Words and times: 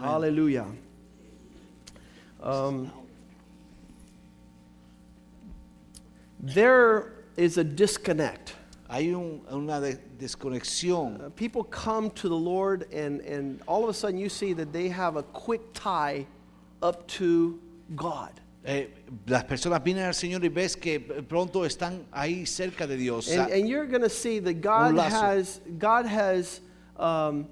Hallelujah. 0.00 0.66
Um, 2.42 2.90
there 6.38 7.12
is 7.36 7.58
a 7.58 7.64
disconnect. 7.64 8.54
Hay 8.90 9.12
un- 9.14 9.42
una 9.52 9.80
de- 9.80 9.98
desconexión. 10.18 11.24
Uh, 11.24 11.30
people 11.30 11.62
come 11.64 12.10
to 12.10 12.28
the 12.28 12.36
Lord, 12.36 12.92
and, 12.92 13.20
and 13.20 13.60
all 13.68 13.84
of 13.84 13.90
a 13.90 13.94
sudden 13.94 14.18
you 14.18 14.28
see 14.28 14.52
that 14.54 14.72
they 14.72 14.88
have 14.88 15.16
a 15.16 15.22
quick 15.22 15.60
tie 15.74 16.26
up 16.82 17.06
to 17.08 17.58
God. 17.94 18.32
Eh, 18.64 18.86
las 19.26 19.44
personas 19.44 19.82
vienen 19.82 20.04
al 20.04 20.12
Señor 20.12 20.42
y 20.42 20.48
ves 20.48 20.76
que 20.76 20.98
pronto 21.00 21.60
están 21.64 22.04
ahí 22.12 22.46
cerca 22.46 22.86
de 22.86 22.96
Dios. 22.96 23.30
And, 23.30 23.50
and 23.50 23.68
you're 23.68 23.86
going 23.86 24.02
to 24.02 24.10
see 24.10 24.38
that 24.40 24.60
God 24.60 24.96
has, 24.98 25.60
God 25.78 26.04
has, 26.04 26.60
um, 26.98 27.48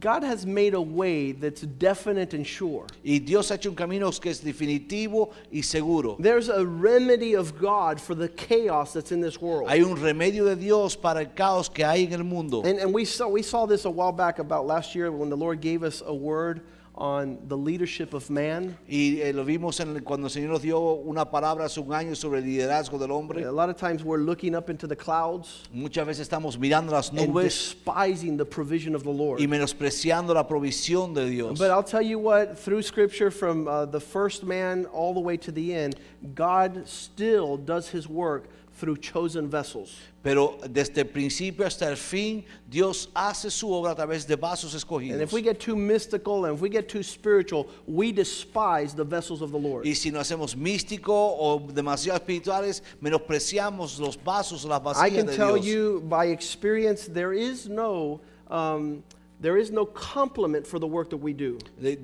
God 0.00 0.22
has 0.22 0.44
made 0.44 0.74
a 0.74 0.80
way 0.80 1.32
that's 1.32 1.62
definite 1.62 2.34
and 2.34 2.46
sure. 2.46 2.86
y 3.02 3.18
Dios 3.18 3.48
ha 3.50 3.54
hecho 3.54 3.70
un 3.70 3.74
camino 3.74 4.10
que 4.10 4.30
es 4.30 4.40
definitivo 4.40 5.32
y 5.50 5.62
seguro. 5.62 6.16
There's 6.18 6.48
a 6.48 6.64
remedy 6.64 7.34
of 7.34 7.58
God 7.58 8.00
for 8.00 8.14
the 8.14 8.28
chaos 8.28 8.92
that's 8.92 9.12
in 9.12 9.20
this 9.20 9.40
world. 9.40 9.68
Hay 9.68 9.80
un 9.80 9.96
remedio 9.96 10.44
de 10.44 10.56
Dios 10.56 10.94
para 10.94 11.20
el 11.20 11.26
caos 11.34 11.68
que 11.72 11.84
hay 11.84 12.04
en 12.04 12.12
el 12.12 12.24
mundo. 12.24 12.62
And, 12.62 12.78
and 12.78 12.92
we, 12.92 13.04
saw, 13.04 13.28
we 13.28 13.42
saw 13.42 13.66
this 13.66 13.86
a 13.86 13.90
while 13.90 14.12
back 14.12 14.38
about 14.38 14.66
last 14.66 14.94
year 14.94 15.10
when 15.10 15.30
the 15.30 15.36
Lord 15.36 15.60
gave 15.60 15.82
us 15.82 16.02
a 16.04 16.14
word 16.14 16.60
on 16.98 17.38
the 17.46 17.56
leadership 17.56 18.12
of 18.12 18.28
man. 18.28 18.76
Y 18.88 19.20
eh, 19.22 19.32
lo 19.32 19.44
vimos 19.44 19.78
en 19.78 20.00
cuando 20.00 20.26
el 20.26 20.32
Señor 20.32 20.50
nos 20.50 20.62
dio 20.62 20.80
una 20.80 21.30
palabra 21.30 21.66
hace 21.66 21.78
un 21.80 21.92
año 21.94 22.16
sobre 22.16 22.40
el 22.40 22.44
liderazgo 22.44 22.98
del 22.98 23.12
hombre. 23.12 23.44
A 23.44 23.52
lot 23.52 23.70
of 23.70 23.76
times 23.76 24.02
we're 24.02 24.18
looking 24.20 24.56
up 24.56 24.68
into 24.68 24.88
the 24.88 24.96
clouds 24.96 25.62
Muchas 25.72 26.04
veces 26.04 26.28
estamos 26.28 26.58
mirando 26.58 26.90
las 26.90 27.12
nubes. 27.12 27.28
and 27.28 27.44
despising 27.44 28.36
the 28.36 28.44
provision 28.44 28.96
of 28.96 29.04
the 29.04 29.10
Lord. 29.10 29.40
y 29.40 29.46
menospreciando 29.46 30.34
la 30.34 30.46
provisión 30.46 31.14
de 31.14 31.30
Dios. 31.30 31.56
But 31.58 31.70
I'll 31.70 31.84
tell 31.84 32.02
you 32.02 32.18
what, 32.18 32.58
through 32.58 32.82
scripture 32.82 33.30
from 33.30 33.68
uh, 33.68 33.86
the 33.86 34.00
first 34.00 34.42
man 34.42 34.86
all 34.86 35.14
the 35.14 35.20
way 35.20 35.36
to 35.36 35.52
the 35.52 35.72
end, 35.72 35.94
God 36.34 36.88
still 36.88 37.56
does 37.56 37.88
his 37.88 38.08
work 38.08 38.48
through 38.78 38.96
chosen 38.96 39.48
vessels. 39.48 39.96
Pero 40.22 40.58
desde 40.68 40.98
el 40.98 41.06
principio 41.06 41.64
hasta 41.66 41.88
el 41.88 41.96
fin, 41.96 42.44
Dios 42.68 43.08
hace 43.14 43.50
su 43.50 43.72
obra 43.72 43.92
a 43.92 43.94
través 43.94 44.26
de 44.26 44.36
vasos 44.36 44.74
escogidos. 44.74 45.14
And 45.14 45.22
if 45.22 45.32
we 45.32 45.42
get 45.42 45.60
too 45.60 45.76
mystical 45.76 46.44
and 46.44 46.54
if 46.54 46.60
we 46.60 46.68
get 46.68 46.88
too 46.88 47.02
spiritual, 47.02 47.68
we 47.86 48.12
despise 48.12 48.94
the 48.94 49.04
vessels 49.04 49.42
of 49.42 49.50
the 49.50 49.58
Lord. 49.58 49.86
Y 49.86 49.94
si 49.94 50.10
nos 50.10 50.28
hacemos 50.28 50.56
místicos 50.56 51.08
o 51.38 51.60
demasiado 51.60 52.18
espirituales, 52.18 52.82
menospreciamos 53.00 53.98
los 53.98 54.16
vasos 54.16 54.64
o 54.64 54.68
las 54.68 54.98
I 54.98 55.10
can 55.10 55.26
tell 55.26 55.54
Dios. 55.54 55.66
you 55.66 56.02
by 56.08 56.26
experience, 56.26 57.06
there 57.06 57.32
is 57.32 57.68
no, 57.68 58.20
um, 58.50 59.02
there 59.40 59.56
is 59.56 59.70
no 59.70 59.86
complement 59.86 60.66
for 60.66 60.78
the 60.80 60.86
work 60.86 61.10
that 61.10 61.16
we 61.18 61.32
do. 61.32 61.58
Les 61.80 61.96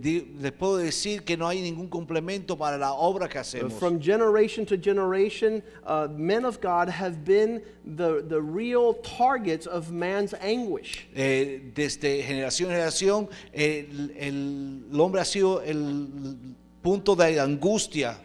puedo 0.52 0.76
decir 0.76 1.24
que 1.24 1.36
no 1.36 1.46
hay 1.48 1.60
ningún 1.60 1.88
complemento 1.88 2.56
para 2.56 2.78
la 2.78 2.92
obra 2.92 3.28
que 3.28 3.40
hacemos. 3.40 3.72
From 3.72 3.98
generation 4.00 4.64
to 4.66 4.76
generation, 4.76 5.62
uh, 5.84 6.06
men 6.16 6.44
of 6.44 6.60
God 6.60 6.88
have 6.88 7.24
been 7.24 7.60
the, 7.84 8.22
the 8.28 8.40
real 8.40 8.94
targets 8.94 9.66
of 9.66 9.90
man's 9.90 10.32
anguish. 10.40 11.06
Eh, 11.16 11.72
desde 11.74 12.22
generación 12.22 12.70
en 12.70 12.76
generación, 12.76 13.28
el, 13.52 14.12
el- 14.16 14.84
el 14.92 15.00
hombre 15.00 15.20
ha 15.20 15.24
sido 15.24 15.60
el 15.62 16.36
punto 16.82 17.16
de 17.16 17.40
angustia. 17.40 18.16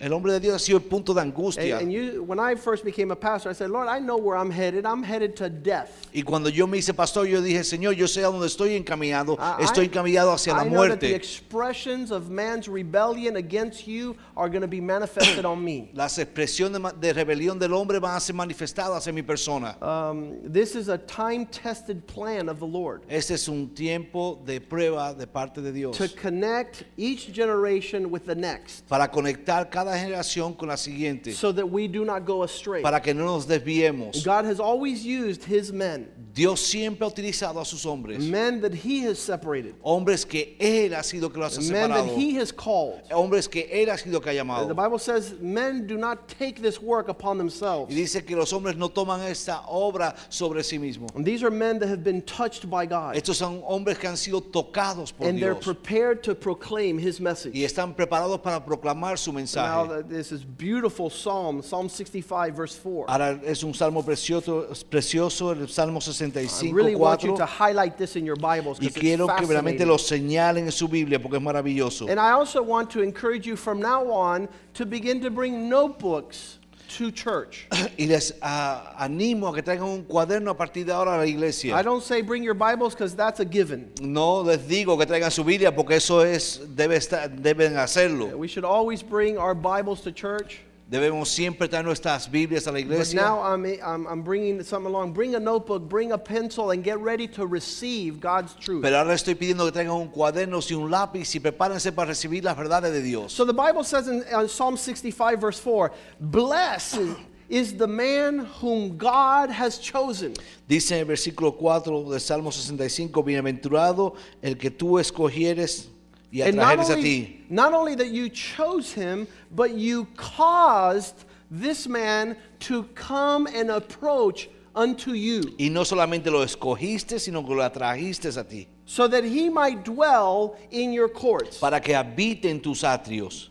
El 0.00 0.12
hombre 0.12 0.32
de 0.32 0.40
Dios 0.40 0.54
ha 0.56 0.58
sido 0.58 0.78
el 0.78 0.84
punto 0.84 1.14
de 1.14 1.20
angustia. 1.22 1.78
and 1.80 1.90
you, 1.92 2.22
when 2.24 2.38
I 2.40 2.54
first 2.56 2.84
became 2.84 3.10
a 3.12 3.16
pastor, 3.16 3.48
I 3.48 3.52
said, 3.54 3.70
Lord, 3.70 3.88
I 3.88 4.00
know 4.00 4.16
where 4.16 4.36
I'm 4.36 4.50
headed. 4.50 4.84
I'm 4.84 5.02
headed 5.02 5.36
to 5.36 5.48
death. 5.48 6.08
Y 6.12 6.22
cuando 6.22 6.48
yo 6.50 6.66
me 6.66 6.78
hice 6.78 6.92
pastor, 6.94 7.26
yo 7.26 7.40
dije, 7.40 7.62
Señor, 7.64 7.94
yo 7.96 8.06
sé 8.06 8.22
a 8.24 8.26
dónde 8.30 8.46
estoy 8.46 8.74
encaminado. 8.76 9.36
I- 9.38 9.62
Estoy 9.64 9.86
encaminado 9.86 10.32
hacia 10.32 10.52
la 10.52 10.60
I 10.60 10.64
that 10.64 10.70
the 10.70 10.76
muerte. 10.76 11.14
expressions 11.14 12.10
of 12.10 12.28
man's 12.28 12.68
rebellion 12.68 13.36
against 13.36 13.86
you 13.86 14.16
are 14.36 14.48
going 14.48 14.62
to 14.62 14.68
be 14.68 14.80
manifested 14.80 15.44
on 15.44 15.64
me. 15.64 15.90
Las 15.94 16.18
expresiones 16.18 16.80
de 17.00 17.12
rebelión 17.12 17.58
del 17.58 17.72
hombre 17.72 17.98
van 18.00 18.16
a 18.16 18.20
ser 18.20 18.34
manifestadas 18.34 18.98
hacia 18.98 19.12
mi 19.12 19.22
persona. 19.22 19.76
Um, 19.80 20.36
this 20.52 20.74
is 20.74 20.88
a 20.88 20.98
time-tested 20.98 22.06
plan 22.06 22.48
of 22.48 22.58
the 22.58 22.66
Lord 22.66 23.02
Este 23.08 23.34
es 23.34 23.48
un 23.48 23.68
tiempo 23.74 24.40
de 24.44 24.60
prueba 24.60 25.14
de 25.16 25.26
parte 25.26 25.60
de 25.60 25.72
Dios. 25.72 25.96
to 25.96 26.08
connect 26.08 26.84
each 26.96 27.32
generation 27.32 28.10
with 28.10 28.24
the 28.26 28.34
next, 28.34 28.86
Para 28.88 29.08
conectar 29.10 29.70
cada 29.70 29.93
generación 29.98 30.54
con 30.56 30.68
la 30.68 30.76
siguiente. 30.76 31.32
so 31.32 31.52
that 31.52 31.66
we 31.66 31.86
do 31.88 32.04
not 32.04 32.24
go 32.24 32.42
astray. 32.42 32.82
Para 32.82 33.00
que 33.00 33.14
no 33.14 33.24
nos 33.24 33.46
desviemos. 33.46 34.24
God 34.24 34.44
has 34.44 34.60
always 34.60 35.04
used 35.04 35.44
His 35.44 35.72
men, 35.72 36.08
Dios 36.34 36.60
siempre 36.60 37.06
ha 37.06 37.10
utilizado 37.10 37.60
a 37.60 37.64
sus 37.64 37.84
hombres. 37.86 38.18
men 38.24 38.60
that 38.60 38.74
He 38.74 39.02
has 39.04 39.18
separated, 39.18 39.74
Hombres 39.82 40.24
que 40.24 40.56
Él 40.58 40.92
ha 40.92 41.02
sido 41.02 41.30
que 41.32 41.38
los 41.40 41.56
ha 41.56 41.60
men 41.72 41.90
that 41.90 42.04
separado. 42.04 42.16
He 42.16 42.34
has 42.36 42.50
called. 42.52 43.02
Hombres 43.12 43.46
que 43.48 43.68
Él 43.72 43.88
ha 43.88 43.96
sido 43.96 44.20
que 44.20 44.30
ha 44.30 44.34
The 44.34 44.38
llamado. 44.40 44.74
Bible 44.74 44.98
says 44.98 45.34
men 45.40 45.86
do 45.86 45.96
not 45.96 46.28
take 46.28 46.60
this 46.60 46.80
work 46.82 47.08
upon 47.08 47.38
themselves. 47.38 47.90
Y 47.90 47.94
dice 47.94 48.24
que 48.26 48.34
los 48.36 48.52
hombres 48.52 48.76
no 48.76 48.88
toman 48.88 49.20
esta 49.22 49.62
obra 49.68 50.14
sobre 50.28 50.62
sí 50.64 50.78
mismos. 50.78 51.14
And 51.14 51.24
these 51.24 51.44
are 51.44 51.50
men 51.50 51.78
that 51.78 51.88
have 51.88 52.02
been 52.02 52.22
touched 52.22 52.68
by 52.68 52.86
God, 52.86 53.14
Estos 53.16 53.36
son 53.36 53.62
hombres 53.62 53.98
que 53.98 54.08
han 54.08 54.16
sido 54.16 54.40
tocados 54.40 55.12
por 55.12 55.28
and 55.28 55.38
they're 55.40 55.54
Dios. 55.54 55.64
prepared 55.64 56.22
to 56.24 56.34
proclaim 56.34 56.98
His 56.98 57.20
message. 57.20 57.54
Y 57.54 57.62
están 57.64 57.94
preparados 57.94 58.42
para 58.42 58.64
proclamar 58.64 59.18
su 59.18 59.32
mensaje. 59.32 59.68
Th- 59.82 60.06
this 60.08 60.32
is 60.32 60.44
beautiful 60.44 61.10
Psalm, 61.10 61.62
Psalm 61.62 61.88
65, 61.88 62.54
verse 62.54 62.76
4. 62.76 63.06
Ahora 63.08 63.40
es 63.44 63.62
un 63.64 63.74
salmo 63.74 64.02
precioso, 64.02 64.68
precioso 64.90 65.50
el 65.52 65.68
Salmo 65.68 65.98
I 65.98 66.02
65, 66.02 66.72
really 66.72 66.94
want 66.94 67.22
you 67.22 67.36
to 67.36 67.46
highlight 67.46 67.96
this 67.96 68.16
in 68.16 68.24
your 68.24 68.36
Bibles 68.36 68.78
Y 68.80 68.86
because 68.86 69.00
quiero 69.00 69.28
it's 69.28 69.40
que 69.40 69.46
realmente 69.46 69.84
lo 69.86 69.96
señalen 69.96 70.64
en 70.64 70.72
su 70.72 70.88
Biblia 70.88 71.18
porque 71.18 71.36
es 71.36 71.42
maravilloso. 71.42 72.08
And 72.08 72.20
I 72.20 72.30
also 72.32 72.62
want 72.62 72.90
to 72.90 73.02
encourage 73.02 73.46
you 73.46 73.56
from 73.56 73.80
now 73.80 74.10
on 74.10 74.48
to 74.74 74.86
begin 74.86 75.20
to 75.22 75.30
bring 75.30 75.68
notebooks 75.68 76.58
to 76.98 77.10
church. 77.10 77.66
Y 77.96 78.06
les 78.06 78.34
ah, 78.42 78.94
animo 78.98 79.48
a 79.48 79.54
que 79.54 79.62
traigan 79.62 79.86
un 79.86 80.04
cuaderno 80.04 80.50
a 80.50 80.56
partir 80.56 80.84
de 80.84 80.92
ahora 80.92 81.14
a 81.14 81.18
la 81.18 81.24
I 81.24 81.82
don't 81.82 82.02
say 82.02 82.22
bring 82.22 82.42
your 82.42 82.54
Bibles 82.54 82.94
because 82.94 83.14
that's 83.14 83.40
a 83.40 83.44
given. 83.44 83.90
No 84.00 84.42
les 84.42 84.58
digo 84.58 84.98
que 84.98 85.06
traigan 85.06 85.30
su 85.30 85.44
Biblia 85.44 85.74
porque 85.74 85.96
eso 85.96 86.22
es 86.22 86.60
debe 86.74 86.96
estar, 86.96 87.28
deben 87.30 87.76
hacerlo. 87.76 88.36
We 88.36 88.48
should 88.48 88.64
always 88.64 89.02
bring 89.02 89.38
our 89.38 89.54
Bibles 89.54 90.00
to 90.02 90.12
church. 90.12 90.60
Debemos 90.86 91.30
siempre 91.30 91.66
traer 91.66 91.84
nuestras 91.84 92.30
Biblias 92.30 92.66
a 92.66 92.70
la 92.70 92.74
But 92.78 92.82
iglesia. 92.82 93.20
now 93.20 93.40
I'm, 93.42 93.64
I'm, 93.82 94.06
I'm 94.06 94.22
bringing 94.22 94.62
something 94.62 94.92
along. 94.92 95.14
Bring 95.14 95.34
a 95.34 95.40
notebook, 95.40 95.88
bring 95.88 96.12
a 96.12 96.18
pencil, 96.18 96.72
and 96.72 96.84
get 96.84 96.98
ready 97.00 97.26
to 97.28 97.46
receive 97.46 98.20
God's 98.20 98.54
truth. 98.54 98.82
Pero 98.82 98.98
ahora 98.98 99.14
estoy 99.14 99.34
pidiendo 99.34 99.64
que 99.64 99.72
traigan 99.72 99.94
un 99.94 100.08
cuaderno 100.08 100.60
y 100.60 100.74
un 100.74 100.90
lápiz 100.90 101.34
y 101.34 101.40
prepárense 101.40 101.90
para 101.90 102.08
recibir 102.08 102.44
las 102.44 102.54
verdades 102.56 102.92
de 102.92 103.00
Dios. 103.00 103.32
So 103.32 103.46
the 103.46 103.54
Bible 103.54 103.82
says 103.82 104.08
in, 104.08 104.22
in 104.30 104.48
Psalm 104.48 104.76
65, 104.76 105.40
verse 105.40 105.58
4 105.58 105.90
Blessed 106.20 107.16
is 107.48 107.76
the 107.76 107.86
man 107.86 108.40
whom 108.60 108.98
God 108.98 109.48
has 109.50 109.78
chosen. 109.78 110.34
Dice 110.68 110.92
en 110.92 110.98
el 111.00 111.06
versículo 111.06 111.56
4 111.56 112.10
del 112.10 112.20
Salmo 112.20 112.50
65, 112.50 113.22
bienaventurado 113.22 114.16
el 114.42 114.56
que 114.58 114.70
tú 114.70 114.98
escogieres 114.98 115.88
y 116.34 116.42
And 116.42 116.56
not 116.56 116.78
only, 116.80 117.44
not 117.48 117.72
only 117.72 117.94
that 117.94 118.08
you 118.08 118.28
chose 118.28 118.92
him, 118.92 119.28
but 119.52 119.74
you 119.74 120.06
caused 120.16 121.24
this 121.48 121.86
man 121.86 122.36
to 122.58 122.82
come 122.94 123.46
and 123.46 123.70
approach 123.70 124.48
unto 124.74 125.12
you, 125.12 125.54
Y 125.60 125.68
no 125.68 125.82
solamente 125.82 126.26
lo 126.26 126.44
escogiste, 126.44 127.20
sino 127.20 127.44
que 127.44 127.54
lo 127.54 127.62
atrajiste 127.62 128.36
a 128.36 128.42
ti, 128.42 128.66
so 128.84 129.06
that 129.06 129.22
he 129.22 129.48
might 129.48 129.84
dwell 129.84 130.56
in 130.72 130.92
your 130.92 131.08
courts. 131.08 131.58
para 131.58 131.80
que 131.80 131.94
habite 131.94 132.46
en 132.46 132.60
tus 132.60 132.82
atrios. 132.82 133.50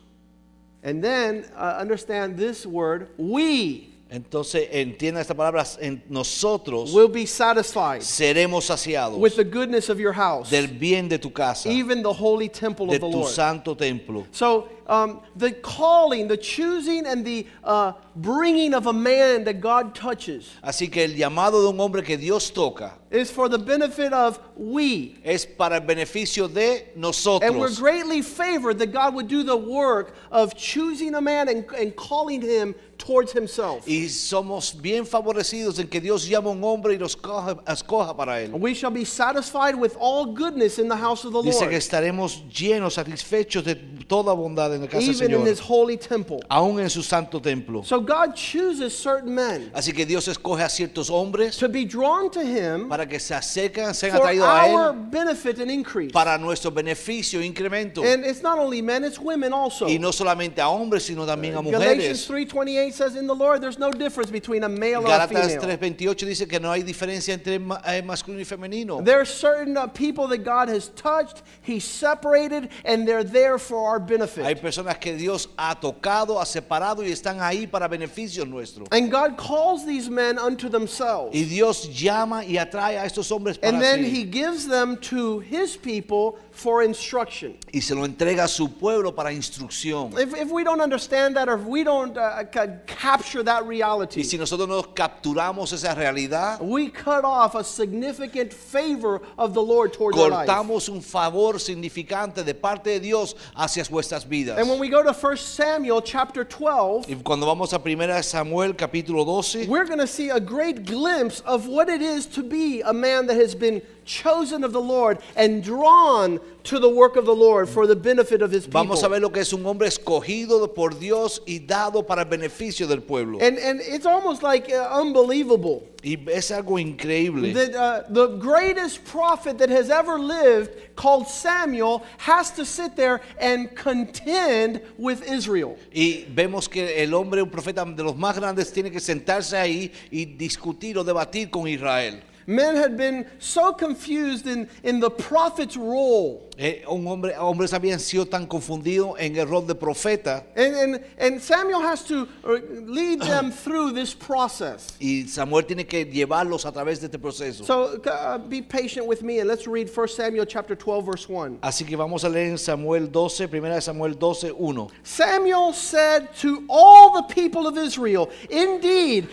And 0.82 1.02
then 1.02 1.46
uh, 1.56 1.76
understand 1.78 2.36
this 2.36 2.66
word 2.66 3.08
we 3.16 3.93
Entonces 4.10 4.68
entienda 4.70 5.20
esta 5.20 5.34
palabra, 5.34 5.64
en 5.80 6.02
nosotros 6.08 6.92
will 6.92 7.08
be 7.08 7.26
satisfied 7.26 8.00
seremos 8.00 8.66
saciados 8.66 9.18
with 9.18 9.34
the 9.34 9.44
goodness 9.44 9.88
of 9.88 9.98
your 9.98 10.12
house, 10.14 10.50
del 10.50 10.68
bien 10.68 11.08
de 11.08 11.18
tu 11.18 11.32
casa, 11.32 11.68
even 11.68 12.02
the 12.02 12.12
holy 12.12 12.48
temple 12.48 12.86
de 12.86 12.96
of 12.96 13.00
the 13.00 13.10
tu 13.10 13.18
Lord. 13.18 13.32
santo 13.32 13.74
templo. 13.74 14.26
So, 14.30 14.68
um, 14.86 15.20
the 15.36 15.52
calling, 15.52 16.28
the 16.28 16.36
choosing, 16.36 17.06
and 17.06 17.24
the 17.24 17.46
uh, 17.64 17.92
bringing 18.16 18.74
of 18.74 18.86
a 18.86 18.92
man 18.92 19.44
that 19.44 19.60
God 19.60 19.94
touches 19.94 20.50
Así 20.62 20.90
que 20.90 21.04
el 21.04 21.10
llamado 21.14 21.62
de 21.62 21.68
un 21.70 21.78
hombre 21.80 22.02
que 22.02 22.16
Dios 22.16 22.50
toca 22.50 22.92
is 23.10 23.30
for 23.30 23.48
the 23.48 23.58
benefit 23.58 24.12
of 24.12 24.38
we. 24.56 25.16
es 25.24 25.46
para 25.46 25.76
el 25.76 25.82
beneficio 25.82 26.52
de 26.52 26.82
And 26.96 27.58
we're 27.58 27.74
greatly 27.74 28.22
favored 28.22 28.78
that 28.78 28.92
God 28.92 29.14
would 29.14 29.28
do 29.28 29.42
the 29.42 29.56
work 29.56 30.14
of 30.30 30.54
choosing 30.56 31.14
a 31.14 31.20
man 31.20 31.48
and, 31.48 31.64
and 31.78 31.94
calling 31.96 32.42
him 32.42 32.74
towards 32.98 33.32
himself. 33.32 33.86
Y 33.86 34.06
somos 34.08 34.74
bien 34.80 35.04
favorecidos 35.04 35.78
en 35.78 35.88
que 35.88 36.00
Dios 36.00 36.26
llama 36.26 36.50
a 36.50 36.52
un 36.52 36.62
hombre 36.62 36.94
y 36.94 36.98
los 36.98 37.16
coja- 37.16 37.62
escoja 37.66 38.16
para 38.16 38.40
él. 38.40 38.52
We 38.52 38.74
shall 38.74 38.90
be 38.90 39.04
satisfied 39.04 39.74
with 39.76 39.96
all 39.98 40.26
goodness 40.26 40.78
in 40.78 40.88
the 40.88 40.96
house 40.96 41.24
of 41.24 41.32
the 41.32 41.42
Dice 41.42 41.58
que 41.60 41.66
Lord. 41.66 41.74
estaremos 41.74 42.42
llenos, 42.50 42.94
satisfechos 42.94 43.64
de 43.64 43.74
toda 43.74 44.34
bondad 44.34 44.73
en 44.74 44.82
la 44.82 44.86
casa 44.88 45.00
del 45.06 45.14
even 45.14 45.30
in 45.32 45.38
Señor, 45.38 45.48
his 45.48 45.60
holy 45.60 45.96
temple. 45.96 46.40
aún 46.48 46.80
en 46.80 46.90
su 46.90 47.02
santo 47.02 47.40
templo. 47.40 47.82
So 47.84 48.00
God 48.00 48.34
chooses 48.34 48.96
certain 48.96 49.34
men 49.34 49.70
Así 49.74 49.92
que 49.92 50.04
Dios 50.06 50.28
escoge 50.28 50.62
a 50.62 50.68
ciertos 50.68 51.10
hombres 51.10 51.56
to 51.58 51.68
be 51.68 51.84
drawn 51.84 52.30
to 52.30 52.40
him 52.40 52.88
para 52.88 53.06
que 53.06 53.18
se 53.18 53.34
acerquen, 53.34 53.94
sean 53.94 54.12
for 54.12 54.20
atraídos 54.20 54.46
a 54.46 54.66
our 54.66 54.94
Él 54.94 55.10
benefit 55.10 55.58
and 55.60 55.70
increase. 55.70 56.12
para 56.12 56.38
nuestro 56.38 56.70
beneficio 56.70 57.40
e 57.40 57.46
incremento. 57.46 58.02
And 58.04 58.24
it's 58.24 58.42
not 58.42 58.58
only 58.58 58.82
men, 58.82 59.04
it's 59.04 59.18
women 59.18 59.52
also. 59.52 59.86
Y 59.86 59.98
no 59.98 60.10
solamente 60.12 60.60
a 60.60 60.68
hombres, 60.68 61.04
sino 61.04 61.26
también 61.26 61.54
a 61.56 61.62
Galatians 61.62 62.28
mujeres. 62.28 62.50
3:28 62.52 62.92
says 62.92 63.16
in 63.16 63.26
the 63.26 63.34
Lord 63.34 63.60
there's 63.60 63.78
no 63.78 63.90
difference 63.90 64.30
between 64.30 64.64
a 64.64 64.68
male 64.68 65.02
or 65.02 65.06
a 65.06 65.26
Gálatas 65.26 65.58
female. 65.58 65.78
3:28 65.78 66.26
dice 66.26 66.46
que 66.48 66.60
no 66.60 66.70
hay 66.70 66.82
diferencia 66.82 67.34
entre 67.34 67.58
ma- 67.58 67.80
eh, 67.86 68.02
masculino 68.02 68.40
y 68.40 68.44
femenino. 68.44 69.02
There 69.04 69.20
are 69.20 69.24
certain 69.26 69.76
uh, 69.76 69.86
people 69.88 70.26
that 70.28 70.44
God 70.44 70.68
has 70.68 70.88
touched, 70.94 71.42
He's 71.62 71.84
separated, 71.84 72.68
and 72.84 73.06
they're 73.06 73.24
there 73.24 73.58
for 73.58 73.88
our 73.88 73.98
Hay 74.00 74.06
benefit. 74.06 74.62
Personas 74.64 74.98
que 74.98 75.14
Dios 75.14 75.50
ha 75.58 75.78
tocado, 75.78 76.40
ha 76.40 76.46
separado 76.46 77.04
y 77.04 77.12
están 77.12 77.40
ahí 77.42 77.66
para 77.66 77.86
beneficio 77.86 78.46
nuestro. 78.46 78.86
And 78.90 79.10
God 79.10 79.36
calls 79.36 79.84
these 79.84 80.08
men 80.10 80.38
unto 80.38 80.70
themselves. 80.70 81.34
Y 81.34 81.44
Dios 81.44 81.88
llama 81.92 82.44
y 82.44 82.56
atrae 82.56 82.98
a 82.98 83.04
estos 83.04 83.30
hombres 83.30 83.58
para 83.58 83.68
And 83.74 83.82
then 83.82 84.04
sí. 84.04 84.10
He 84.10 84.24
gives 84.24 84.66
them 84.66 84.96
to 85.10 85.40
His 85.40 85.76
people 85.76 86.38
for 86.50 86.82
instruction. 86.82 87.56
y 87.72 87.80
se 87.80 87.94
lo 87.94 88.04
entrega 88.06 88.44
a 88.44 88.48
su 88.48 88.68
pueblo 88.68 89.14
para 89.14 89.32
instrucción. 89.32 90.12
If, 90.18 90.34
if 90.34 90.50
we 90.50 90.64
don't 90.64 90.80
understand 90.80 91.36
that 91.36 91.48
or 91.48 91.58
if 91.58 91.66
we 91.66 91.84
don't 91.84 92.16
uh, 92.16 92.44
ca- 92.50 92.80
capture 92.86 93.42
that 93.44 93.66
reality, 93.66 94.20
Y 94.20 94.24
si 94.24 94.38
nosotros 94.38 94.68
no 94.68 94.82
capturamos 94.94 95.72
esa 95.72 95.94
realidad, 95.94 96.58
we 96.62 96.88
cut 96.90 97.24
off 97.24 97.54
a 97.54 97.64
significant 97.64 98.52
favor 98.52 99.20
of 99.36 99.52
the 99.52 99.60
Lord 99.62 99.92
towards 99.92 100.16
our 100.16 100.30
lives. 100.30 100.48
cortamos 100.48 100.88
un 100.88 101.02
favor 101.02 101.58
significante 101.60 102.42
de 102.44 102.54
parte 102.54 102.90
de 102.90 103.00
Dios 103.00 103.36
hacia 103.54 103.84
vuestras 103.90 104.26
vidas. 104.26 104.53
And 104.56 104.68
when 104.68 104.78
we 104.78 104.88
go 104.88 105.02
to 105.02 105.12
1 105.12 105.36
Samuel 105.36 106.00
chapter 106.00 106.44
12, 106.44 107.08
Y 107.08 107.14
cuando 107.24 107.46
vamos 107.46 107.72
a 107.72 107.78
1 107.78 108.22
Samuel 108.22 108.72
capítulo 108.74 109.24
12, 109.24 109.68
we're 109.68 109.84
going 109.84 109.98
to 109.98 110.06
see 110.06 110.30
a 110.30 110.38
great 110.38 110.84
glimpse 110.84 111.40
of 111.40 111.66
what 111.66 111.88
it 111.88 112.00
is 112.00 112.24
to 112.26 112.42
be 112.44 112.80
a 112.82 112.92
man 112.92 113.26
that 113.26 113.36
has 113.36 113.54
been 113.54 113.82
chosen 114.04 114.64
of 114.64 114.72
the 114.72 114.80
Lord 114.80 115.18
and 115.36 115.62
drawn 115.62 116.40
to 116.64 116.78
the 116.78 116.88
work 116.88 117.16
of 117.16 117.26
the 117.26 117.34
Lord 117.34 117.68
for 117.68 117.86
the 117.86 117.96
benefit 117.96 118.42
of 118.42 118.50
his 118.50 118.64
people. 118.66 118.82
vamos 118.84 119.02
a 119.02 119.08
ver 119.08 119.20
lo 119.20 119.30
que 119.30 119.42
es 119.42 119.52
un 119.52 119.64
hombre 119.64 119.88
escogido 119.88 120.74
por 120.74 120.90
Dios 120.90 121.40
y 121.46 121.58
dado 121.58 122.06
para 122.06 122.22
el 122.22 122.28
beneficio 122.28 122.86
del 122.86 123.00
pueblo. 123.02 123.38
And, 123.40 123.58
and 123.58 123.80
it's 123.80 124.06
almost 124.06 124.42
like 124.42 124.70
uh, 124.70 125.00
unbelievable 125.00 125.82
Y 126.04 126.18
es 126.30 126.50
algo 126.50 126.78
increíble. 126.78 127.54
that 127.54 127.74
uh, 127.74 128.02
the 128.10 128.36
greatest 128.36 129.04
prophet 129.04 129.56
that 129.58 129.70
has 129.70 129.88
ever 129.88 130.18
lived, 130.18 130.70
called 130.96 131.26
Samuel, 131.26 132.02
has 132.18 132.50
to 132.52 132.64
sit 132.64 132.94
there 132.94 133.22
and 133.40 133.74
contend 133.74 134.82
with 134.98 135.22
Israel. 135.26 135.78
Y 135.94 136.26
vemos 136.28 136.68
que 136.68 137.02
el 137.02 137.14
hombre, 137.14 137.42
un 137.42 137.50
profeta 137.50 137.84
de 137.84 138.02
los 138.02 138.16
más 138.16 138.36
grandes, 138.36 138.70
tiene 138.70 138.90
que 138.90 139.00
sentarse 139.00 139.56
ahí 139.56 139.90
y 140.10 140.26
discutir 140.26 140.98
o 140.98 141.04
debatir 141.04 141.50
con 141.50 141.66
Israel. 141.66 142.22
Men 142.46 142.76
had 142.76 142.96
been 142.96 143.26
so 143.38 143.72
confused 143.72 144.46
in, 144.46 144.68
in 144.82 145.00
the 145.00 145.10
prophet's 145.10 145.76
role. 145.76 146.50
Eh, 146.56 146.82
un 146.88 147.04
hombre, 147.04 147.34
hombres 147.34 147.72
habían 147.72 147.98
sido 147.98 148.26
tan 148.26 148.46
confundidos 148.46 149.16
en 149.18 149.36
el 149.36 149.46
rol 149.46 149.66
de 149.66 149.74
profeta 149.74 150.44
And, 150.54 150.74
and, 150.74 151.04
and 151.18 151.42
Samuel 151.42 151.80
has 151.80 152.04
to 152.04 152.28
uh, 152.44 152.58
lead 152.70 153.20
them 153.22 153.50
through 153.50 153.90
this 153.92 154.14
process. 154.14 154.96
y 155.00 155.24
Samuel 155.26 155.64
tiene 155.64 155.84
que 155.84 156.04
llevarlos 156.04 156.64
a 156.64 156.70
través 156.70 157.00
de 157.00 157.06
este 157.06 157.18
proceso. 157.18 157.64
So 157.64 158.00
uh, 158.06 158.38
be 158.38 158.62
patient 158.62 159.04
with 159.06 159.22
me 159.22 159.40
and 159.40 159.48
let's 159.48 159.66
read 159.66 159.90
1 159.90 160.08
Samuel 160.08 160.44
chapter 160.46 160.76
12 160.76 161.04
verse 161.04 161.28
1. 161.28 161.58
Así 161.60 161.84
que 161.84 161.96
vamos 161.96 162.22
a 162.22 162.28
leer 162.28 162.50
en 162.50 162.58
Samuel 162.58 163.08
12, 163.10 163.48
primera 163.48 163.74
de 163.74 163.80
Samuel 163.80 164.14
12, 164.14 164.52
1. 164.52 164.88
Samuel 165.02 165.72
said 165.72 166.32
to 166.36 166.64
all 166.68 167.20
the 167.20 167.34
people 167.34 167.66
of 167.66 167.76
Israel, 167.76 168.30
Indeed, 168.48 169.28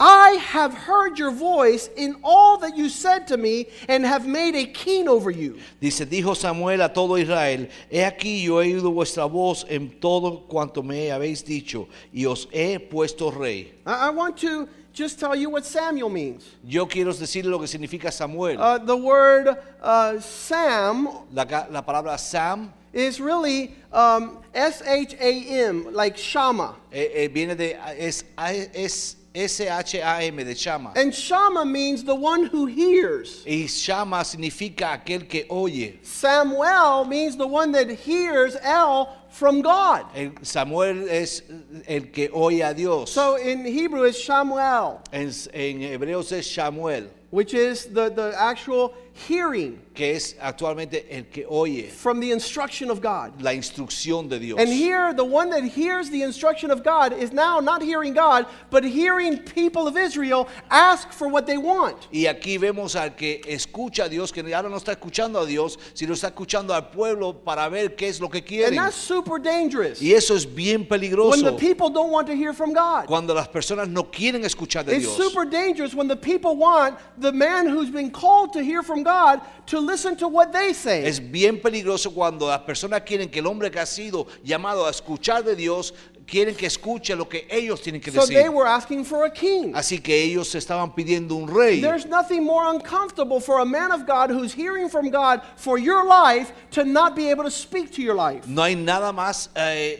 I 0.00 0.38
have 0.40 0.74
heard 0.74 1.18
your 1.18 1.32
voice 1.32 1.90
in 1.96 2.16
all 2.22 2.58
that 2.58 2.76
you 2.76 2.88
said 2.88 3.26
to 3.28 3.36
me 3.36 3.66
and 3.88 4.04
have 4.04 4.26
made 4.28 4.54
a 4.54 4.64
king 4.66 5.08
over 5.08 5.30
you. 5.30 5.58
Dice, 5.80 6.06
dijo 6.06 6.36
Samuel 6.36 6.82
a 6.82 6.88
todo 6.88 7.16
Israel, 7.16 7.66
he 7.90 7.98
aquí 7.98 8.44
yo 8.44 8.60
he 8.60 8.74
oído 8.74 8.94
vuestra 8.94 9.26
voz 9.26 9.64
en 9.68 9.98
todo 10.00 10.44
cuanto 10.48 10.84
me 10.84 11.08
habéis 11.08 11.44
dicho 11.44 11.88
y 12.12 12.26
os 12.26 12.46
he 12.52 12.78
puesto 12.78 13.30
rey. 13.36 13.72
I, 13.84 14.06
I 14.06 14.10
want 14.10 14.36
to 14.38 14.68
just 14.92 15.18
tell 15.18 15.34
you 15.34 15.50
what 15.50 15.64
Samuel 15.66 16.10
means. 16.10 16.44
Yo 16.64 16.86
quiero 16.86 17.12
decirle 17.12 17.50
lo 17.50 17.58
que 17.58 17.66
significa 17.66 18.12
Samuel. 18.12 18.60
Uh, 18.60 18.78
the 18.78 18.96
word 18.96 19.48
uh, 19.82 20.20
Sam 20.20 21.08
La, 21.32 21.44
la 21.70 21.82
palabra 21.82 22.16
Sam 22.18 22.72
is 22.92 23.20
really 23.20 23.74
um, 23.92 24.38
S 24.54 24.80
H 24.86 25.14
A 25.20 25.44
M, 25.68 25.92
like 25.92 26.16
Shama. 26.16 26.76
eh, 26.92 27.24
eh, 27.24 27.28
viene 27.28 27.54
de, 27.54 27.74
es, 27.98 28.24
es 28.38 29.16
S-H-A-M, 29.34 30.36
de 30.36 30.54
Shama. 30.54 30.92
And 30.96 31.14
Shama 31.14 31.64
means 31.64 32.02
the 32.04 32.14
one 32.14 32.46
who 32.46 32.66
hears. 32.66 33.44
Y 33.46 33.66
Shama 33.66 34.24
significa 34.24 34.98
aquel 34.98 35.28
que 35.28 35.44
oye. 35.50 35.98
Samuel 36.02 37.04
means 37.04 37.36
the 37.36 37.46
one 37.46 37.72
that 37.72 37.90
hears 37.90 38.56
El 38.62 39.14
from 39.30 39.60
God. 39.60 40.06
El 40.14 40.32
Samuel 40.42 41.08
es 41.08 41.42
el 41.86 42.06
que 42.12 42.28
oye 42.32 42.62
a 42.62 42.74
Dios. 42.74 43.10
So 43.10 43.36
in 43.36 43.64
Hebrew 43.64 44.04
it's 44.04 44.18
Shamuel, 44.18 45.00
En, 45.12 45.28
en 45.52 45.80
hebreos 45.80 46.32
es 46.32 46.50
Samuel, 46.50 47.08
which 47.30 47.54
is 47.54 47.86
the, 47.86 48.08
the 48.08 48.34
actual 48.36 48.94
hearing 49.12 49.80
que 49.98 50.14
es 50.14 50.36
actualmente 50.40 51.06
el 51.10 51.24
que 51.24 51.44
oye 51.48 51.88
from 51.90 52.20
the 52.20 52.30
instruction 52.30 52.88
of 52.88 53.00
God. 53.00 53.42
la 53.42 53.52
instrucción 53.52 54.28
de 54.28 54.38
Dios. 54.38 54.56
And 54.60 54.68
here, 54.68 55.12
the 55.12 55.24
one 55.24 55.50
that 55.50 55.64
hears 55.64 56.08
the 56.08 56.22
instruction 56.22 56.70
of 56.70 56.84
God 56.84 57.12
is 57.12 57.32
now 57.32 57.58
not 57.58 57.82
hearing 57.82 58.14
God, 58.14 58.46
but 58.70 58.84
hearing 58.84 59.38
people 59.38 59.88
of 59.88 59.96
Israel 59.96 60.46
ask 60.70 61.10
for 61.10 61.26
what 61.28 61.46
they 61.46 61.58
want. 61.58 61.96
Y 62.12 62.26
aquí 62.28 62.58
vemos 62.58 62.94
al 62.94 63.10
que 63.16 63.40
escucha 63.48 64.04
a 64.04 64.08
Dios, 64.08 64.30
que 64.30 64.42
ahora 64.54 64.68
no 64.68 64.76
está 64.76 64.92
escuchando 64.92 65.40
a 65.40 65.46
Dios, 65.46 65.76
sino 65.94 66.12
está 66.14 66.28
escuchando 66.28 66.72
al 66.72 66.90
pueblo 66.90 67.32
para 67.32 67.68
ver 67.68 67.96
qué 67.96 68.06
es 68.08 68.20
lo 68.20 68.28
que 68.28 68.38
And 68.38 68.46
quieren. 68.46 68.76
that's 68.76 68.94
super 68.94 69.40
dangerous 69.40 70.00
Y 70.00 70.12
eso 70.12 70.36
es 70.36 70.44
bien 70.46 70.82
when 70.82 70.88
the 70.88 71.08
peligroso 71.08 71.58
people 71.58 71.90
don't 71.90 72.12
want 72.12 72.28
to 72.28 72.36
hear 72.36 72.52
from 72.52 72.72
God. 72.72 73.06
cuando 73.08 73.34
las 73.34 73.48
personas 73.48 73.88
no 73.88 74.04
quieren 74.04 74.44
escuchar 74.44 74.84
de 74.84 74.94
It's 74.94 75.06
Dios. 75.06 75.16
super 75.16 75.44
dangerous 75.44 75.92
when 75.92 76.06
the 76.06 76.16
people 76.16 76.54
want 76.56 76.96
the 77.18 77.32
man 77.32 77.66
who's 77.66 77.90
been 77.90 78.12
called 78.12 78.52
to 78.52 78.62
hear 78.62 78.84
from 78.84 79.02
God 79.02 79.40
to 79.66 79.87
listen 79.88 80.16
to 80.16 80.28
what 80.28 80.52
they 80.52 80.74
say. 80.74 81.06
Es 81.06 81.18
bien 81.18 81.60
peligroso 81.60 82.12
cuando 82.12 82.48
las 82.48 82.60
personas 82.60 83.02
quieren 83.02 83.30
que 83.30 83.38
el 83.38 83.46
hombre 83.46 83.70
que 83.70 83.80
ha 83.80 83.86
sido 83.86 84.26
llamado 84.44 84.86
a 84.86 84.90
escuchar 84.90 85.42
de 85.44 85.56
Dios, 85.56 85.94
quieren 86.28 86.54
que 86.54 86.66
escuche 86.66 87.16
lo 87.16 87.26
que 87.28 87.46
ellos 87.50 87.80
tienen 87.80 88.00
que 88.00 88.10
So 88.12 88.20
decir. 88.20 88.36
they 88.36 88.48
were 88.48 88.66
asking 88.68 89.04
for 89.04 89.24
a 89.24 89.30
king. 89.32 89.72
Así 89.74 89.98
que 90.02 90.14
ellos 90.22 90.54
estaban 90.54 90.94
pidiendo 90.94 91.34
un 91.34 91.48
rey. 91.48 91.80
There's 91.80 92.04
nothing 92.06 92.44
more 92.44 92.66
uncomfortable 92.70 93.40
for 93.40 93.60
a 93.60 93.64
man 93.64 93.90
of 93.92 94.06
God 94.06 94.30
who's 94.30 94.52
hearing 94.52 94.88
from 94.90 95.10
God 95.10 95.40
for 95.56 95.78
your 95.78 96.04
life 96.04 96.52
to 96.72 96.84
not 96.84 97.16
be 97.16 97.30
able 97.30 97.44
to 97.44 97.50
speak 97.50 97.90
to 97.92 98.02
your 98.02 98.14
life. 98.14 98.46
No 98.46 98.62
hay 98.62 98.74
nada 98.76 99.12
más 99.12 99.48
eh, 99.54 99.98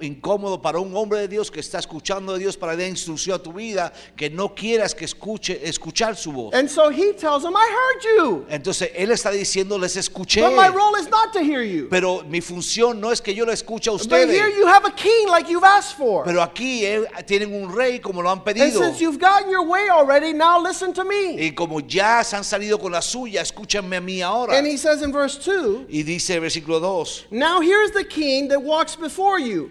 incómodo 0.00 0.60
para 0.60 0.78
un 0.78 0.94
hombre 0.94 1.20
de 1.20 1.28
Dios 1.28 1.50
que 1.50 1.60
está 1.60 1.78
escuchando 1.78 2.34
de 2.34 2.40
Dios 2.40 2.56
para 2.56 2.76
dar 2.76 2.86
instrucción 2.88 3.36
a 3.36 3.42
tu 3.42 3.52
vida 3.52 3.92
que 4.16 4.28
no 4.30 4.54
quieras 4.54 4.94
que 4.94 5.04
escuche 5.04 5.60
escuchar 5.66 6.16
su 6.16 6.32
voz. 6.32 6.54
And 6.54 6.68
so 6.68 6.90
he 6.90 7.12
tells 7.14 7.42
them, 7.42 7.54
I 7.56 7.66
heard 7.66 8.04
you, 8.16 8.46
Entonces 8.50 8.90
él 8.94 9.10
está 9.10 9.30
diciendo 9.30 9.78
les 9.78 9.96
escuché, 9.96 10.42
but 10.42 10.54
my 10.54 10.68
role 10.68 10.94
is 11.00 11.08
not 11.08 11.32
to 11.32 11.40
hear 11.40 11.62
you. 11.62 11.88
pero 11.88 12.22
mi 12.28 12.40
función 12.40 13.00
no 13.00 13.10
es 13.10 13.20
que 13.20 13.34
yo 13.34 13.44
le 13.44 13.52
escuche 13.52 13.88
a 13.88 13.92
But 13.92 14.02
here 14.10 14.24
ustedes. 14.26 14.56
you 14.56 14.66
have 14.66 14.84
a 14.84 14.90
king 14.92 15.28
like 15.28 15.48
you've 15.62 15.70
asked 15.70 15.96
for. 15.96 16.24
Pero 16.24 16.40
aquí 16.42 16.84
eh, 16.84 17.04
tienen 17.26 17.52
un 17.52 17.72
rey 17.74 17.98
como 17.98 18.22
lo 18.22 18.30
han 18.30 18.38
And 18.38 18.44
pedido. 18.46 18.78
since 18.80 19.00
you've 19.00 19.18
gotten 19.18 19.50
your 19.50 19.66
way 19.66 19.88
already, 19.88 20.32
now 20.32 20.60
listen 20.60 20.92
to 20.94 21.04
me. 21.04 21.36
Y 21.38 21.52
como 21.54 21.80
ya 21.80 22.22
se 22.22 22.36
han 22.36 22.44
salido 22.44 22.80
con 22.80 22.92
la 22.92 23.00
suya, 23.00 23.42
escúchanme 23.42 23.96
a 23.96 24.00
mí 24.00 24.20
ahora. 24.22 24.54
And 24.56 24.66
he 24.66 24.76
says 24.76 25.02
in 25.02 25.12
verse 25.12 25.38
2 25.38 25.86
Y 25.88 26.02
dice 26.02 26.38
versículo 26.40 26.80
2, 26.80 27.28
Now 27.30 27.60
here's 27.60 27.92
the 27.92 28.04
king 28.04 28.48
that 28.48 28.62
walks 28.62 28.96
before 28.96 29.38
you. 29.38 29.70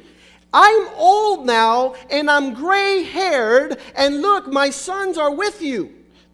I'm 0.53 0.88
old 0.98 1.45
now, 1.45 1.95
and 2.10 2.29
I'm 2.29 2.53
gray 2.53 3.03
haired, 3.03 3.77
and 3.95 4.21
look, 4.21 4.51
my 4.51 4.69
sons 4.69 5.17
are 5.17 5.33
with 5.33 5.62
you. 5.62 5.91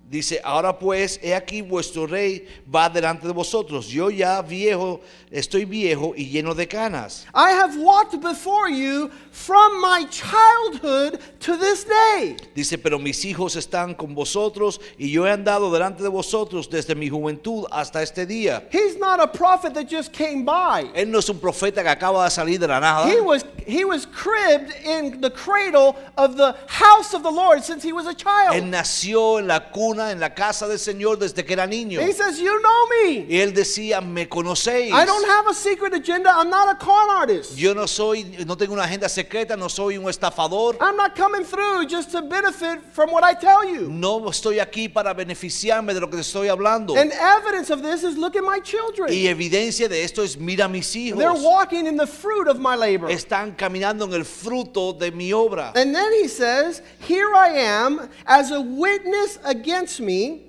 Dice, 0.10 0.40
ahora 0.44 0.78
pues, 0.78 1.20
he 1.22 1.34
aquí 1.36 1.62
vuestro 1.62 2.08
rey 2.08 2.48
va 2.74 2.90
delante 2.90 3.28
de 3.28 3.34
vosotros. 3.34 3.88
Yo 3.88 4.10
ya 4.10 4.42
viejo, 4.42 5.02
estoy 5.32 5.66
viejo 5.66 6.14
y 6.16 6.30
lleno 6.30 6.54
de 6.54 6.68
canas. 6.68 7.26
I 7.34 7.52
have 7.52 7.78
walked 7.78 8.20
before 8.22 8.70
you 8.70 9.10
from 9.32 9.82
my 9.82 10.06
childhood 10.10 11.20
to 11.42 11.58
this 11.58 11.86
day. 11.86 12.36
Dice, 12.56 12.78
pero 12.78 13.00
mis 13.00 13.24
hijos 13.26 13.56
están 13.56 13.96
con 13.96 14.16
vosotros 14.16 14.80
y 14.98 15.12
yo 15.12 15.26
he 15.28 15.32
andado 15.32 15.72
delante 15.72 16.04
de 16.04 16.10
vosotros 16.10 16.70
desde 16.70 16.96
mi 16.96 17.10
juventud 17.10 17.66
hasta 17.72 18.02
este 18.02 18.26
día. 18.26 18.68
He's 18.72 18.98
not 18.98 19.20
a 19.20 19.28
prophet 19.28 19.74
that 19.74 19.88
just 19.90 20.12
came 20.14 20.44
by. 20.46 20.92
Él 20.96 21.12
no 21.12 21.20
es 21.20 21.30
un 21.30 21.40
profeta 21.40 21.84
que 21.84 21.90
acaba 21.90 22.24
de 22.24 22.32
salir 22.32 22.60
de 22.60 22.68
la 22.68 22.80
nada. 22.80 23.08
He 23.08 23.20
was 23.20 23.46
he 23.68 23.84
was 23.84 24.06
cribbed 24.06 24.74
in 24.86 25.20
the 25.20 25.30
cradle 25.30 25.96
of 26.18 26.38
the 26.38 26.56
house 26.68 27.14
of 27.14 27.22
the 27.22 27.32
Lord 27.32 27.64
since 27.64 27.84
he 27.84 27.92
was 27.92 28.08
a 28.08 28.12
Él 28.12 28.18
child. 28.18 28.64
nació 28.70 29.40
en 29.40 29.48
la 29.48 29.70
cuna, 29.72 29.97
en 30.00 30.20
la 30.20 30.34
casa 30.34 30.68
del 30.68 30.80
Señor 30.80 31.18
desde 31.18 31.44
que 31.44 31.54
era 31.54 31.66
niño. 31.66 32.00
He 32.02 32.14
says, 32.14 32.40
You 32.40 32.60
know 32.60 32.88
me. 33.04 33.26
Y 33.28 33.40
él 33.40 33.54
decía, 33.54 34.02
me 34.02 34.28
conocéis. 34.28 34.94
I 34.94 35.06
don't 35.06 35.28
have 35.28 35.48
a 35.48 35.54
secret 35.54 35.94
agenda. 35.94 36.32
I'm 36.36 36.50
not 36.50 36.70
a 36.70 36.78
con 36.78 37.10
artist. 37.10 37.56
Yo 37.56 37.74
no 37.74 37.88
soy, 37.88 38.24
no 38.46 38.56
tengo 38.56 38.74
una 38.74 38.84
agenda 38.84 39.10
secreta, 39.10 39.58
no 39.58 39.70
soy 39.70 39.98
un 39.98 40.06
estafador. 40.10 40.78
I'm 40.80 40.96
not 40.96 41.16
coming 41.16 41.44
through 41.44 41.88
just 41.88 42.12
to 42.12 42.22
benefit 42.22 42.82
from 42.92 43.12
what 43.12 43.24
I 43.24 43.34
tell 43.34 43.66
you. 43.66 43.90
No 43.90 44.30
estoy 44.30 44.60
aquí 44.60 44.90
para 44.90 45.14
beneficiarme 45.14 45.94
de 45.94 46.00
lo 46.00 46.10
que 46.10 46.18
te 46.18 46.22
estoy 46.22 46.48
hablando. 46.50 46.96
And 46.96 47.12
evidence 47.12 47.70
of 47.70 47.82
this 47.82 48.04
is 48.04 48.18
look 48.18 48.36
at 48.36 48.44
my 48.44 48.60
children. 48.60 49.12
Y 49.12 49.28
evidencia 49.28 49.90
de 49.90 50.04
esto 50.04 50.24
es 50.24 50.38
mira 50.38 50.66
a 50.66 50.68
mis 50.68 50.96
hijos. 50.96 51.20
They're 51.20 51.34
walking 51.34 51.88
in 51.88 51.98
the 51.98 52.08
fruit 52.08 52.48
of 52.48 52.60
my 52.60 52.76
labor. 52.76 53.10
Están 53.10 53.56
caminando 53.56 54.06
en 54.06 54.14
el 54.14 54.26
fruto 54.26 54.94
de 54.94 55.12
mi 55.12 55.32
obra. 55.32 55.72
And 55.76 55.94
then 55.94 56.12
he 56.14 56.28
says, 56.28 56.82
Here 57.00 57.34
I 57.34 57.50
am 57.50 58.10
as 58.26 58.52
a 58.52 58.62
witness 58.62 59.40
against 59.44 59.87
me, 60.00 60.44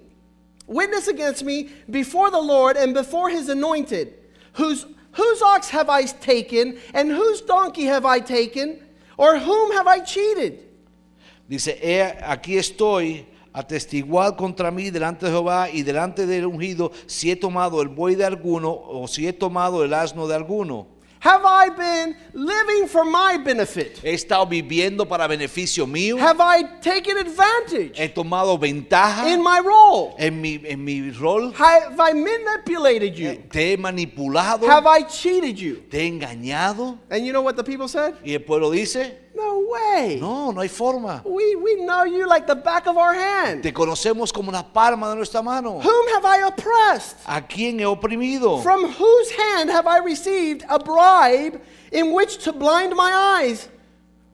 witness 0.66 1.08
against 1.08 1.44
me 1.44 1.70
before 1.88 2.30
the 2.30 2.40
Lord 2.40 2.76
and 2.76 2.94
before 2.94 3.30
his 3.30 3.48
anointed. 3.48 4.14
Whose, 4.54 4.86
whose 5.12 5.42
ox 5.42 5.70
have 5.70 5.88
I 5.88 6.04
taken, 6.04 6.78
and 6.94 7.10
whose 7.10 7.40
donkey 7.40 7.84
have 7.84 8.04
I 8.04 8.20
taken, 8.20 8.80
or 9.16 9.38
whom 9.38 9.72
have 9.72 9.86
I 9.86 10.00
cheated? 10.00 10.64
Dice, 11.48 11.74
"He 11.80 11.98
aquí 12.20 12.58
estoy 12.58 13.26
atestiguad 13.52 14.36
contra 14.36 14.70
mí 14.70 14.90
delante 14.90 15.26
de 15.26 15.32
Jehová 15.32 15.70
y 15.70 15.82
delante 15.82 16.26
del 16.26 16.46
ungido 16.46 16.92
si 17.06 17.30
he 17.30 17.36
tomado 17.36 17.80
el 17.82 17.88
buey 17.88 18.14
de 18.14 18.24
alguno 18.24 18.70
o 18.70 19.08
si 19.08 19.26
he 19.26 19.32
tomado 19.32 19.82
el 19.84 19.94
asno 19.94 20.28
de 20.28 20.34
alguno. 20.34 20.97
Have 21.20 21.44
I 21.44 21.68
been 21.70 22.14
living 22.32 22.86
for 22.86 23.04
my 23.04 23.38
benefit? 23.38 23.98
He 23.98 24.12
estado 24.14 24.46
viviendo 24.46 25.08
para 25.08 25.26
beneficio 25.26 25.86
mío. 25.86 26.18
Have 26.18 26.40
I 26.40 26.62
taken 26.80 27.18
advantage 27.18 27.98
He 27.98 28.08
tomado 28.08 28.56
ventaja 28.58 29.28
in 29.28 29.42
my 29.42 29.60
role? 29.64 30.14
en 30.18 30.40
mi, 30.40 30.60
en 30.64 30.84
mi 30.84 31.10
rol. 31.10 31.52
Have 31.54 31.98
I 31.98 32.12
manipulated 32.12 33.16
you? 33.16 33.30
Eh, 33.30 33.40
te 33.50 33.72
he 33.72 33.76
manipulado. 33.76 34.68
Have 34.68 34.86
I 34.86 35.02
cheated 35.02 35.56
you? 35.58 35.82
Te 35.90 35.98
he 35.98 36.08
engañado. 36.08 36.98
And 37.10 37.26
you 37.26 37.32
know 37.32 37.42
what 37.42 37.56
the 37.56 37.64
people 37.64 37.88
said? 37.88 38.14
Y 38.24 38.34
el 38.34 38.40
pueblo 38.40 38.70
dice, 38.70 39.27
No 39.34 39.66
way. 39.68 40.18
no, 40.20 40.50
no 40.50 40.60
hay 40.60 40.68
forma. 40.68 41.22
We, 41.24 41.54
we 41.56 41.76
know 41.84 42.04
you 42.04 42.26
like 42.28 42.46
the 42.46 42.54
back 42.56 42.86
of 42.86 42.96
our 42.96 43.14
hand. 43.14 43.62
Te 43.62 43.72
conocemos 43.72 44.32
como 44.32 44.50
la 44.50 44.62
palma 44.62 45.10
de 45.10 45.16
nuestra 45.16 45.42
mano. 45.42 45.80
Whom 45.80 46.08
have 46.14 46.24
I 46.24 46.46
oppressed? 46.46 47.16
¿A 47.26 47.40
quién 47.42 47.78
he 47.78 47.84
oprimido? 47.84 48.62
From 48.62 48.84
whose 48.92 49.30
hand 49.30 49.70
have 49.70 49.86
I 49.86 49.98
received 49.98 50.64
a 50.68 50.78
bribe 50.78 51.60
in 51.92 52.12
which 52.12 52.38
to 52.44 52.52
blind 52.52 52.94
my 52.96 53.40
eyes, 53.42 53.68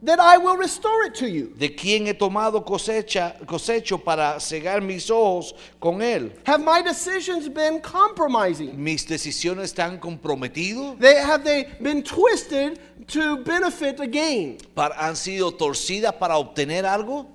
that 0.04 0.20
I 0.20 0.36
will 0.38 0.56
restore 0.56 1.04
it 1.06 1.14
to 1.16 1.28
you? 1.28 1.54
¿De 1.56 1.74
quién 1.74 2.06
he 2.06 2.14
tomado 2.14 2.64
cosecha, 2.64 3.36
cosecho 3.46 3.98
para 4.02 4.38
cegar 4.40 4.82
mis 4.82 5.10
ojos 5.10 5.54
con 5.80 6.02
él? 6.02 6.32
Have 6.46 6.62
my 6.62 6.82
decisions 6.82 7.48
been 7.48 7.80
compromising? 7.80 8.76
¿Mis 8.76 9.06
decisiones 9.06 9.72
están 9.74 9.98
comprometidos? 9.98 10.98
They, 10.98 11.16
have 11.16 11.44
they 11.44 11.64
been 11.80 12.02
twisted 12.02 12.78
to 13.08 13.38
benefit 13.44 14.00
a 14.00 14.06
gain? 14.06 14.58
Para- 14.74 14.94
¿Han 14.98 15.16
sido 15.16 15.52
torcidas 15.52 16.12
para 16.18 16.36
obtener 16.36 16.84
algo? 16.84 17.26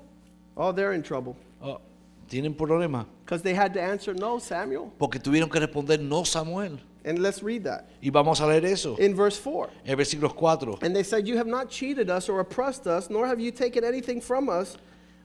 Oh, 0.56 0.72
they're 0.72 0.94
in 0.94 1.04
trouble. 1.04 1.36
Oh, 1.62 1.80
Tienen 2.28 2.54
problema. 2.56 3.06
Because 3.26 3.42
they 3.42 3.54
had 3.56 3.74
to 3.74 3.82
answer 3.82 4.14
no, 4.14 4.38
Samuel. 4.40 4.92
Porque 5.00 5.20
tuvieron 5.20 5.50
que 5.50 5.60
responder 5.60 6.00
no, 6.00 6.24
Samuel. 6.24 6.80
And 7.06 7.20
let's 7.20 7.42
read 7.42 7.64
that 7.64 7.88
Y 8.02 8.10
vamos 8.10 8.42
a 8.42 8.46
leer 8.48 8.66
eso. 8.66 8.96
in 8.98 9.16
verse 9.16 9.38
4. 9.38 9.70
El 9.86 9.96
versículo 9.96 10.34
4. 10.34 10.80
And 10.82 10.96
they 10.96 11.04
said, 11.04 11.28
You 11.28 11.38
have 11.38 11.48
not 11.48 11.70
cheated 11.70 12.10
us 12.10 12.28
or 12.30 12.40
oppressed 12.42 12.88
us, 12.88 13.10
nor 13.10 13.26
have 13.28 13.40
you 13.40 13.52
taken 13.52 13.84
anything 13.84 14.20
from 14.22 14.50
us 14.50 14.78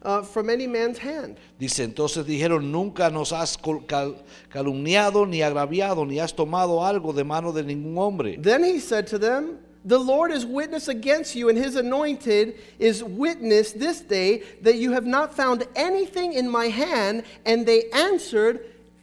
uh, 0.02 0.22
from 0.22 0.50
any 0.50 0.66
man's 0.66 0.98
hand. 0.98 1.38
Dice, 1.58 1.80
entonces 1.80 2.24
dijeron, 2.24 2.70
nunca 2.70 3.10
nos 3.10 3.30
has 3.32 3.56
cal- 3.56 4.22
calumniado 4.52 5.26
ni 5.26 5.40
agraviado, 5.40 6.06
ni 6.06 6.18
has 6.18 6.32
tomado 6.32 6.80
algo 6.84 7.14
de 7.14 7.24
mano 7.24 7.52
de 7.52 7.62
ningún 7.64 7.96
hombre. 7.96 8.36
Then 8.36 8.62
he 8.62 8.78
said 8.78 9.06
to 9.08 9.18
them, 9.18 9.58
The 9.86 9.98
Lord 9.98 10.30
is 10.30 10.46
witness 10.46 10.88
against 10.88 11.34
you, 11.34 11.48
and 11.50 11.58
his 11.58 11.76
anointed 11.76 12.54
is 12.78 13.02
witness 13.04 13.72
this 13.72 14.00
day 14.00 14.42
that 14.62 14.76
you 14.76 14.92
have 14.92 15.04
not 15.06 15.34
found 15.34 15.66
anything 15.76 16.32
in 16.34 16.48
my 16.50 16.68
hand. 16.68 17.24
And 17.44 17.66
they 17.66 17.90
answered, 17.92 18.60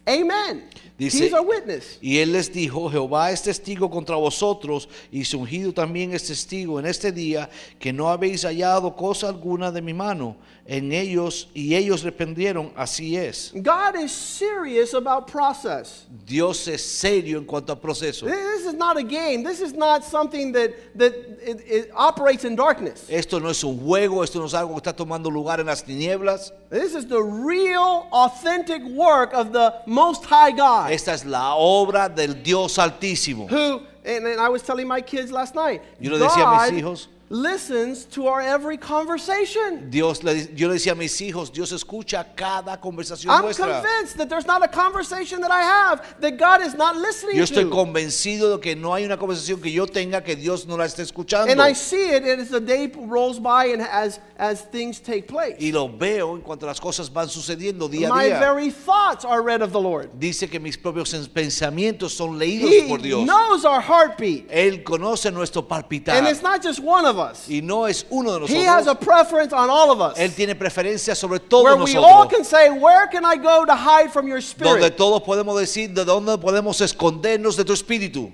Amen. 0.08 0.64
Dice- 1.04 1.24
He's 1.26 1.32
a 1.34 1.42
witness. 1.42 1.98
Y 2.00 2.18
él 2.18 2.32
les 2.32 2.52
dijo, 2.52 2.88
Jehová 2.90 3.30
es 3.32 3.42
testigo 3.42 3.90
contra 3.90 4.16
vosotros, 4.16 4.88
y 5.10 5.24
su 5.24 5.38
ungido 5.40 5.72
también 5.72 6.12
es 6.14 6.26
testigo 6.26 6.78
en 6.78 6.86
este 6.86 7.10
día, 7.12 7.48
que 7.78 7.92
no 7.92 8.08
habéis 8.08 8.44
hallado 8.44 8.94
cosa 8.94 9.28
alguna 9.28 9.70
de 9.72 9.82
mi 9.82 9.92
mano 9.92 10.36
en 10.64 10.92
ellos, 10.92 11.48
y 11.54 11.74
ellos 11.74 12.04
respondieron, 12.04 12.72
así 12.76 13.16
es. 13.16 13.50
God 13.52 13.96
is 14.00 14.12
serious 14.12 14.94
about 14.94 15.26
process. 15.26 16.06
Dios 16.24 16.68
es 16.68 16.82
serio 16.82 17.38
en 17.38 17.44
cuanto 17.44 17.72
al 17.72 17.80
proceso. 17.80 18.26
This 18.26 18.66
is 18.66 18.74
not 18.74 18.96
a 18.96 19.02
game. 19.02 19.42
This 19.42 19.60
is 19.60 19.74
not 19.74 20.04
something 20.04 20.52
that, 20.52 20.70
that 20.96 21.12
it, 21.44 21.60
it 21.68 21.90
operates 21.96 22.44
in 22.44 22.54
darkness. 22.54 23.04
Esto 23.08 23.40
no 23.40 23.48
es 23.50 23.64
un 23.64 23.76
juego, 23.80 24.22
esto 24.22 24.38
no 24.38 24.46
es 24.46 24.54
algo 24.54 24.74
que 24.74 24.78
está 24.88 24.94
tomando 24.94 25.28
lugar 25.32 25.58
en 25.58 25.66
las 25.66 25.82
tinieblas. 25.82 26.52
This 26.70 26.94
is 26.94 27.08
the 27.08 27.20
real, 27.20 28.06
authentic 28.12 28.82
work 28.94 29.34
of 29.34 29.52
the 29.52 29.74
Most 29.86 30.24
High 30.24 30.52
God. 30.52 30.91
Esta 30.92 31.14
es 31.14 31.24
la 31.24 31.54
obra 31.54 32.08
del 32.08 32.42
Dios 32.42 32.78
Altísimo. 32.78 33.46
Who, 33.50 33.80
and, 34.04 34.26
and 34.26 34.38
I 34.40 34.48
was 34.50 34.62
telling 34.62 34.86
my 34.86 35.00
kids 35.00 35.30
last 35.32 35.54
night, 35.54 35.80
Yo 35.98 36.10
le 36.10 36.18
decía 36.18 36.44
a 36.44 36.50
mis 36.70 36.70
God 36.70 36.78
hijos- 36.78 37.08
listens 37.32 38.04
to 38.04 38.26
our 38.26 38.42
every 38.42 38.76
conversation. 38.76 39.88
Dios 39.90 40.22
le, 40.22 40.48
yo 40.54 40.68
le 40.68 40.74
decía 40.74 40.92
a 40.92 40.94
mis 40.94 41.18
hijos, 41.22 41.50
Dios 41.50 41.72
escucha 41.72 42.26
cada 42.36 42.78
conversación 42.78 43.32
I'm 43.32 43.42
nuestra. 43.44 43.80
convinced 43.80 44.18
that 44.18 44.28
there's 44.28 44.46
not 44.46 44.62
a 44.62 44.68
conversation 44.68 45.40
that 45.40 45.50
I 45.50 45.62
have 45.62 46.20
that 46.20 46.36
God 46.38 46.60
is 46.60 46.74
not 46.74 46.94
listening 46.96 47.36
Yo 47.36 47.44
estoy 47.44 47.64
to. 47.64 47.70
convencido 47.70 48.52
de 48.56 48.60
que 48.60 48.76
no 48.76 48.92
hay 48.92 49.06
una 49.06 49.16
conversación 49.16 49.62
que 49.62 49.70
yo 49.72 49.86
tenga 49.86 50.22
que 50.22 50.36
Dios 50.36 50.66
no 50.66 50.76
la 50.76 50.84
esté 50.84 51.02
escuchando. 51.02 51.50
And 51.50 51.60
I 51.60 51.72
see 51.72 52.10
it 52.10 52.22
as 52.24 52.50
the 52.50 52.60
day 52.60 52.92
rolls 52.94 53.38
by 53.38 53.66
and 53.72 53.80
as, 53.80 54.20
as 54.36 54.60
things 54.70 55.00
take 55.00 55.26
place. 55.26 55.56
Y 55.58 55.72
lo 55.72 55.88
veo 55.88 56.34
en 56.36 56.42
cuanto 56.42 56.66
las 56.66 56.78
cosas 56.78 57.10
van 57.10 57.28
sucediendo 57.30 57.88
día 57.88 58.08
a 58.08 58.12
My 58.14 58.26
día. 58.28 58.38
very 58.40 58.70
thoughts 58.70 59.24
are 59.24 59.42
read 59.42 59.62
of 59.62 59.72
the 59.72 59.80
Lord. 59.80 60.10
Dice 60.18 60.50
que 60.50 60.60
mis 60.60 60.76
propios 60.76 61.14
pensamientos 61.30 62.12
son 62.12 62.38
leídos 62.38 62.70
He 62.70 62.86
por 62.86 62.98
Dios. 62.98 63.24
knows 63.26 63.64
our 63.64 63.80
heartbeat. 63.80 64.48
Él 64.50 64.84
conoce 64.84 65.30
nuestro 65.32 65.62
palpitar. 65.62 66.14
And 66.18 66.26
it's 66.28 66.42
not 66.42 66.62
just 66.62 66.78
one 66.78 67.06
of 67.06 67.18
us. 67.18 67.21
Y 67.48 67.60
no 67.62 67.86
es 67.86 68.04
uno 68.10 68.38
de 68.38 68.46
He 68.46 68.64
has 68.66 68.86
a 68.86 68.94
nosotros. 68.94 69.04
preference 69.04 69.52
on 69.52 69.70
all 69.70 69.90
of 69.90 70.00
us. 70.00 70.18
Él 70.18 70.34
tiene 70.34 70.54
preferencia 70.54 71.14
sobre 71.14 71.38
todos 71.40 71.64
Where 71.64 71.76
we 71.76 71.96
all 71.96 72.24
nosotros. 72.24 72.32
can 72.32 72.44
say, 72.44 72.70
Where 72.70 73.06
can 73.08 73.24
I 73.24 73.36
go 73.36 73.64
to 73.64 73.74
hide 73.74 74.12
from 74.12 74.26
your 74.26 74.40
Donde 74.40 74.82
spirit? 74.84 74.96
todos 74.96 75.22
podemos 75.22 75.58
decir 75.58 75.92
de 75.92 76.04
dónde 76.04 76.38
podemos 76.38 76.80
escondernos 76.80 77.56
de 77.56 77.64
tu 77.64 77.72
espíritu. 77.72 78.32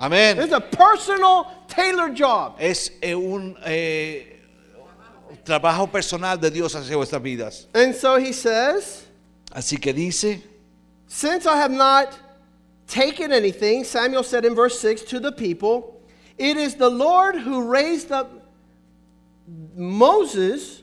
Amén. 0.00 0.38
It's 0.40 0.52
a 0.52 0.60
personal, 0.60 1.46
tailored 1.66 2.14
job. 2.14 2.54
Es 2.58 2.92
eh, 3.02 3.14
un 3.14 3.56
eh, 3.66 4.40
trabajo 5.44 5.88
personal 5.88 6.38
de 6.38 6.50
Dios 6.50 6.74
hacia 6.74 6.96
vuestras 6.96 7.20
vidas. 7.22 7.66
And 7.74 7.94
so 7.94 8.16
he 8.16 8.32
says, 8.32 9.04
Así 9.52 9.80
que 9.80 9.92
dice, 9.92 10.42
Since 11.08 11.46
I 11.46 11.56
have 11.56 11.70
not 11.72 12.16
taken 12.86 13.32
anything, 13.32 13.82
Samuel 13.84 14.22
said 14.22 14.44
in 14.44 14.54
verse 14.54 14.78
6 14.78 15.02
to 15.02 15.20
the 15.20 15.32
people, 15.32 15.97
It 16.38 16.56
is 16.56 16.76
the 16.76 16.88
Lord 16.90 17.36
who 17.36 17.68
raised 17.68 18.12
up 18.12 18.30
Moses 19.74 20.82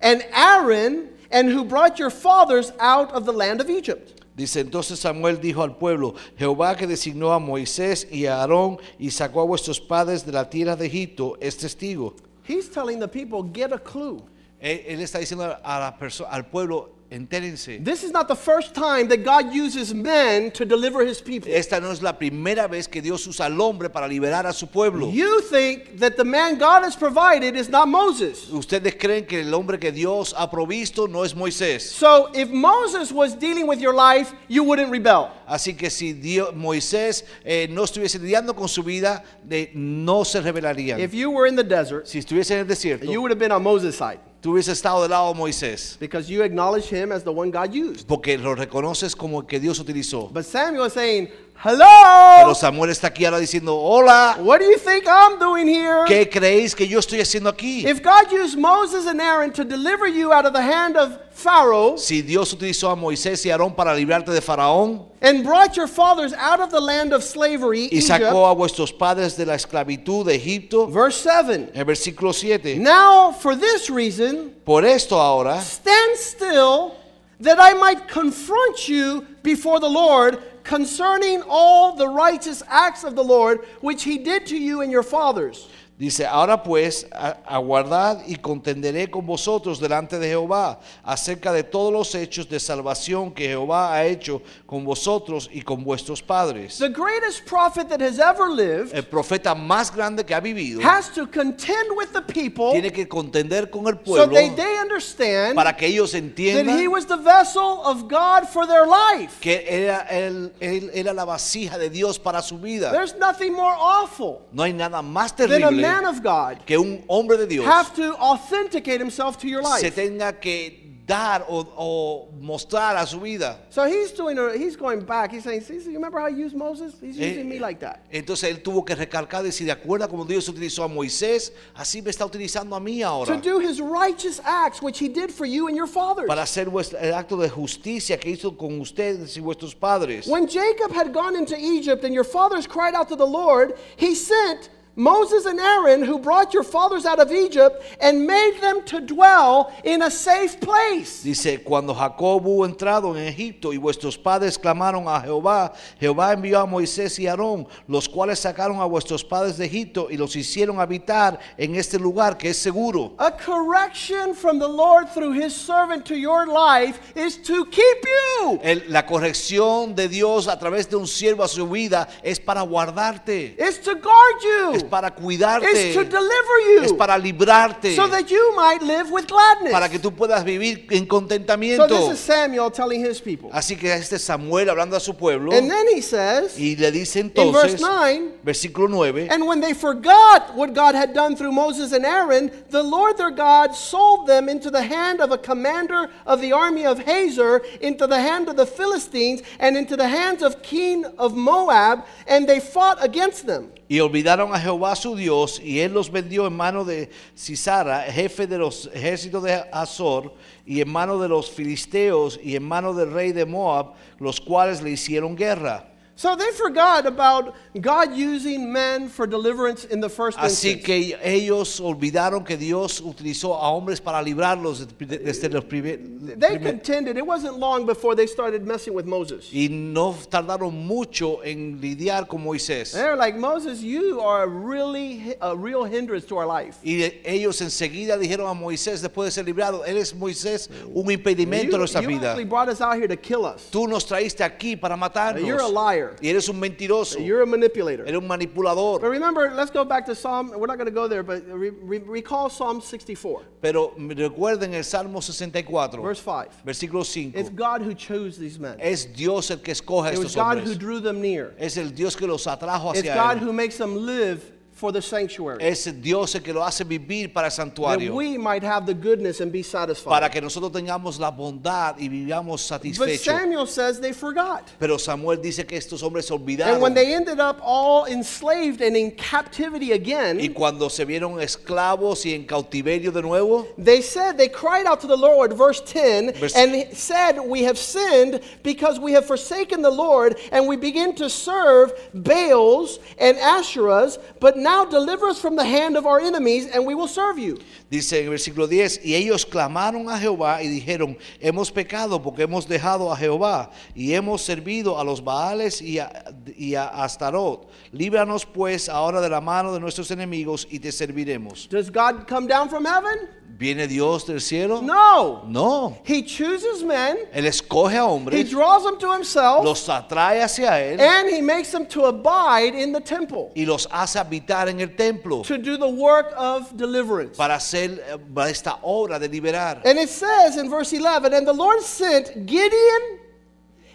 and 0.00 0.24
Aaron 0.34 1.08
and 1.30 1.48
who 1.48 1.64
brought 1.64 1.98
your 1.98 2.10
fathers 2.10 2.72
out 2.78 3.12
of 3.12 3.24
the 3.24 3.32
land 3.32 3.60
of 3.60 3.70
Egypt. 3.70 4.16
Dice 4.36 4.56
entonces 4.56 4.98
Samuel 4.98 5.36
dijo 5.38 5.62
al 5.62 5.76
pueblo, 5.76 6.14
Jehová 6.38 6.76
que 6.76 6.86
designó 6.86 7.32
a 7.34 7.38
Moisés 7.38 8.06
y 8.10 8.26
a 8.26 8.42
Aarón 8.42 8.78
y 8.98 9.10
sacó 9.10 9.40
a 9.42 9.44
vuestros 9.46 9.80
padres 9.80 10.24
de 10.24 10.32
la 10.32 10.48
tierra 10.48 10.76
de 10.76 10.86
Egipto 10.86 11.36
es 11.40 11.56
testigo. 11.58 12.14
He's 12.46 12.68
telling 12.70 12.98
the 13.00 13.08
people, 13.08 13.42
Get 13.42 13.72
a 13.72 13.78
clue. 13.78 14.22
Él, 14.60 14.82
él 14.86 15.00
está 15.00 15.18
diciendo 15.18 15.44
a 15.62 15.78
la 15.80 15.96
perso- 15.98 16.26
al 16.28 16.46
pueblo, 16.46 16.90
entérense. 17.10 17.78
This 17.84 18.02
is 18.04 18.12
not 18.12 18.28
the 18.28 18.36
first 18.36 18.74
time 18.74 19.08
that 19.08 19.24
God 19.24 19.52
uses 19.52 19.92
men 19.92 20.50
to 20.52 20.64
deliver 20.64 21.04
his 21.04 21.20
people. 21.20 21.50
Esta 21.52 21.80
no 21.80 21.90
es 21.90 22.02
la 22.02 22.12
primera 22.12 22.68
vez 22.68 22.86
que 22.88 23.02
Dios 23.02 23.26
usa 23.26 23.46
al 23.46 23.60
hombre 23.60 23.88
para 23.90 24.06
liberar 24.06 24.46
a 24.46 24.52
su 24.52 24.66
pueblo. 24.68 25.10
You 25.10 25.40
think 25.42 25.98
that 25.98 26.16
the 26.16 26.24
man 26.24 26.58
God 26.58 26.82
has 26.84 26.94
provided 26.96 27.56
is 27.56 27.68
not 27.68 27.88
Moses. 27.88 28.46
Ustedes 28.50 28.94
creen 28.98 29.26
que 29.26 29.40
el 29.40 29.52
hombre 29.54 29.78
que 29.78 29.90
Dios 29.92 30.32
ha 30.36 30.48
provisto 30.50 31.06
no 31.08 31.24
es 31.24 31.34
Moisés. 31.34 31.80
So 31.82 32.30
if 32.34 32.48
Moses 32.50 33.12
was 33.12 33.34
dealing 33.34 33.66
with 33.66 33.80
your 33.80 33.94
life, 33.94 34.32
you 34.48 34.62
wouldn't 34.64 34.90
rebel. 34.90 35.30
Así 35.48 35.76
que 35.76 35.90
si 35.90 36.12
Dios, 36.12 36.54
Moisés 36.54 37.24
eh, 37.44 37.66
no 37.70 37.82
estuviese 37.84 38.18
lidiando 38.20 38.54
con 38.54 38.68
su 38.68 38.82
vida, 38.84 39.24
de- 39.42 39.70
no 39.74 40.22
se 40.24 40.40
rebelarían. 40.40 41.00
If 41.00 41.12
you 41.12 41.30
were 41.30 41.46
in 41.48 41.56
the 41.56 41.64
desert, 41.64 42.06
si 42.06 42.18
estuviese 42.18 42.52
en 42.52 42.58
el 42.60 42.66
desierto, 42.66 43.10
you 43.10 43.20
would 43.20 43.32
have 43.32 43.38
been 43.40 43.50
on 43.52 43.62
Moses' 43.62 43.96
side 43.96 44.20
tú 44.40 44.52
hubieses 44.52 44.72
estado 44.74 45.02
del 45.02 45.10
lado 45.10 45.32
de 45.32 45.38
Moisés. 45.38 45.96
because 45.98 46.28
you 46.30 46.42
acknowledge 46.42 46.88
him 46.90 47.12
as 47.12 47.22
the 47.22 47.30
one 47.30 47.50
God 47.50 47.74
used. 47.74 48.06
Porque 48.06 48.38
lo 48.38 48.54
reconoces 48.54 49.14
como 49.14 49.40
el 49.40 49.46
que 49.46 49.60
Dios 49.60 49.78
utilizó. 49.78 50.30
But 50.32 50.44
Samuel 50.44 50.86
is 50.86 50.92
saying, 50.92 51.28
Pero 51.62 52.54
Samuel 52.54 52.90
está 52.90 53.08
aquí 53.08 53.24
ahora 53.24 53.38
diciendo, 53.38 53.76
hola, 53.76 54.36
What 54.40 54.60
do 54.60 54.64
you 54.64 54.78
think 54.78 55.06
I'm 55.06 55.38
doing 55.38 55.68
here? 55.68 56.04
¿qué 56.06 56.28
creéis 56.28 56.74
que 56.74 56.86
yo 56.88 56.98
estoy 56.98 57.20
haciendo 57.20 57.50
aquí? 57.50 57.86
If 57.86 58.02
God 58.02 58.32
used 58.32 58.58
Moses 58.58 59.06
and 59.06 59.20
Aaron 59.20 59.52
to 59.52 59.64
deliver 59.64 60.06
you 60.06 60.32
out 60.32 60.46
of 60.46 60.54
the 60.54 60.62
hand 60.62 60.96
of 60.96 61.18
Pharaoh 61.32 61.96
Si 61.96 62.22
Dios 62.22 62.52
utilizó 62.52 62.90
a 62.90 62.96
Moisés 62.96 63.44
y 63.44 63.50
Aarón 63.50 63.74
para 63.74 63.94
librarte 63.94 64.32
de 64.32 64.40
Faraón 64.40 65.06
and 65.20 65.44
brought 65.44 65.76
your 65.76 65.86
fathers 65.86 66.32
out 66.32 66.60
of 66.60 66.70
the 66.70 66.80
land 66.80 67.12
of 67.12 67.22
slavery, 67.22 67.88
y 67.92 67.98
Egypt, 67.98 68.08
sacó 68.08 68.46
a 68.46 68.54
vuestros 68.54 68.90
padres 68.90 69.36
de 69.36 69.44
la 69.44 69.54
esclavitud 69.54 70.24
de 70.24 70.34
Egipto, 70.36 70.86
verse 70.86 71.20
7. 71.22 71.72
el 71.74 71.84
versículo 71.84 72.32
7. 72.32 72.78
Now, 72.78 73.32
for 73.32 73.54
this 73.54 73.90
reason, 73.90 74.54
Por 74.64 74.86
esto 74.86 75.20
ahora, 75.20 75.60
stand 75.60 76.16
still 76.16 76.94
that 77.40 77.58
I 77.58 77.74
might 77.74 78.08
confront 78.08 78.88
you 78.88 79.26
before 79.42 79.78
the 79.80 79.88
Lord 79.88 80.38
concerning 80.64 81.42
all 81.48 81.96
the 81.96 82.08
righteous 82.08 82.62
acts 82.66 83.04
of 83.04 83.14
the 83.14 83.24
Lord 83.24 83.60
which 83.80 84.02
he 84.02 84.18
did 84.18 84.46
to 84.46 84.56
you 84.56 84.80
and 84.80 84.92
your 84.92 85.02
fathers. 85.02 85.68
Dice, 86.00 86.24
ahora 86.24 86.62
pues, 86.62 87.06
aguardad 87.46 88.22
y 88.26 88.36
contenderé 88.36 89.10
con 89.10 89.26
vosotros 89.26 89.78
delante 89.78 90.18
de 90.18 90.28
Jehová 90.28 90.80
acerca 91.04 91.52
de 91.52 91.62
todos 91.62 91.92
los 91.92 92.14
hechos 92.14 92.48
de 92.48 92.58
salvación 92.58 93.30
que 93.30 93.48
Jehová 93.48 93.92
ha 93.92 94.06
hecho 94.06 94.40
con 94.64 94.82
vosotros 94.82 95.50
y 95.52 95.60
con 95.60 95.84
vuestros 95.84 96.22
padres. 96.22 96.78
The 96.78 96.88
greatest 96.88 97.44
prophet 97.44 97.90
that 97.90 98.00
has 98.00 98.18
ever 98.18 98.48
lived 98.48 98.94
El 98.94 99.04
profeta 99.04 99.54
más 99.54 99.94
grande 99.94 100.24
que 100.24 100.34
ha 100.34 100.40
vivido 100.40 100.80
has 100.82 101.12
to 101.12 101.26
contend 101.26 101.90
with 101.94 102.08
the 102.14 102.22
people 102.22 102.72
tiene 102.72 102.90
que 102.90 103.06
contender 103.06 103.68
con 103.68 103.86
el 103.86 103.96
so 103.96 104.00
pueblo 104.00 104.34
they, 104.34 104.48
they 104.54 104.78
understand 104.80 105.54
para 105.54 105.76
que 105.76 105.86
ellos 105.86 106.12
that 106.12 106.22
he 106.22 106.24
entiendan 106.24 106.88
was 106.90 107.04
the 107.04 107.18
vessel 107.18 107.82
of 107.84 108.08
God 108.08 108.48
for 108.50 108.66
their 108.66 108.86
life. 108.86 109.38
que 109.38 109.66
era, 109.68 110.06
él, 110.08 110.50
él 110.60 110.90
era 110.94 111.12
la 111.12 111.26
vasija 111.26 111.76
de 111.76 111.90
Dios 111.90 112.18
para 112.18 112.40
su 112.40 112.58
vida. 112.58 112.90
There's 112.90 113.14
nothing 113.18 113.52
more 113.52 113.76
awful 113.78 114.40
No 114.50 114.62
hay 114.62 114.72
nada 114.72 115.02
más 115.02 115.36
terrible 115.36 115.89
man 115.90 116.04
of 116.06 116.22
God 116.22 116.58
que 116.66 116.78
un 116.78 117.02
hombre 117.08 117.36
de 117.36 117.46
Dios 117.46 117.66
have 117.66 117.94
to 117.94 118.14
authenticate 118.16 119.00
himself 119.00 119.36
to 119.38 119.46
your 119.48 119.62
se 119.78 119.90
tenga 119.90 120.32
que 120.40 120.88
dar 121.06 121.44
o, 121.48 121.66
o 121.76 122.28
mostrar 122.40 122.96
a 122.96 123.04
su 123.04 123.18
vida. 123.18 123.58
So 123.70 123.84
he's 123.84 124.12
doing 124.12 124.38
a, 124.38 124.52
he's 124.56 124.76
going 124.76 125.00
back. 125.00 125.32
He's 125.32 125.42
saying, 125.42 125.62
see, 125.62 125.74
you 125.74 125.94
remember 125.94 126.20
how 126.20 126.26
I 126.26 126.28
used 126.28 126.54
Moses? 126.54 126.94
He's 127.00 127.18
Eh, 127.18 127.30
using 127.32 127.48
me 127.48 127.58
like 127.58 127.80
that. 127.80 128.04
Entonces 128.12 128.44
él 128.48 128.62
tuvo 128.62 128.84
que 128.84 128.94
recalcar 128.94 129.50
si 129.50 129.64
de 129.64 129.72
acuerdo 129.72 130.08
como 130.08 130.24
Dios 130.24 130.48
utilizó 130.48 130.84
a 130.84 130.88
Moisés, 130.88 131.52
así 131.74 132.00
me 132.00 132.10
está 132.10 132.24
utilizando 132.24 132.76
a 132.76 132.80
mí 132.80 133.00
To 133.00 133.06
ahora. 133.08 133.36
do 133.42 133.58
his 133.58 133.80
righteous 133.80 134.40
acts, 134.44 134.80
which 134.80 135.00
he 135.00 135.08
did 135.08 135.32
for 135.32 135.46
you 135.46 135.66
and 135.66 135.76
your 135.76 135.88
fathers. 135.88 136.28
Para 136.28 136.42
hacer 136.42 136.68
el 136.68 137.14
acto 137.14 137.36
de 137.36 137.48
justicia 137.48 138.16
que 138.16 138.30
hizo 138.30 138.56
con 138.56 138.80
ustedes 138.80 139.36
y 139.36 139.40
vuestros 139.40 139.74
padres. 139.74 140.28
When 140.28 140.46
Jacob 140.46 140.92
had 140.92 141.12
gone 141.12 141.34
into 141.34 141.56
Egypt 141.58 142.04
and 142.04 142.14
your 142.14 142.24
fathers 142.24 142.68
cried 142.68 142.94
out 142.94 143.08
to 143.08 143.16
the 143.16 143.26
Lord, 143.26 143.74
he 143.96 144.14
sent 144.14 144.70
Moses 145.00 145.46
and 145.46 145.58
Aaron, 145.58 146.02
who 146.02 146.18
brought 146.18 146.52
your 146.52 146.62
fathers 146.62 147.06
out 147.06 147.18
of 147.18 147.32
Egypt, 147.32 147.82
and 148.00 148.26
made 148.26 148.58
them 148.60 148.82
to 148.84 149.00
dwell 149.00 149.72
in 149.82 150.02
a 150.02 150.10
safe 150.10 150.60
place. 150.60 151.22
Dice, 151.22 151.58
cuando 151.64 151.94
Jacob 151.94 152.44
hubo 152.44 152.66
entrado 152.66 153.16
en 153.16 153.24
Egipto 153.26 153.72
y 153.72 153.78
vuestros 153.78 154.18
padres 154.18 154.58
clamaron 154.58 155.08
a 155.08 155.20
Jehová, 155.22 155.72
Jehová 155.98 156.32
envió 156.34 156.60
a 156.60 156.66
Moisés 156.66 157.18
y 157.18 157.26
Aarón, 157.26 157.66
los 157.88 158.08
cuales 158.08 158.40
sacaron 158.40 158.78
a 158.80 158.84
vuestros 158.84 159.24
padres 159.24 159.56
de 159.56 159.64
Egipto 159.64 160.08
y 160.10 160.18
los 160.18 160.36
hicieron 160.36 160.78
habitar 160.80 161.38
en 161.56 161.76
este 161.76 161.98
lugar 161.98 162.36
que 162.36 162.50
es 162.50 162.58
seguro. 162.58 163.14
A 163.18 163.30
correction 163.32 164.34
from 164.34 164.58
the 164.58 164.68
Lord 164.68 165.08
through 165.14 165.32
his 165.32 165.54
servant 165.54 166.04
to 166.06 166.14
your 166.14 166.46
life 166.46 166.98
is 167.16 167.38
to 167.42 167.64
keep 167.70 168.04
you. 168.04 168.58
El- 168.62 168.82
la 168.88 169.06
corrección 169.06 169.94
de 169.94 170.08
Dios 170.08 170.46
a 170.46 170.58
través 170.58 170.88
de 170.90 170.96
un 170.96 171.06
siervo 171.06 171.42
a 171.42 171.48
su 171.48 171.66
vida 171.68 172.06
es 172.22 172.38
para 172.38 172.60
guardarte, 172.62 173.54
It's 173.58 173.78
to 173.78 173.94
guard 173.94 174.42
you. 174.42 174.72
es 174.74 174.89
para 174.90 175.10
cuidarte, 175.14 175.94
to 175.94 176.04
deliver 176.04 176.82
es 176.82 176.90
you. 176.90 176.96
para 176.96 177.16
librarte, 177.16 177.94
So 177.96 178.08
that 178.08 178.28
you 178.30 178.52
might 178.56 178.82
live 178.82 179.10
with 179.10 179.26
gladness. 179.26 179.72
para 179.72 179.88
que 179.88 179.98
tú 179.98 180.12
puedas 180.14 180.44
vivir 180.44 180.86
en 180.90 181.04
So 181.04 181.08
contentamiento. 181.08 181.86
this 181.88 182.18
is 182.18 182.20
Samuel 182.20 182.70
telling 182.70 183.00
his 183.04 183.20
people. 183.20 183.48
Así 183.52 183.76
que 183.76 183.92
este 183.92 184.16
es 184.16 184.24
Samuel 184.24 184.68
hablando 184.68 184.96
a 184.96 185.00
su 185.00 185.14
pueblo 185.14 185.52
And 185.52 185.70
then 185.70 185.86
he 185.94 186.02
says, 186.02 186.58
y 186.58 186.76
le 186.76 186.90
dice 186.90 187.16
in 187.20 187.30
verse 187.32 187.74
entonces, 187.74 187.80
9, 187.80 188.32
versículo 188.44 188.88
9, 188.88 189.28
And 189.30 189.46
when 189.46 189.60
they 189.60 189.72
forgot 189.74 190.54
what 190.56 190.74
God 190.74 190.94
had 190.94 191.14
done 191.14 191.36
through 191.36 191.52
Moses 191.52 191.92
and 191.92 192.04
Aaron, 192.04 192.50
the 192.70 192.82
Lord 192.82 193.16
their 193.16 193.30
God 193.30 193.74
sold 193.74 194.26
them 194.26 194.48
into 194.48 194.70
the 194.70 194.82
hand 194.82 195.20
of 195.20 195.30
a 195.30 195.38
commander 195.38 196.10
of 196.26 196.40
the 196.40 196.52
army 196.52 196.84
of 196.84 196.98
Hazor, 196.98 197.62
into 197.80 198.06
the 198.06 198.20
hand 198.20 198.48
of 198.48 198.56
the 198.56 198.66
Philistines, 198.66 199.42
and 199.58 199.76
into 199.76 199.96
the 199.96 200.08
hands 200.08 200.42
of 200.42 200.62
King 200.62 201.04
of 201.18 201.36
Moab, 201.36 202.04
and 202.26 202.48
they 202.48 202.60
fought 202.60 202.98
against 203.04 203.46
them. 203.46 203.70
Y 203.90 203.98
olvidaron 203.98 204.54
a 204.54 204.60
Jehová 204.60 204.94
su 204.94 205.16
Dios, 205.16 205.60
y 205.60 205.80
él 205.80 205.92
los 205.94 206.12
vendió 206.12 206.46
en 206.46 206.52
mano 206.52 206.84
de 206.84 207.10
Sisara, 207.34 208.02
jefe 208.02 208.46
de 208.46 208.56
los 208.56 208.88
ejércitos 208.94 209.42
de 209.42 209.64
Azor, 209.72 210.32
y 210.64 210.80
en 210.80 210.88
mano 210.88 211.18
de 211.18 211.28
los 211.28 211.50
filisteos, 211.50 212.38
y 212.40 212.54
en 212.54 212.62
mano 212.62 212.94
del 212.94 213.10
rey 213.10 213.32
de 213.32 213.44
Moab, 213.44 213.94
los 214.20 214.40
cuales 214.40 214.80
le 214.80 214.90
hicieron 214.90 215.34
guerra. 215.34 215.89
So 216.20 216.36
they 216.36 216.50
forgot 216.52 217.06
about 217.06 217.54
God 217.80 218.14
using 218.14 218.70
men 218.70 219.08
for 219.08 219.26
deliverance 219.26 219.86
in 219.86 220.00
the 220.02 220.08
first 220.10 220.36
Así 220.36 220.72
instance. 220.72 220.84
que 220.84 221.16
ellos 221.22 221.80
olvidaron 221.80 222.44
que 222.44 222.58
Dios 222.58 223.00
utilizó 223.00 223.54
a 223.54 223.70
hombres 223.70 224.02
para 224.02 224.20
librarlos 224.22 224.86
desde 224.98 225.48
los 225.48 225.64
primer- 225.64 225.98
They 226.38 226.58
contended. 226.58 227.16
It 227.16 227.26
wasn't 227.26 227.58
long 227.58 227.86
before 227.86 228.14
they 228.14 228.26
started 228.26 228.66
messing 228.66 228.92
with 228.92 229.06
Moses. 229.06 229.48
y 229.50 229.68
no 229.70 230.14
tardaron 230.28 230.74
mucho 230.86 231.40
en 231.42 231.80
lidiar 231.80 232.28
con 232.28 232.44
Moisés. 232.44 232.92
They're 232.92 233.16
like, 233.16 233.38
Moses, 233.38 233.80
you 233.82 234.20
are 234.20 234.42
a 234.42 234.46
really 234.46 235.34
a 235.40 235.56
real 235.56 235.84
hindrance 235.84 236.26
to 236.26 236.36
our 236.36 236.44
life. 236.46 236.76
Y 236.84 237.02
ellos 237.24 237.62
enseguida 237.62 238.18
dijeron 238.18 238.46
a 238.46 238.52
Moisés, 238.52 239.00
después 239.00 239.24
de 239.24 239.30
ser 239.30 239.46
librado, 239.46 239.86
él 239.86 239.96
es 239.96 240.14
Moisés 240.14 240.68
un 240.92 241.10
impedimento 241.10 241.70
You, 241.70 241.76
a 241.76 241.78
nuestra 241.78 242.02
you 242.02 242.08
vida. 242.08 242.32
actually 242.32 242.44
brought 242.44 242.68
us 242.68 242.82
out 242.82 242.96
here 242.96 243.08
to 243.08 243.16
kill 243.16 243.46
us. 243.46 243.70
Tú 243.70 243.88
nos 243.88 244.04
traíste 244.04 244.44
aquí 244.44 244.76
para 244.78 244.98
matarnos. 244.98 245.46
You're 245.46 245.62
a 245.62 245.66
liar. 245.66 246.09
Y 246.20 246.28
eres 246.28 246.48
un 246.48 246.58
mentiroso. 246.60 247.18
You're 247.18 247.42
a 247.42 247.46
manipulator. 247.46 248.06
Eres 248.06 248.20
un 248.20 248.28
But 248.28 249.10
remember, 249.10 249.50
let's 249.54 249.70
go 249.70 249.84
back 249.84 250.06
to 250.06 250.14
Psalm. 250.14 250.50
We're 250.50 250.66
not 250.66 250.76
going 250.76 250.86
to 250.86 250.94
go 250.94 251.08
there, 251.08 251.22
but 251.22 251.42
re- 251.48 251.70
re- 251.70 251.98
recall 251.98 252.48
Psalm 252.50 252.80
64, 252.80 253.42
Pero 253.60 253.92
recuerden 253.96 254.74
el 254.74 254.84
Salmo 254.84 255.20
64, 255.20 256.00
verse 256.02 256.20
5. 256.20 256.62
versículo 256.64 257.04
5. 257.04 257.34
It's 257.36 257.50
God 257.50 257.82
who 257.82 257.94
chose 257.94 258.38
these 258.38 258.58
men. 258.58 258.76
Es 258.80 259.06
Dios 259.06 259.50
el 259.50 259.58
que 259.58 259.72
escoge 259.72 260.08
a 260.08 260.12
It 260.12 260.18
was 260.18 260.26
estos 260.28 260.34
God 260.36 260.58
who 260.58 260.74
drew 260.74 261.00
them 261.00 261.20
near. 261.20 261.54
Es 261.58 261.76
el 261.76 261.90
Dios 261.90 262.16
que 262.16 262.26
los 262.26 262.46
atrajo 262.46 262.90
hacia 262.90 263.00
It's 263.00 263.14
God 263.14 263.36
él. 263.38 263.40
who 263.42 263.52
makes 263.52 263.76
them 263.76 263.96
live 264.06 264.40
for 264.80 264.92
the 264.92 265.02
sanctuary. 265.02 265.62
Es 265.62 265.84
Dios 266.00 266.34
el 266.34 266.40
que 266.40 266.54
lo 266.54 266.64
hace 266.64 266.84
vivir 266.84 267.34
para 267.34 267.48
el 267.48 267.52
santuario. 267.52 268.08
That 268.08 268.16
we 268.16 268.38
might 268.38 268.62
have 268.62 268.86
the 268.86 268.94
goodness 268.94 269.40
and 269.40 269.52
be 269.52 269.62
satisfied. 269.62 270.10
Para 270.10 270.30
que 270.30 270.40
nosotros 270.40 270.72
tengamos 270.72 271.20
la 271.20 271.30
bondad 271.30 271.96
y 271.98 272.08
vivamos 272.08 272.60
But. 272.70 273.20
Samuel 273.20 273.66
says 273.66 274.00
they 274.00 274.12
forgot. 274.12 274.66
Pero 274.78 274.96
Samuel 274.96 275.36
dice 275.36 275.66
que 275.66 275.76
estos 275.76 276.02
hombres 276.02 276.26
se 276.26 276.34
And 276.62 276.80
when 276.80 276.94
they 276.94 277.14
ended 277.14 277.40
up 277.40 277.60
all 277.62 278.06
enslaved 278.06 278.80
and 278.80 278.96
in 278.96 279.10
captivity 279.10 279.92
again. 279.92 280.40
Y 280.40 280.48
cuando 280.48 280.88
se 280.88 281.04
vieron 281.04 281.40
esclavos 281.40 282.24
y 282.24 282.32
en 282.32 282.46
cautiverio 282.46 283.12
de 283.12 283.20
nuevo, 283.20 283.66
they 283.76 284.00
said, 284.00 284.38
they 284.38 284.48
cried 284.48 284.86
out 284.86 285.00
to 285.00 285.06
the 285.06 285.16
Lord, 285.16 285.52
verse 285.52 285.82
10, 285.82 286.32
Vers- 286.34 286.56
and 286.56 286.96
said, 286.96 287.38
We 287.38 287.64
have 287.64 287.76
sinned 287.76 288.40
because 288.62 288.98
we 288.98 289.12
have 289.12 289.26
forsaken 289.26 289.82
the 289.82 289.90
Lord, 289.90 290.38
and 290.52 290.66
we 290.66 290.76
begin 290.76 291.14
to 291.16 291.28
serve 291.28 291.92
Baals 292.14 292.98
and 293.18 293.36
Asherahs, 293.36 294.18
but 294.40 294.56
now 294.56 294.69
deliver 294.90 295.28
us 295.28 295.40
from 295.40 295.56
the 295.56 295.64
hand 295.64 295.96
of 295.96 296.06
our 296.06 296.20
enemies, 296.20 296.66
and 296.66 296.86
we 296.86 296.94
will 296.94 297.08
serve 297.08 297.38
you. 297.38 297.58
dice 297.90 298.18
en 298.18 298.24
el 298.24 298.30
versículo 298.30 298.68
10, 298.68 299.04
y 299.04 299.14
ellos 299.14 299.44
clamaron 299.44 300.08
a 300.08 300.18
Jehová 300.18 300.62
y 300.62 300.68
dijeron, 300.68 301.18
hemos 301.40 301.70
pecado 301.70 302.22
porque 302.22 302.42
hemos 302.42 302.68
dejado 302.68 303.12
a 303.12 303.16
Jehová 303.16 303.70
y 303.94 304.14
hemos 304.14 304.42
servido 304.42 304.98
a 304.98 305.04
los 305.04 305.22
Baales 305.22 305.82
y 305.82 305.98
a, 305.98 306.24
y 306.56 306.74
a 306.76 306.86
Astarot. 306.88 307.68
Líbranos 307.92 308.46
pues 308.46 308.88
ahora 308.88 309.20
de 309.20 309.28
la 309.28 309.40
mano 309.40 309.72
de 309.72 309.80
nuestros 309.80 310.10
enemigos 310.10 310.66
y 310.70 310.78
te 310.78 310.92
serviremos. 310.92 311.68
Does 311.68 311.90
God 311.90 312.26
come 312.28 312.46
down 312.46 312.68
from 312.68 312.84
heaven? 312.84 313.40
¿Viene 313.60 313.86
Dios 313.86 314.26
del 314.26 314.40
cielo? 314.40 314.80
No. 314.80 315.44
No. 315.46 315.98
He 316.04 316.22
chooses 316.22 316.82
men, 316.82 317.18
Él 317.30 317.44
escoge 317.44 317.98
a 317.98 318.04
He 318.04 318.08
hombres, 318.08 318.50
draws 318.50 318.84
them 318.84 318.98
to 318.98 319.12
Himself, 319.12 319.64
los 319.64 319.86
atrae 319.86 320.40
hacia 320.42 320.80
Él 320.80 320.98
and 320.98 321.28
He 321.28 321.42
makes 321.42 321.70
them 321.70 321.84
to 321.86 322.06
abide 322.06 322.74
in 322.74 322.90
the 322.92 323.02
temple 323.02 323.50
y 323.54 323.66
los 323.66 323.86
hace 323.90 324.18
habitar 324.18 324.59
en 324.68 324.80
el 324.80 324.88
templo 324.88 325.42
to 325.42 325.58
do 325.58 325.76
the 325.76 325.88
work 325.88 326.32
of 326.36 326.76
deliverance. 326.76 327.36
para 327.36 327.54
hacer 327.54 328.00
eh, 328.00 328.48
esta 328.48 328.78
obra 328.82 329.18
de 329.18 329.28
liberar. 329.28 329.80
And 329.84 329.98
it 329.98 330.08
says 330.08 330.56
in 330.56 330.68
verse 330.68 330.92
11, 330.92 331.32
and 331.32 331.46
the 331.46 331.52
Lord 331.52 331.80
sent 331.82 332.46
Gideon, 332.46 333.18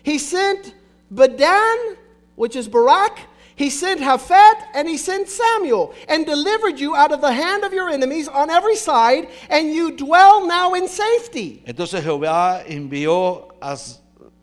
he 0.04 0.18
sent 0.18 0.74
Badan, 1.14 1.98
which 2.36 2.56
is 2.56 2.68
Barak, 2.68 3.20
he 3.56 3.70
sent 3.70 4.02
Haphat, 4.02 4.68
and 4.74 4.88
he 4.88 4.98
sent 4.98 5.30
Samuel, 5.30 5.94
and 6.10 6.26
delivered 6.26 6.80
you 6.80 6.96
out 6.96 7.14
of 7.14 7.22
the 7.22 7.32
hand 7.32 7.64
of 7.64 7.74
your 7.74 7.90
enemies 7.90 8.28
on 8.28 8.50
every 8.50 8.76
side, 8.76 9.30
and 9.50 9.74
you 9.74 9.92
dwell 9.92 10.46
now 10.46 10.74
in 10.74 10.88
safety. 10.88 11.64
Entonces 11.66 12.04
Jehová 12.04 12.66
envió 12.68 13.48
a, 13.62 13.78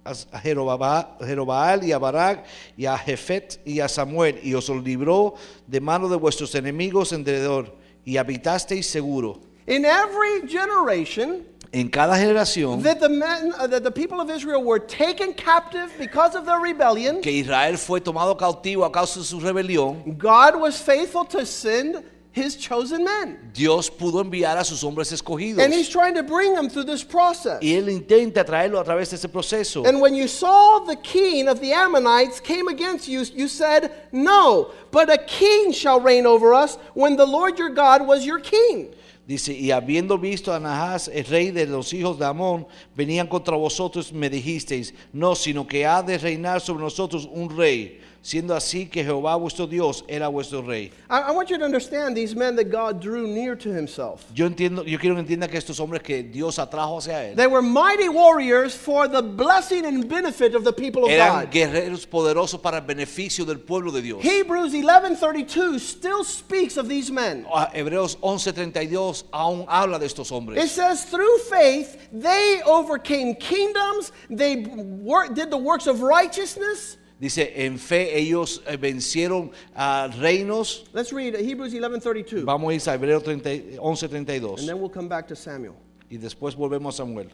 a 0.05 0.39
Jerobaal 0.41 1.85
y 1.85 1.93
a 1.93 1.99
Barak 1.99 2.45
y 2.77 2.87
a 2.87 2.97
Jefet 2.99 3.61
y 3.65 3.81
a 3.81 3.89
Samuel 3.89 4.41
y 4.43 4.55
os 4.55 4.69
libró 4.69 5.35
de 5.67 5.81
mano 5.81 6.09
de 6.09 6.17
vuestros 6.17 6.55
enemigos 6.55 7.13
en 7.13 7.25
derredor 7.25 7.77
y 8.05 8.17
habitasteis 8.17 8.87
seguro. 8.87 9.41
In 9.67 9.85
every 9.85 10.49
generation, 10.49 11.47
En 11.75 11.89
cada 11.89 12.19
generación 12.19 12.83
that 12.83 13.01
the 13.01 13.09
men, 13.09 13.55
uh, 13.59 13.67
that 13.67 13.83
the 13.83 13.91
people 13.91 14.21
of 14.21 14.29
Israel 14.29 14.63
were 14.63 14.79
taken 14.79 15.33
captive 15.33 15.91
because 15.99 16.37
of 16.37 16.45
their 16.45 16.61
rebellion, 16.61 17.23
que 17.23 17.33
Israel 17.33 17.79
fue 17.79 18.01
tomado 18.01 18.37
cautivo 18.37 18.85
a 18.85 18.93
causa 18.93 19.21
de 19.21 19.25
su 19.25 19.41
rebelión, 19.41 20.19
God 20.19 20.61
was 20.61 20.79
faithful 20.79 21.25
to 21.25 21.47
send 21.47 22.05
his 22.33 22.57
chosen 22.57 23.05
men. 23.05 23.51
Dios 23.53 23.91
pudo 23.91 24.21
enviar 24.21 24.57
a 24.57 24.65
sus 24.65 24.83
hombres 24.83 25.13
escogidos. 25.13 25.63
And 25.63 25.73
he's 25.73 25.89
trying 25.89 26.15
to 26.15 26.23
bring 26.23 26.55
them 26.55 26.69
through 26.69 26.85
this 26.85 27.05
process. 27.05 27.61
Y 27.63 27.75
él 27.75 27.89
intenta 27.89 28.45
traerlo 28.45 28.81
a 28.81 28.85
través 28.85 29.11
de 29.11 29.17
ese 29.17 29.29
proceso. 29.29 29.85
And 29.87 30.01
when 30.01 30.15
you 30.15 30.27
saw 30.27 30.81
the 30.81 30.97
king 30.97 31.49
of 31.49 31.61
the 31.61 31.73
Ammonites 31.73 32.41
came 32.41 32.69
against 32.69 33.09
you, 33.09 33.23
you 33.35 33.49
said, 33.49 33.93
No, 34.13 34.71
but 34.91 35.13
a 35.13 35.19
king 35.19 35.73
shall 35.73 36.01
reign 36.01 36.27
over 36.27 36.55
us 36.55 36.77
when 36.95 37.17
the 37.17 37.27
Lord 37.27 37.59
your 37.59 37.71
God 37.71 38.07
was 38.07 38.25
your 38.25 38.41
king. 38.41 38.95
Dice, 39.27 39.53
y 39.53 39.71
habiendo 39.71 40.19
visto 40.19 40.53
a 40.53 40.59
Nahas, 40.59 41.07
el 41.07 41.25
rey 41.25 41.53
de 41.53 41.65
los 41.67 41.93
hijos 41.93 42.19
de 42.19 42.27
Amón, 42.27 42.67
venían 42.97 43.29
contra 43.29 43.57
vosotros, 43.57 44.13
me 44.13 44.29
dijisteis, 44.29 44.93
no, 45.13 45.37
sino 45.37 45.65
que 45.65 45.87
ha 45.87 46.03
de 46.03 46.19
reinar 46.19 46.61
sobre 46.61 46.83
nosotros 46.83 47.29
un 47.31 47.57
rey, 47.57 48.01
siendo 48.25 48.55
así 48.55 48.87
que 48.89 49.03
Jehová 49.05 49.35
vuestro 49.37 49.67
Dios 49.67 50.05
era 50.07 50.29
vuestro 50.29 50.63
rey. 50.63 50.93
I, 51.11 51.23
I 51.29 51.31
want 51.33 51.51
you 51.51 51.59
to 51.59 51.65
understand 51.65 52.17
these 52.17 52.37
men 52.37 52.55
that 52.57 52.71
God 52.71 53.01
drew 53.01 53.27
near 53.27 53.57
to 53.57 53.69
himself. 53.71 54.25
Yo 54.33 54.47
entiendo, 54.49 54.85
yo 54.87 54.97
quiero 54.99 55.17
que 55.17 55.23
entienda 55.25 55.49
que 55.49 55.59
estos 55.59 55.81
hombres 55.81 56.03
que 56.03 56.23
Dios 56.23 56.59
atrajo 56.61 56.99
hacia 56.99 57.31
él, 57.31 57.37
They 57.37 57.49
were 57.49 57.61
mighty 57.63 58.09
warriors 58.09 58.75
for 58.77 59.09
the 59.09 59.23
blessing 59.23 59.85
and 59.85 60.09
benefit 60.09 60.55
of 60.55 60.63
the 60.63 60.73
people 60.73 61.05
of 61.05 61.11
eran 61.11 61.47
God. 61.47 61.51
guerreros 61.53 62.07
poderosos 62.07 62.61
para 62.63 62.77
el 62.79 62.85
beneficio 62.85 63.45
del 63.45 63.59
pueblo 63.59 63.91
de 63.91 64.01
Dios. 64.03 64.23
Hebrews 64.23 64.73
11:32 64.73 65.81
still 65.81 66.23
speaks 66.25 66.77
of 66.77 66.89
these 66.89 67.11
men. 67.11 67.45
Ah, 67.53 67.71
Hebreos 67.75 68.17
11:32 68.23 69.25
aún 69.33 69.65
habla 69.69 69.99
de 69.99 70.07
estos 70.07 70.31
hombres. 70.31 70.63
It 70.63 70.69
says, 70.71 71.05
through 71.07 71.39
faith, 71.51 71.97
they 72.13 72.63
overcame 72.65 73.35
kingdoms, 73.35 74.13
they 74.31 74.57
wor- 74.65 75.29
did 75.29 75.51
the 75.51 75.59
works 75.59 75.87
of 75.89 76.03
righteousness. 76.03 76.99
Dice, 77.23 77.53
en 77.65 77.79
fe 77.79 78.19
ellos 78.19 78.65
eh, 78.67 78.77
vencieron 78.77 79.53
a 79.77 80.09
reinos. 80.19 80.87
Let's 80.93 81.13
read 81.13 81.37
Hebrews 81.37 81.73
11:32, 81.73 82.45
Vamos 82.45 82.73
a 82.73 82.75
ir 82.75 82.83
a 82.91 82.95
Hebreos 82.95 83.23
30 83.23 83.49
and 83.49 83.79
11:32 83.79 84.67
then 84.67 84.81
we'll 84.81 84.91
come 84.91 85.07
back 85.07 85.29
to 85.29 85.37
Samuel. 85.37 85.77
y 86.11 86.17
después 86.17 86.57
volvemos 86.57 86.95
a 86.95 86.97
Samuel. 86.97 87.29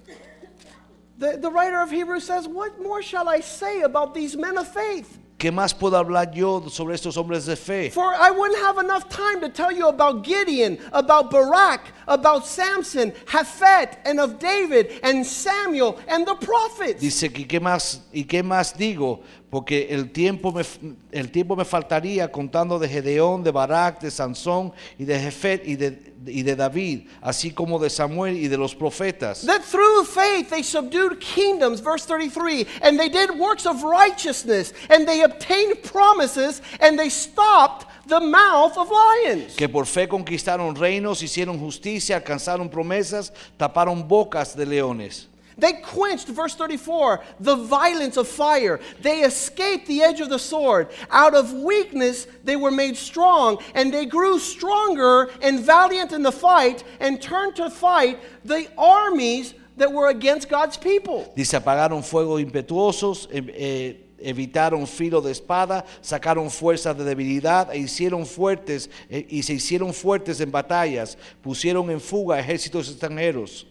The, 1.16 1.38
the 1.38 1.50
writer 1.50 1.80
of 1.80 1.90
Hebrews 1.90 2.24
says, 2.24 2.46
What 2.46 2.78
more 2.82 3.00
shall 3.00 3.30
I 3.30 3.40
say 3.40 3.80
about 3.80 4.12
these 4.12 4.36
men 4.36 4.58
of 4.58 4.68
faith? 4.68 5.18
¿Qué 5.38 5.52
más 5.52 5.72
puedo 5.72 5.96
hablar 5.96 6.32
yo 6.34 6.68
sobre 6.68 6.96
estos 6.96 7.16
hombres 7.16 7.46
de 7.46 7.54
fe? 7.54 7.90
For 7.90 8.12
I 8.12 8.28
wouldn't 8.32 8.58
have 8.58 8.78
enough 8.78 9.08
time 9.08 9.40
to 9.40 9.48
tell 9.48 9.70
you 9.70 9.86
about 9.86 10.24
Gideon, 10.24 10.78
about 10.92 11.30
Barak, 11.30 11.92
about 12.08 12.44
Samson, 12.44 13.12
Japhet, 13.24 13.98
and 14.04 14.18
of 14.18 14.40
David, 14.40 14.98
and 15.04 15.24
Samuel, 15.24 15.96
and 16.08 16.26
the 16.26 16.34
prophets. 16.34 17.00
Dice 17.00 17.32
que 17.32 17.46
qué 17.46 17.60
más 17.60 18.00
y 18.12 18.24
qué 18.24 18.42
más 18.42 18.76
digo, 18.76 19.22
porque 19.50 19.88
el 19.90 20.10
tiempo 20.10 20.52
me 20.52 20.62
el 21.10 21.30
tiempo 21.30 21.56
me 21.56 21.64
faltaría 21.64 22.30
contando 22.30 22.78
de 22.78 22.88
Gedeón, 22.88 23.42
de 23.42 23.50
Barak, 23.50 24.00
de 24.00 24.10
Sansón 24.10 24.72
y 24.98 25.04
de 25.04 25.18
Jefet 25.18 25.66
y 25.66 25.76
de 25.76 26.12
y 26.26 26.42
de 26.42 26.56
David, 26.56 27.08
así 27.22 27.52
como 27.52 27.78
de 27.78 27.88
Samuel 27.88 28.36
y 28.36 28.48
de 28.48 28.58
los 28.58 28.74
profetas. 28.74 29.46
That 29.46 29.62
through 29.62 30.04
faith 30.04 30.50
they 30.50 30.62
subdued 30.62 31.18
kingdoms, 31.20 31.80
verse 31.80 32.04
33, 32.04 32.66
and 32.82 32.98
they 32.98 33.08
did 33.08 33.30
works 33.38 33.66
of 33.66 33.82
righteousness, 33.82 34.74
and 34.90 35.06
they 35.06 35.22
obtained 35.22 35.82
promises, 35.82 36.60
and 36.80 36.98
they 36.98 37.08
stopped 37.08 37.86
the 38.06 38.20
mouth 38.20 38.76
of 38.76 38.90
lions. 38.90 39.54
Que 39.56 39.68
por 39.68 39.86
fe 39.86 40.08
conquistaron 40.08 40.74
reinos, 40.76 41.22
hicieron 41.22 41.58
justicia, 41.58 42.16
alcanzaron 42.16 42.68
promesas, 42.68 43.32
taparon 43.56 44.06
bocas 44.06 44.54
de 44.54 44.66
leones. 44.66 45.28
They 45.58 45.72
quenched, 45.72 46.28
verse 46.28 46.54
34, 46.54 47.20
the 47.40 47.56
violence 47.56 48.16
of 48.16 48.28
fire. 48.28 48.78
They 49.02 49.22
escaped 49.22 49.88
the 49.88 50.02
edge 50.02 50.20
of 50.20 50.30
the 50.30 50.38
sword. 50.38 50.88
Out 51.10 51.34
of 51.34 51.52
weakness, 51.52 52.26
they 52.44 52.54
were 52.54 52.70
made 52.70 52.96
strong, 52.96 53.58
and 53.74 53.92
they 53.92 54.06
grew 54.06 54.38
stronger 54.38 55.30
and 55.42 55.60
valiant 55.60 56.12
in 56.12 56.22
the 56.22 56.32
fight, 56.32 56.84
and 57.00 57.20
turned 57.20 57.56
to 57.56 57.70
fight 57.70 58.20
the 58.44 58.68
armies 58.78 59.54
that 59.76 59.92
were 59.92 60.08
against 60.08 60.48
God's 60.48 60.76
people. 60.76 61.32
Dice, 61.36 61.54
apagaron 61.54 62.02
fuegos 62.02 62.40
impetuosos, 62.40 63.28
eh, 63.32 63.42
eh, 63.54 63.96
evitaron 64.20 64.86
filo 64.86 65.20
de 65.20 65.32
espada, 65.32 65.84
sacaron 66.00 66.50
fuerzas 66.50 66.96
de 66.96 67.04
debilidad 67.04 67.72
e 67.72 67.78
hicieron 67.78 68.26
fuertes 68.26 68.90
eh, 69.08 69.26
y 69.28 69.42
se 69.42 69.54
hicieron 69.54 69.92
fuertes 69.92 70.40
en 70.40 70.50
batallas, 70.50 71.16
pusieron 71.42 71.90
en 71.90 72.00
fuga 72.00 72.38
ejércitos 72.38 72.88
extranjeros. 72.88 73.66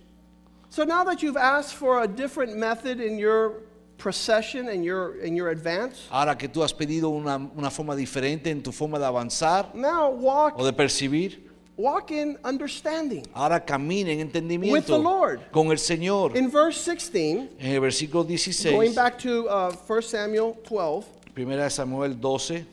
So 0.78 0.84
now 0.84 1.04
that 1.06 1.24
you've 1.24 1.38
asked 1.38 1.74
for 1.74 2.04
a 2.04 2.08
different 2.08 2.56
method 2.56 3.02
in 3.02 3.18
your 3.18 3.64
procession 3.98 4.70
and 4.70 4.86
your, 4.86 5.16
in 5.22 5.36
your 5.36 5.50
advance, 5.50 6.08
Ahora 6.12 6.38
que 6.38 6.48
tú 6.48 6.62
has 6.62 6.72
pedido 6.72 7.10
una, 7.10 7.36
una 7.58 7.72
forma 7.72 7.96
diferente 7.96 8.52
en 8.52 8.62
tu 8.62 8.72
forma 8.72 9.00
de 9.00 9.06
avanzar 9.06 9.74
now 9.74 10.12
walk, 10.12 10.54
o 10.56 10.64
de 10.64 10.72
percibir, 10.72 11.40
walk 11.78 12.12
in 12.12 12.38
understanding. 12.44 13.26
ahora 13.34 13.60
camina 13.60 14.12
en 14.12 14.20
entendimiento 14.20 14.72
With 14.72 14.86
the 14.86 15.00
Lord. 15.00 15.52
con 15.52 15.72
el 15.72 15.80
Señor. 15.80 16.36
In 16.36 16.48
verse 16.52 16.80
16, 16.80 17.50
En 17.58 17.72
el 17.74 17.82
versículo 17.82 18.24
going 18.70 18.94
back 18.94 19.18
to 19.18 19.48
uh, 19.50 19.72
1 19.72 20.02
Samuel 20.04 20.60
12, 20.64 21.06
1 21.36 21.70
Samuel 21.72 22.14
12, 22.14 22.66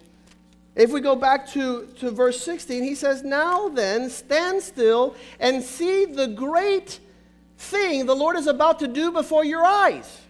If 0.77 0.93
we 0.93 1.01
go 1.01 1.17
back 1.17 1.47
to, 1.53 1.87
to 2.01 2.11
verse 2.11 2.39
16, 2.43 2.83
he 2.83 2.95
says, 2.95 3.23
Now 3.23 3.71
then, 3.71 4.11
stand 4.11 4.63
still 4.63 5.15
and 5.41 5.63
see 5.63 6.05
the 6.05 6.27
great 6.27 7.01
thing 7.57 8.07
the 8.07 8.15
Lord 8.15 8.37
is 8.37 8.47
about 8.47 8.79
to 8.81 8.89
do 8.89 9.11
before 9.13 9.45
your 9.45 9.65
eyes. 9.65 10.21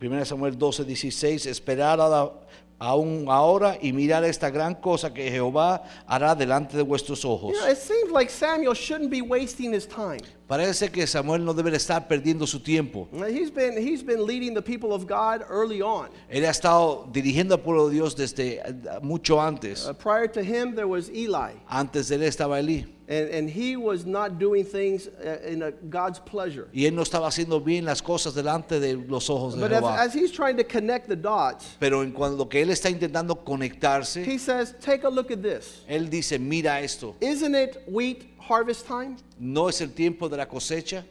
1 0.00 0.24
Samuel 0.26 0.54
12, 0.56 0.96
16, 0.96 1.48
esperar 1.48 1.98
a- 2.00 2.30
aún 2.78 3.26
ahora 3.28 3.78
y 3.80 3.92
mirar 3.92 4.24
esta 4.24 4.50
gran 4.50 4.74
cosa 4.74 5.14
que 5.14 5.30
Jehová 5.30 5.82
hará 6.06 6.34
delante 6.34 6.76
de 6.76 6.82
vuestros 6.82 7.24
ojos. 7.24 7.52
You 7.54 7.60
know, 7.60 7.68
it 7.70 7.78
seems 7.78 8.10
like 8.10 8.28
Samuel 8.28 8.74
shouldn't 8.74 9.10
be 9.10 9.22
wasting 9.22 9.72
his 9.72 9.86
time. 9.86 10.20
Parece 10.46 10.90
que 10.92 11.06
Samuel 11.06 11.42
no 11.44 11.54
debe 11.54 11.74
estar 11.74 12.06
perdiendo 12.06 12.46
su 12.46 12.58
tiempo. 12.58 13.08
He's 13.26 13.50
been, 13.50 13.78
he's 13.78 14.02
been 14.02 14.26
leading 14.26 14.52
the 14.52 14.60
people 14.60 14.92
of 14.92 15.06
God 15.06 15.42
early 15.48 15.80
on. 15.80 16.08
Él 16.28 16.44
ha 16.44 16.50
estado 16.50 17.08
dirigiendo 17.10 17.54
al 17.54 17.60
pueblo 17.60 17.88
de 17.88 17.94
Dios 17.94 18.14
desde 18.14 18.58
eh, 18.58 18.74
mucho 19.00 19.40
antes. 19.40 19.86
Uh, 19.88 19.94
prior 19.94 20.26
to 20.28 20.42
him, 20.42 20.74
there 20.74 20.88
was 20.88 21.08
Eli, 21.08 21.52
Antes 21.70 22.08
de 22.08 22.16
él 22.16 22.24
estaba 22.24 22.58
Elí. 22.58 22.84
And, 23.08 23.28
and 23.30 23.50
he 23.50 23.76
was 23.76 24.06
not 24.06 24.38
doing 24.38 24.64
things 24.64 25.08
uh, 25.08 25.38
in 25.46 25.62
a, 25.62 25.70
God's 25.70 26.18
pleasure. 26.18 26.68
Y 26.72 26.86
él 26.86 26.94
no 26.94 27.02
estaba 27.02 27.28
haciendo 27.28 27.60
bien 27.60 27.84
las 27.84 28.00
cosas 28.00 28.34
delante 28.34 28.80
de 28.80 28.96
los 28.96 29.28
ojos 29.28 29.54
de 29.54 29.60
But 29.60 29.72
as, 29.72 30.14
he's 30.14 30.32
trying 30.32 30.56
to 30.56 30.64
connect 30.64 31.08
the 31.08 31.16
dots, 31.16 31.76
Pero 31.78 32.02
en 32.02 32.12
cuando 32.12 32.48
que 32.48 32.62
él 32.62 32.70
está 32.70 32.90
intentando 32.90 33.44
conectarse, 33.44 34.24
he 34.24 34.38
says, 34.38 34.74
Take 34.80 35.04
a 35.04 35.10
look 35.10 35.30
at 35.30 35.42
this. 35.42 35.82
él 35.88 36.08
dice, 36.08 36.38
mira 36.38 36.80
esto, 36.80 37.14
Isn't 37.20 37.54
it 37.54 37.82
wheat 37.86 38.24
harvest 38.38 38.86
time? 38.86 39.16
¿no 39.38 39.68
es 39.68 39.80
el 39.80 39.92
tiempo 39.92 40.28
de 40.28 40.36
la 40.36 40.46
cosecha? 40.46 41.04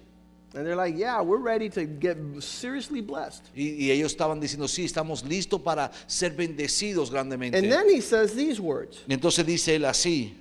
And 0.55 0.67
they're 0.67 0.75
like, 0.75 0.95
yeah, 0.95 1.19
we're 1.19 1.41
ready 1.41 1.67
to 1.69 1.85
get 1.85 2.15
seriously 2.39 3.01
blessed. 3.01 3.43
Y, 3.55 3.85
y 3.85 3.91
ellos 3.91 4.11
estaban 4.11 4.39
diciendo, 4.39 4.67
sí, 4.67 4.85
estamos 4.85 5.23
listos 5.23 5.59
para 5.61 5.91
ser 6.05 6.31
bendecidos 6.35 7.09
grandemente. 7.09 7.57
And 7.57 7.71
then 7.71 7.89
he 7.89 8.01
says 8.01 8.35
these 8.35 8.59
words, 8.59 9.03
Y 9.07 9.13
entonces 9.15 9.43
dice 9.45 9.75
él 9.75 9.85
así, 9.85 10.35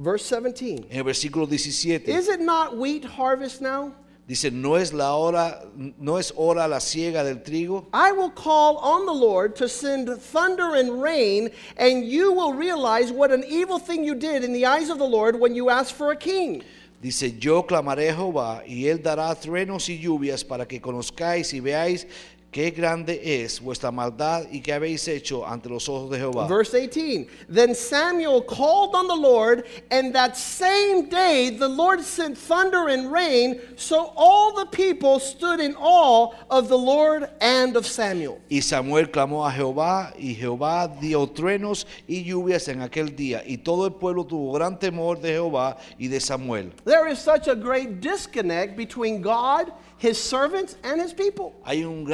verse 0.00 0.24
17 0.28 0.86
en 0.90 0.96
el 0.96 1.04
versículo 1.04 1.46
17, 1.46 2.08
Is 2.08 2.28
it 2.28 2.40
not 2.40 2.76
wheat 2.76 3.04
harvest 3.04 3.60
now? 3.60 3.92
dice, 4.30 4.52
no 4.52 4.76
es 4.76 4.92
la 4.92 5.16
hora, 5.16 5.60
no 5.98 6.16
es 6.16 6.32
hora 6.36 6.68
la 6.68 6.78
siega 6.78 7.24
del 7.24 7.42
trigo. 7.42 7.86
I 7.92 8.12
will 8.12 8.30
call 8.30 8.76
on 8.78 9.04
the 9.04 9.12
Lord 9.12 9.56
to 9.56 9.68
send 9.68 10.08
thunder 10.08 10.76
and 10.76 11.02
rain, 11.02 11.50
and 11.76 12.04
you 12.04 12.32
will 12.32 12.54
realize 12.54 13.10
what 13.10 13.32
an 13.32 13.42
evil 13.48 13.80
thing 13.80 14.04
you 14.04 14.14
did 14.14 14.44
in 14.44 14.52
the 14.52 14.66
eyes 14.66 14.88
of 14.88 14.98
the 14.98 15.04
Lord 15.04 15.38
when 15.38 15.56
you 15.56 15.68
asked 15.68 15.94
for 15.94 16.12
a 16.12 16.16
king. 16.16 16.62
Dice, 17.02 17.32
yo 17.40 17.64
clamaré 17.64 18.10
a 18.10 18.14
Jehová 18.14 18.62
y 18.66 18.86
él 18.86 19.02
dará 19.02 19.34
truenos 19.34 19.88
y 19.88 19.98
lluvias 19.98 20.44
para 20.46 20.66
que 20.66 20.80
conozcáis 20.80 21.52
y 21.52 21.60
veáis 21.60 22.06
qué 22.50 22.70
grande 22.70 23.20
es 23.22 23.60
vuestra 23.60 23.90
maldad 23.90 24.46
y 24.50 24.60
qué 24.60 24.72
habéis 24.72 25.06
hecho 25.08 25.46
ante 25.46 25.68
los 25.68 25.88
ojos 25.88 26.10
de 26.10 26.18
Jehová. 26.18 26.48
Verse 26.48 26.72
18 26.72 27.26
Then 27.48 27.74
Samuel 27.74 28.42
called 28.42 28.94
on 28.94 29.06
the 29.06 29.14
Lord, 29.14 29.64
and 29.90 30.14
that 30.14 30.36
same 30.36 31.08
day 31.08 31.50
the 31.50 31.68
Lord 31.68 32.00
sent 32.02 32.36
thunder 32.36 32.88
and 32.88 33.12
rain, 33.12 33.60
so 33.76 34.12
all 34.16 34.52
the 34.54 34.66
people 34.66 35.20
stood 35.20 35.60
in 35.60 35.74
awe 35.76 36.32
of 36.50 36.68
the 36.68 36.78
Lord 36.78 37.28
and 37.40 37.76
of 37.76 37.86
Samuel. 37.86 38.40
Y 38.50 38.60
Samuel 38.60 39.10
clamó 39.10 39.46
a 39.46 39.52
Jehová 39.52 40.12
y 40.18 40.34
Jehová 40.34 40.88
dio 41.00 41.26
truenos 41.28 41.86
y 42.08 42.24
lluvias 42.24 42.68
en 42.68 42.82
aquel 42.82 43.14
día 43.14 43.42
y 43.46 43.58
todo 43.58 43.86
el 43.86 43.92
pueblo 43.92 44.24
tuvo 44.24 44.52
gran 44.52 44.78
temor 44.78 45.20
de 45.20 45.32
Jehová 45.32 45.76
y 45.98 46.08
de 46.08 46.20
Samuel. 46.20 46.72
There 46.84 47.08
is 47.08 47.18
such 47.18 47.48
a 47.48 47.54
great 47.54 48.00
disconnect 48.00 48.76
between 48.76 49.22
God, 49.22 49.72
his 50.00 50.18
servants 50.18 50.76
and 50.82 50.98
his 50.98 51.12
people. 51.12 51.54
Hay 51.66 51.84
un 51.84 52.04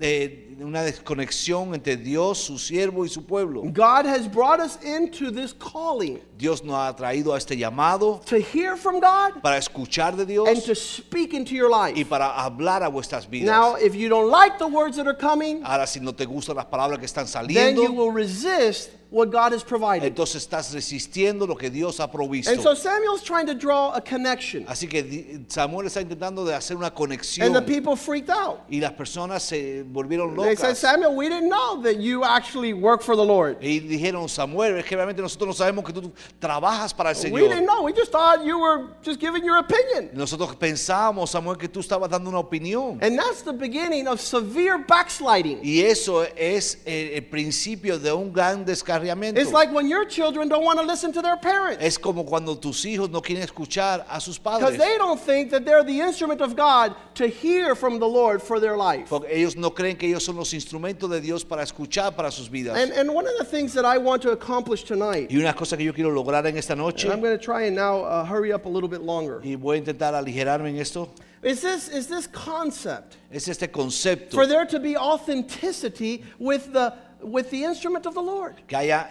eh, 0.00 0.28
una 0.60 0.82
desconexión 0.82 1.74
entre 1.74 1.96
Dios, 1.96 2.38
su 2.38 2.58
siervo 2.58 3.04
y 3.04 3.08
su 3.08 3.24
pueblo. 3.24 3.62
God 3.62 4.06
has 4.06 4.26
brought 4.30 4.60
us 4.60 4.78
into 4.84 5.30
this 5.30 5.52
calling 5.52 6.20
Dios 6.36 6.62
nos 6.62 6.76
ha 6.76 6.94
traído 6.94 7.34
a 7.34 7.38
este 7.38 7.56
llamado 7.56 8.20
to 8.26 8.36
hear 8.36 8.76
from 8.76 9.00
God 9.00 9.42
para 9.42 9.56
escuchar 9.58 10.16
de 10.16 10.24
Dios 10.24 10.48
and 10.48 10.62
to 10.64 10.74
speak 10.74 11.34
into 11.34 11.54
your 11.54 11.70
y 11.70 11.92
life. 11.94 12.08
para 12.08 12.30
hablar 12.30 12.82
a 12.82 12.88
vuestras 12.88 13.26
vidas. 13.28 13.46
Now, 13.46 13.74
if 13.76 13.94
you 13.94 14.08
don't 14.08 14.30
like 14.30 14.58
the 14.58 14.66
words 14.68 14.96
that 14.96 15.06
are 15.06 15.16
coming, 15.16 15.62
Ahora, 15.64 15.86
si 15.86 16.00
no 16.00 16.12
te 16.12 16.24
gustan 16.24 16.56
las 16.56 16.66
palabras 16.66 16.98
que 16.98 17.06
están 17.06 17.26
then 17.48 17.76
you 17.76 17.92
will 17.92 18.10
resist 18.12 18.90
what 19.10 19.30
God 19.30 19.52
has 19.52 19.64
provided. 19.64 20.04
entonces 20.06 20.42
estás 20.46 20.72
resistiendo 20.74 21.46
lo 21.46 21.56
que 21.56 21.70
Dios 21.70 21.98
ha 21.98 22.10
provisto. 22.10 22.52
And 22.52 22.60
so 22.60 22.74
Samuel's 22.74 23.22
trying 23.22 23.46
to 23.46 23.54
draw 23.54 23.92
a 23.94 24.00
connection. 24.00 24.64
Así 24.66 24.86
que 24.88 25.02
di- 25.02 25.44
Samuel 25.48 25.86
está 25.86 26.02
intentando 26.02 26.44
de 26.44 26.54
hacer 26.54 26.76
una 26.76 26.88
And 26.88 26.94
conexión 26.94 27.52
the 27.52 27.62
people 27.62 27.96
freaked 27.96 28.30
out. 28.30 28.60
y 28.70 28.80
las 28.80 28.92
personas 28.92 29.42
se 29.42 29.82
volvieron 29.82 30.34
They 30.48 30.56
said, 30.56 30.76
Samuel, 30.76 31.14
we 31.14 31.28
didn't 31.28 31.48
know 31.48 31.80
that 31.82 31.98
you 31.98 32.24
actually 32.24 32.72
work 32.72 33.02
for 33.02 33.16
the 33.16 33.24
Lord. 33.24 33.58
y 33.60 33.80
dijeron, 33.80 34.28
Samuel, 34.28 34.78
es 34.78 34.84
que 34.84 34.96
realmente 34.96 35.20
nosotros 35.22 35.48
no 35.48 35.54
sabemos 35.54 35.84
que 35.84 35.92
tú 35.92 36.10
trabajas 36.40 36.94
para 36.94 37.10
el 37.10 37.32
We 37.32 37.42
didn't 37.42 37.58
Señor. 37.58 37.66
know. 37.66 37.82
We 37.84 37.92
just 37.92 38.10
thought 38.12 38.44
you 38.44 38.58
were 38.58 38.88
just 39.02 39.20
giving 39.20 39.44
your 39.44 39.58
opinion. 39.58 40.10
Nosotros 40.14 40.54
pensábamos, 40.56 41.30
Samuel, 41.30 41.56
que 41.56 41.68
tú 41.68 41.80
estabas 41.80 42.08
dando 42.10 42.30
una 42.30 42.38
opinión. 42.40 42.98
And 43.02 43.18
that's 43.18 43.42
the 43.42 43.52
beginning 43.52 44.06
of 44.08 44.20
severe 44.20 44.78
backsliding. 44.78 45.60
Y 45.62 45.80
eso 45.82 46.22
es 46.36 46.78
el, 46.86 47.14
el 47.14 47.22
principio 47.26 47.98
de 47.98 48.12
un 48.12 48.32
gran 48.32 48.64
descarriamiento. 48.64 49.38
It's 49.40 49.52
like 49.52 49.72
when 49.72 49.88
your 49.88 50.04
children 50.06 50.48
don't 50.48 50.64
want 50.64 50.78
to 50.78 50.86
listen 50.86 51.12
to 51.12 51.22
their 51.22 51.36
parents 51.36 51.82
Es 51.82 51.98
como 51.98 52.24
cuando 52.24 52.56
tus 52.56 52.84
hijos 52.84 53.10
no 53.10 53.20
quieren 53.20 53.42
escuchar 53.44 54.06
a 54.08 54.20
sus 54.20 54.38
because 54.38 54.60
padres. 54.60 54.78
they 54.78 54.96
don't 54.98 55.20
think 55.20 55.50
that 55.50 55.64
they're 55.64 55.84
the 55.84 56.00
instrument 56.00 56.40
of 56.40 56.54
God 56.56 56.94
to 57.14 57.26
hear 57.26 57.74
from 57.74 57.98
the 57.98 58.06
Lord 58.06 58.42
for 58.42 58.60
their 58.60 58.76
life. 58.76 59.08
Porque 59.08 59.28
ellos 59.30 59.56
no 59.56 59.70
creen 59.70 59.96
que 59.96 60.08
ellos 60.08 60.24
son 60.24 60.36
los 60.38 60.54
instrumentos 60.54 61.10
de 61.10 61.20
Dios 61.20 61.44
para 61.44 61.62
escuchar 61.62 62.16
para 62.16 62.30
sus 62.30 62.48
vidas. 62.48 62.76
And, 62.76 62.92
and 62.92 63.12
one 63.14 63.26
of 63.26 63.36
the 63.38 63.44
things 63.44 63.74
that 63.74 63.84
I 63.84 63.98
want 63.98 64.22
to 64.22 64.30
accomplish 64.30 64.84
tonight, 64.84 65.30
y 65.30 65.36
una 65.36 65.52
cosa 65.52 65.76
que 65.76 65.84
yo 65.84 65.92
quiero 65.92 66.10
lograr 66.10 66.46
en 66.46 66.56
esta 66.56 66.74
noche, 66.74 67.04
and 67.04 67.12
I'm 67.12 67.20
going 67.20 67.36
to 67.36 67.44
try 67.44 67.66
and 67.66 67.76
now 67.76 68.00
uh, 68.00 68.24
hurry 68.24 68.52
up 68.52 68.64
a 68.64 68.68
little 68.68 68.88
bit 68.88 69.02
longer, 69.02 69.40
y 69.44 69.56
voy 69.56 69.76
a 69.76 69.80
intentar 69.80 70.14
aligerarme 70.14 70.70
en 70.70 70.78
esto, 70.78 71.10
is 71.42 71.60
this, 71.60 71.88
is 71.88 72.06
this 72.06 72.26
concept 72.26 73.16
es 73.30 73.46
este 73.48 73.70
concepto 73.70 74.32
for 74.32 74.46
there 74.46 74.64
to 74.64 74.80
be 74.80 74.96
authenticity 74.96 76.24
with 76.38 76.72
the, 76.72 76.92
with 77.20 77.50
the 77.50 77.64
instrument 77.64 78.06
of 78.06 78.14
the 78.14 78.20
Lord. 78.22 78.54
que 78.66 78.76
haya 78.76 79.10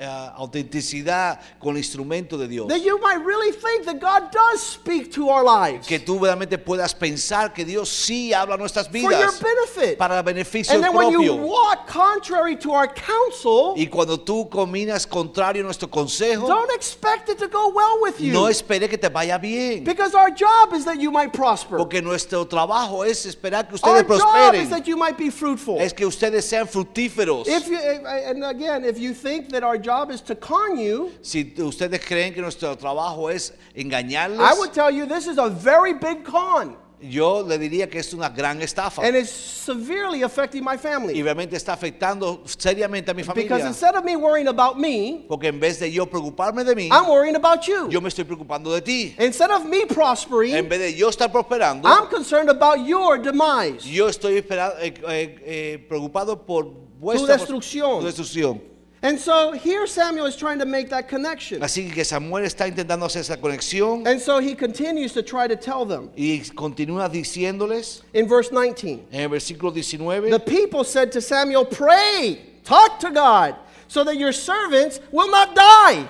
ah, 0.00 0.34
autenticidad 0.38 1.40
con 1.58 1.72
el 1.72 1.78
instrumento 1.78 2.38
de 2.38 2.48
Dios. 2.48 2.68
That 2.68 2.82
you 2.82 2.98
might 3.00 3.22
really 3.24 3.52
think 3.52 3.84
that 3.84 4.00
God 4.00 4.30
does 4.32 4.62
speak 4.62 5.12
to 5.12 5.28
our 5.28 5.44
lives 5.44 5.86
Que 5.86 5.98
tú 5.98 6.18
realmente 6.18 6.58
puedas 6.58 6.94
pensar 6.94 7.52
que 7.52 7.64
Dios 7.64 7.88
sí 7.90 8.32
habla 8.32 8.56
nuestras 8.56 8.88
for 8.88 8.96
your 8.98 9.10
vidas 9.10 9.40
benefit. 9.40 9.98
para 9.98 10.22
beneficio 10.22 10.74
And 10.74 10.82
then 10.82 10.94
when 10.94 11.10
you 11.10 11.18
propio. 11.24 11.46
walk 11.46 11.86
contrary 11.86 12.56
to 12.56 12.72
our 12.72 12.88
counsel, 12.88 13.74
Y 13.76 13.86
cuando 13.86 14.18
tú 14.18 14.48
caminas 14.48 15.06
contrario 15.06 15.60
a 15.62 15.64
nuestro 15.64 15.88
consejo, 15.88 16.46
don't 16.46 16.72
expect 16.74 17.28
it 17.28 17.38
to 17.38 17.48
go 17.48 17.68
well 17.74 18.00
with 18.02 18.20
you. 18.20 18.32
no 18.32 18.48
espere 18.48 18.88
que 18.88 18.96
te 18.98 19.08
vaya 19.08 19.38
bien. 19.38 19.84
Because 19.84 20.14
our 20.14 20.30
job 20.30 20.72
is 20.72 20.84
that 20.84 20.98
you 21.00 21.10
might 21.10 21.32
prosper. 21.32 21.76
Porque 21.76 22.00
nuestro 22.02 22.46
trabajo 22.46 23.04
es 23.04 23.26
esperar 23.26 23.68
que 23.68 23.76
Our 23.82 23.98
ustedes 24.00 24.06
job 24.08 24.54
is 24.54 24.68
prosperen. 24.68 24.70
that 24.70 24.86
you 24.86 24.96
might 24.96 25.18
be 25.18 25.30
fruitful. 25.30 25.78
Es 25.78 25.92
que 25.92 26.06
ustedes 26.06 26.44
sean 26.46 26.66
fructíferos. 26.66 27.17
If 27.46 27.68
you, 27.68 27.76
and 27.78 28.44
again, 28.44 28.84
if 28.84 28.98
you 28.98 29.12
think 29.14 29.48
that 29.50 29.62
our 29.64 29.78
job 29.78 30.10
is 30.10 30.20
to 30.22 30.34
con 30.36 30.78
you, 30.78 31.10
Si 31.22 31.52
ustedes 31.58 32.00
creen 32.04 32.32
que 32.32 32.42
nuestro 32.42 32.76
trabajo 32.76 33.28
es 33.30 33.52
engañarles, 33.74 34.40
I 34.40 34.54
would 34.58 34.72
tell 34.72 34.90
you 34.90 35.06
this 35.06 35.26
is 35.26 35.38
a 35.38 35.48
very 35.48 35.94
big 35.94 36.24
con. 36.24 36.76
yo 37.00 37.42
le 37.42 37.58
diría 37.58 37.88
que 37.88 38.00
es 38.00 38.12
una 38.12 38.28
gran 38.28 38.60
estafa. 38.60 39.02
And 39.06 39.14
it's 39.16 39.30
severely 39.30 40.22
affecting 40.24 40.64
my 40.64 40.74
Y 40.74 40.78
family. 40.78 41.22
realmente 41.22 41.54
está 41.56 41.72
afectando 41.72 42.42
seriamente 42.44 43.12
a 43.12 43.14
mi 43.14 43.22
Because 43.22 43.36
familia. 43.46 43.66
instead 43.68 43.94
of 43.94 44.02
me 44.04 44.16
worrying 44.16 44.48
about 44.48 44.76
me, 44.76 45.24
Porque 45.28 45.46
en 45.46 45.60
vez 45.60 45.78
de 45.78 45.92
yo 45.92 46.06
preocuparme 46.06 46.64
de 46.64 46.74
mí, 46.74 46.88
I'm 46.90 47.06
worrying 47.08 47.36
about 47.36 47.62
you. 47.68 47.88
yo 47.88 48.00
me 48.00 48.08
estoy 48.08 48.24
preocupando 48.24 48.72
de 48.74 48.80
ti. 48.82 49.14
Instead 49.20 49.50
of 49.52 49.64
me 49.64 49.82
En 49.82 49.88
prospering, 49.88 50.68
vez 50.68 50.80
de 50.80 50.94
yo 50.94 51.08
estar 51.08 51.30
prosperando, 51.30 51.88
I'm 51.88 52.08
concerned 52.08 52.50
about 52.50 52.84
your 52.84 53.16
demise. 53.18 53.84
yo 53.88 54.08
estoy 54.08 54.38
eh, 54.38 54.44
eh, 54.50 55.38
eh, 55.44 55.86
preocupado 55.88 56.44
por 56.44 56.87
Tu 57.00 57.26
destrucción. 57.26 58.00
tu 58.00 58.06
destrucción. 58.06 58.60
And 59.00 59.16
so 59.16 59.52
here 59.52 59.86
Samuel 59.86 60.26
is 60.26 60.34
trying 60.34 60.58
to 60.58 60.66
make 60.66 60.88
that 60.90 61.06
connection. 61.08 61.60
Así 61.62 61.88
que 61.92 62.04
Samuel 62.04 62.44
está 62.44 62.66
intentando 62.66 63.06
hacer 63.06 63.20
esa 63.20 63.36
conexión 63.36 64.04
And 64.08 64.20
so 64.20 64.40
he 64.40 64.56
continues 64.56 65.12
to 65.12 65.22
try 65.22 65.46
to 65.46 65.54
tell 65.54 65.84
them. 65.84 66.10
y 66.16 66.42
continúa 66.56 67.08
diciéndoles 67.08 68.02
In 68.12 68.26
verse 68.26 68.50
19, 68.50 69.06
en 69.12 69.20
el 69.20 69.28
versículo 69.28 69.72
19. 69.72 70.30
the 70.30 70.40
people 70.40 70.82
said 70.82 71.12
to 71.12 71.20
Samuel, 71.20 71.64
Pray, 71.64 72.40
talk 72.64 72.98
to 72.98 73.10
God, 73.10 73.54
so 73.86 74.02
that 74.02 74.16
your 74.16 74.32
servants 74.32 74.98
will 75.12 75.30
not 75.30 75.54
die. 75.54 76.08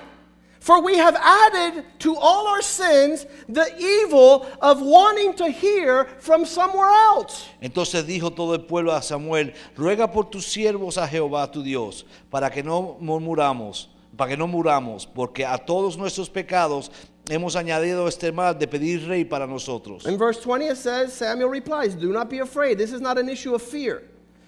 For 0.59 0.81
we 0.81 0.97
have 0.97 1.15
added 1.15 1.85
to 1.99 2.15
all 2.17 2.47
our 2.47 2.61
sins 2.61 3.25
the 3.47 3.73
evil 3.77 4.45
of 4.61 4.81
wanting 4.81 5.33
to 5.35 5.49
hear 5.49 6.05
from 6.19 6.45
somewhere 6.45 6.89
else. 6.89 7.47
Entonces 7.61 8.03
dijo 8.03 8.35
todo 8.35 8.53
el 8.53 8.65
pueblo 8.65 8.93
a 8.93 9.01
Samuel, 9.01 9.53
ruega 9.75 10.11
por 10.11 10.25
tus 10.25 10.45
siervos 10.45 10.97
a 10.97 11.07
Jehová 11.07 11.51
tu 11.51 11.63
Dios, 11.63 12.03
para 12.29 12.49
que 12.49 12.61
no 12.61 12.97
murmuramos, 12.99 13.87
para 14.17 14.31
que 14.31 14.37
no 14.37 14.47
muramos, 14.47 15.05
porque 15.05 15.45
a 15.45 15.57
todos 15.57 15.97
nuestros 15.97 16.29
pecados 16.29 16.91
hemos 17.29 17.55
añadido 17.55 18.07
este 18.07 18.33
mal 18.33 18.57
de 18.57 18.67
pedir 18.67 19.07
rey 19.07 19.23
para 19.23 19.47
nosotros. 19.47 20.05
In 20.05 20.17
verse 20.17 20.41
20, 20.41 20.65
it 20.67 20.77
says, 20.77 21.13
Samuel 21.13 21.49
replies, 21.49 21.95
Do 21.95 22.11
not 22.11 22.29
be 22.29 22.39
afraid. 22.39 22.77
This 22.77 22.91
is 22.91 22.99
not 22.99 23.17
an 23.17 23.29
issue 23.29 23.55
of 23.55 23.61
fear. 23.61 24.03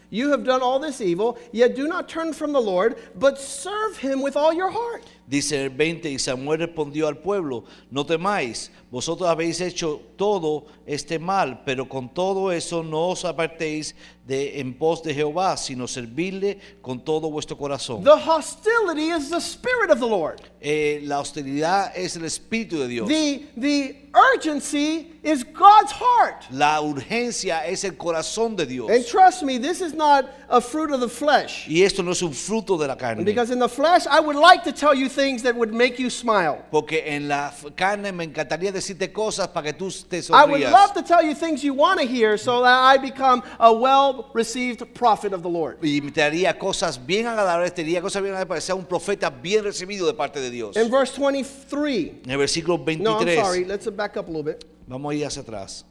You 0.10 0.32
have 0.32 0.43
done 0.43 0.62
all 0.62 0.78
this 0.78 1.00
evil, 1.00 1.38
yet 1.54 1.74
do 1.74 1.88
not 1.88 2.10
turn 2.10 2.34
from 2.34 2.52
the 2.52 2.60
Lord, 2.60 2.97
but 3.15 3.39
serve 3.39 3.95
him 3.97 4.21
with 4.21 4.36
all 4.36 4.52
your 4.52 4.69
heart. 4.69 5.06
Dice 5.32 5.63
el 5.63 5.70
20, 5.70 6.12
y 6.12 6.20
Samuel 6.20 6.60
respondió 6.60 7.08
al 7.08 7.20
pueblo, 7.20 7.63
no 7.89 8.06
temáis, 8.06 8.70
vosotros 8.91 9.30
habéis 9.30 9.62
hecho 9.62 10.02
todo 10.17 10.65
este 10.86 11.20
mal, 11.20 11.63
pero 11.63 11.88
con 11.88 12.13
todo 12.13 12.52
eso 12.52 12.84
no 12.84 13.08
os 13.08 13.24
apartéis 13.24 13.96
de 14.28 14.60
en 14.60 14.74
pos 14.74 15.02
de 15.02 15.13
Jehová, 15.13 15.56
sino 15.56 15.88
servirle 15.88 16.60
con 16.82 17.00
todo 17.04 17.32
vuestro 17.32 17.58
corazón. 17.58 18.04
The 18.04 18.12
hostility 18.12 19.10
is 19.10 19.30
the 19.30 19.39
spirit 19.39 19.89
of 19.89 20.00
the 20.00 20.08
Lord. 20.08 20.41
Eh, 20.60 21.00
la 21.04 21.22
hostilidad 21.22 21.94
es 21.96 22.17
el 22.17 22.26
espíritu 22.26 22.80
de 22.80 22.88
Dios. 22.89 23.08
The, 23.08 23.48
the 23.56 24.10
urgency 24.36 25.13
is 25.24 25.44
God's 25.44 25.91
heart. 25.91 26.44
La 26.52 26.82
urgencia 26.82 27.65
es 27.65 27.84
el 27.84 27.91
corazón 27.91 28.58
de 28.58 28.65
Dios. 28.65 28.89
And 28.89 29.06
trust 29.06 29.44
me, 29.44 29.58
this 29.58 29.82
is 29.82 29.94
not 29.94 30.26
a 30.50 30.60
fruit 30.60 30.91
of 30.91 31.00
the 31.00 31.10
flesh. 31.10 31.67
Y 31.67 31.84
esto 31.84 32.04
no 32.04 32.12
es 32.12 32.22
un 32.22 32.34
fruto 32.34 32.78
de 32.78 32.88
la 32.88 32.96
carne. 32.96 33.24
Because 33.24 33.52
in 33.52 33.60
the 33.60 33.70
flesh, 33.70 34.06
I 34.08 34.20
would 34.20 34.36
like 34.36 34.63
to 34.65 34.72
tell 34.72 34.94
you 34.94 35.08
things 35.08 35.21
that 35.44 35.56
would 35.56 35.74
make 35.74 36.00
you 36.00 36.10
smile. 36.10 36.64
Porque 36.72 37.04
en 37.06 37.28
la 37.28 37.54
carne 37.76 38.12
me 38.12 38.24
encantaría 38.24 38.72
decirte 38.72 39.12
cosas 39.12 39.48
para 39.50 39.72
que 39.72 39.74
tú 39.74 39.92
te 40.08 40.20
I 40.32 40.46
would 40.46 40.62
love 40.62 40.94
to 40.94 41.04
tell 41.04 41.24
you 41.24 41.36
things 41.36 41.64
you 41.64 41.74
want 41.74 42.00
to 42.00 42.06
hear 42.06 42.38
so 42.38 42.62
that 42.62 42.84
I 42.84 42.98
become 42.98 43.44
a 43.60 43.72
well 43.74 44.32
received 44.34 44.82
prophet 44.94 45.34
of 45.34 45.42
the 45.42 45.50
Lord. 45.50 45.78
Y 45.82 46.00
te 46.12 46.22
haría 46.22 46.58
cosas 46.58 46.98
bien 46.98 47.28
agradables, 47.28 47.74
te 47.74 47.84
haría 47.84 48.02
cosas 48.02 48.22
bien 48.22 48.34
agradables 48.34 48.48
para 48.48 48.62
sea 48.62 48.76
un 48.76 48.86
profeta 48.86 49.30
bien 49.30 49.64
recibido 49.64 50.08
de 50.08 50.14
parte 50.14 50.40
de 50.40 50.50
Dios. 50.50 50.76
In 50.76 50.90
verse 50.90 51.20
23, 51.20 52.24
En 52.26 52.32
el 52.32 52.38
versículo 52.38 52.78
no, 53.00 53.20
I'm 53.20 53.44
sorry, 53.44 53.66
let's 53.66 53.88
back 53.96 54.18
up 54.18 54.28
a 54.28 54.32
little 54.32 54.44
bit. 54.44 54.66
vamos 54.88 55.12
a 55.12 55.16
ir 55.16 55.26
hacia 55.26 55.42
atrás. 55.42 55.86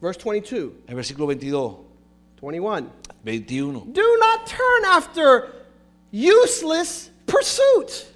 Verse 0.00 0.20
22, 0.22 0.72
El 0.86 0.94
versículo 0.94 1.26
22, 1.26 1.76
21. 2.42 2.90
21. 3.24 3.92
Do 3.92 4.16
not 4.20 4.46
turn 4.46 4.84
after 4.84 5.52
useless 6.10 7.10
pursuit 7.26 8.06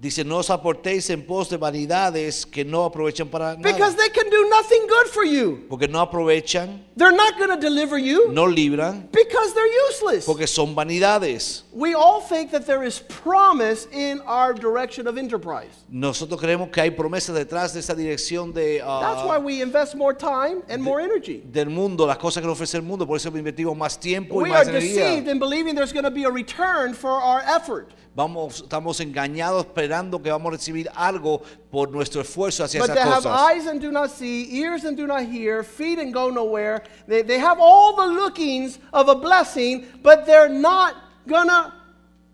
Dice, 0.00 0.24
no 0.24 0.38
os 0.38 0.48
aportéis 0.48 1.10
en 1.10 1.20
pos 1.26 1.50
de 1.50 1.58
vanidades 1.58 2.46
que 2.46 2.64
no 2.64 2.86
aprovechan 2.86 3.28
para 3.28 3.54
because 3.56 3.94
they 3.96 4.08
can 4.08 4.30
do 4.30 4.48
nothing 4.48 4.86
good 4.88 5.06
for 5.08 5.24
you. 5.24 5.66
Porque 5.68 5.86
no 5.88 6.00
aprovechan, 6.00 6.80
They're 6.96 7.12
not 7.14 7.36
going 7.36 7.50
to 7.50 7.58
deliver 7.58 7.98
you 7.98 8.32
no 8.32 8.46
libran, 8.46 9.12
because 9.12 9.52
they're 9.52 9.90
useless. 9.90 10.24
porque 10.24 10.46
son 10.46 10.74
vanidades. 10.74 11.64
We 11.70 11.92
all 11.92 12.22
think 12.22 12.50
that 12.52 12.64
there 12.64 12.82
is 12.82 13.00
promise 13.00 13.88
in 13.92 14.22
our 14.22 14.54
direction 14.54 15.06
of 15.06 15.18
enterprise. 15.18 15.84
Nosotros 15.90 16.40
creemos 16.40 16.70
que 16.72 16.80
hay 16.80 16.92
promesas 16.92 17.34
detrás 17.36 17.74
de 17.74 17.80
esa 17.80 17.94
dirección 17.94 18.54
de, 18.54 18.80
ah, 18.82 19.00
That's 19.02 19.28
why 19.28 19.36
we 19.36 19.60
invest 19.60 19.96
more 19.96 20.14
time 20.14 20.62
and 20.70 20.82
more 20.82 21.02
energy. 21.02 21.42
del 21.44 21.68
mundo, 21.68 22.06
las 22.06 22.16
cosas 22.16 22.40
que 22.40 22.46
nos 22.48 22.58
ofrece 22.58 22.76
el 22.76 22.84
mundo. 22.84 23.06
Por 23.06 23.18
eso 23.18 23.28
invertimos 23.28 23.76
más 23.76 24.00
tiempo 24.00 24.40
y 24.40 24.48
We 24.48 24.54
are 24.54 24.64
deceived 24.64 25.28
in 25.28 25.38
believing 25.38 25.74
there's 25.74 25.92
going 25.92 26.04
to 26.06 26.10
be 26.10 26.24
a 26.24 26.30
return 26.30 26.94
for 26.94 27.10
our 27.20 27.42
effort. 27.44 27.92
Vamos, 28.20 28.60
estamos 28.60 29.00
engañados 29.00 29.64
esperando 29.64 30.20
que 30.22 30.30
vamos 30.30 30.48
a 30.52 30.56
recibir 30.56 30.90
algo 30.94 31.40
por 31.70 31.90
nuestro 31.90 32.20
esfuerzo 32.20 32.62
hacia 32.64 32.80
But 32.80 32.90
esas 32.90 32.94
they 32.96 33.02
have 33.10 33.22
cosas. 33.22 33.50
eyes 33.50 33.66
and 33.66 33.80
do 33.80 33.90
not 33.90 34.10
see, 34.10 34.46
ears 34.60 34.84
and 34.84 34.94
do 34.94 35.06
not 35.06 35.22
hear, 35.22 35.62
feet 35.64 35.98
and 35.98 36.12
go 36.12 36.28
nowhere. 36.28 36.82
They, 37.08 37.22
they 37.22 37.38
have 37.38 37.58
all 37.58 37.96
the 37.96 38.06
lookings 38.06 38.78
of 38.92 39.08
a 39.08 39.14
blessing, 39.14 39.86
but 40.02 40.26
they're 40.26 40.50
not 40.50 40.96
to 41.26 41.72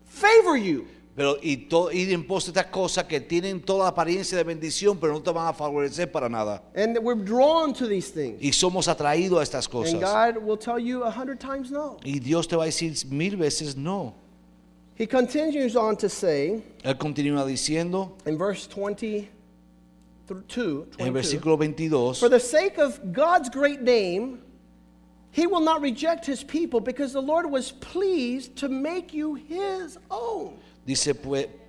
favor 0.03 0.57
you. 0.57 0.87
Pero 1.15 1.37
y 1.41 1.65
to- 1.69 1.89
ir 1.91 2.11
en 2.13 2.27
pos 2.27 2.45
de 2.45 2.51
estas 2.51 2.65
cosas 2.69 3.05
que 3.05 3.21
tienen 3.21 3.61
toda 3.65 3.85
la 3.85 3.89
apariencia 3.89 4.37
de 4.37 4.43
bendición, 4.43 4.99
pero 4.99 5.13
no 5.13 5.21
te 5.21 5.31
van 5.31 5.47
a 5.47 5.53
favorecer 5.53 6.11
para 6.11 6.27
nada. 6.27 6.61
And 6.75 6.97
we're 6.99 7.15
drawn 7.15 7.73
to 7.75 7.87
these 7.87 8.11
things. 8.11 8.39
Y 8.41 8.51
somos 8.51 8.89
atraídos 8.89 9.39
a 9.39 9.43
estas 9.43 9.65
And 9.67 9.71
cosas. 9.71 10.01
God 10.01 10.43
will 10.43 10.57
tell 10.57 10.77
you 10.77 11.03
a 11.05 11.09
hundred 11.09 11.39
times 11.39 11.71
no. 11.71 11.97
Y 12.03 12.19
Dios 12.19 12.45
te 12.47 12.57
va 12.57 12.63
a 12.63 12.65
decir 12.67 12.93
mil 13.09 13.37
veces 13.37 13.77
no. 13.77 14.26
He 14.97 15.05
continues 15.05 15.75
on 15.75 15.95
to 15.97 16.09
say 16.09 16.63
Él 16.83 16.97
continúa 16.97 17.45
diciendo 17.45 18.13
in 18.25 18.35
verse 18.35 18.65
22, 18.65 19.27
en 20.27 20.35
22 20.47 20.87
el 20.97 21.11
versículo 21.11 21.55
22, 21.55 22.15
For 22.15 22.29
the 22.29 22.39
sake 22.39 22.79
of 22.79 23.13
God's 23.13 23.49
great 23.49 23.83
name, 23.83 24.41
he 25.29 25.45
will 25.45 25.61
not 25.61 25.81
reject 25.81 26.25
his 26.25 26.43
people 26.43 26.79
because 26.79 27.13
the 27.13 27.21
Lord 27.21 27.45
was 27.45 27.71
pleased 27.73 28.55
to 28.57 28.69
make 28.69 29.13
you 29.13 29.35
his 29.35 29.99
own. 30.09 30.57
dice, 30.87 31.13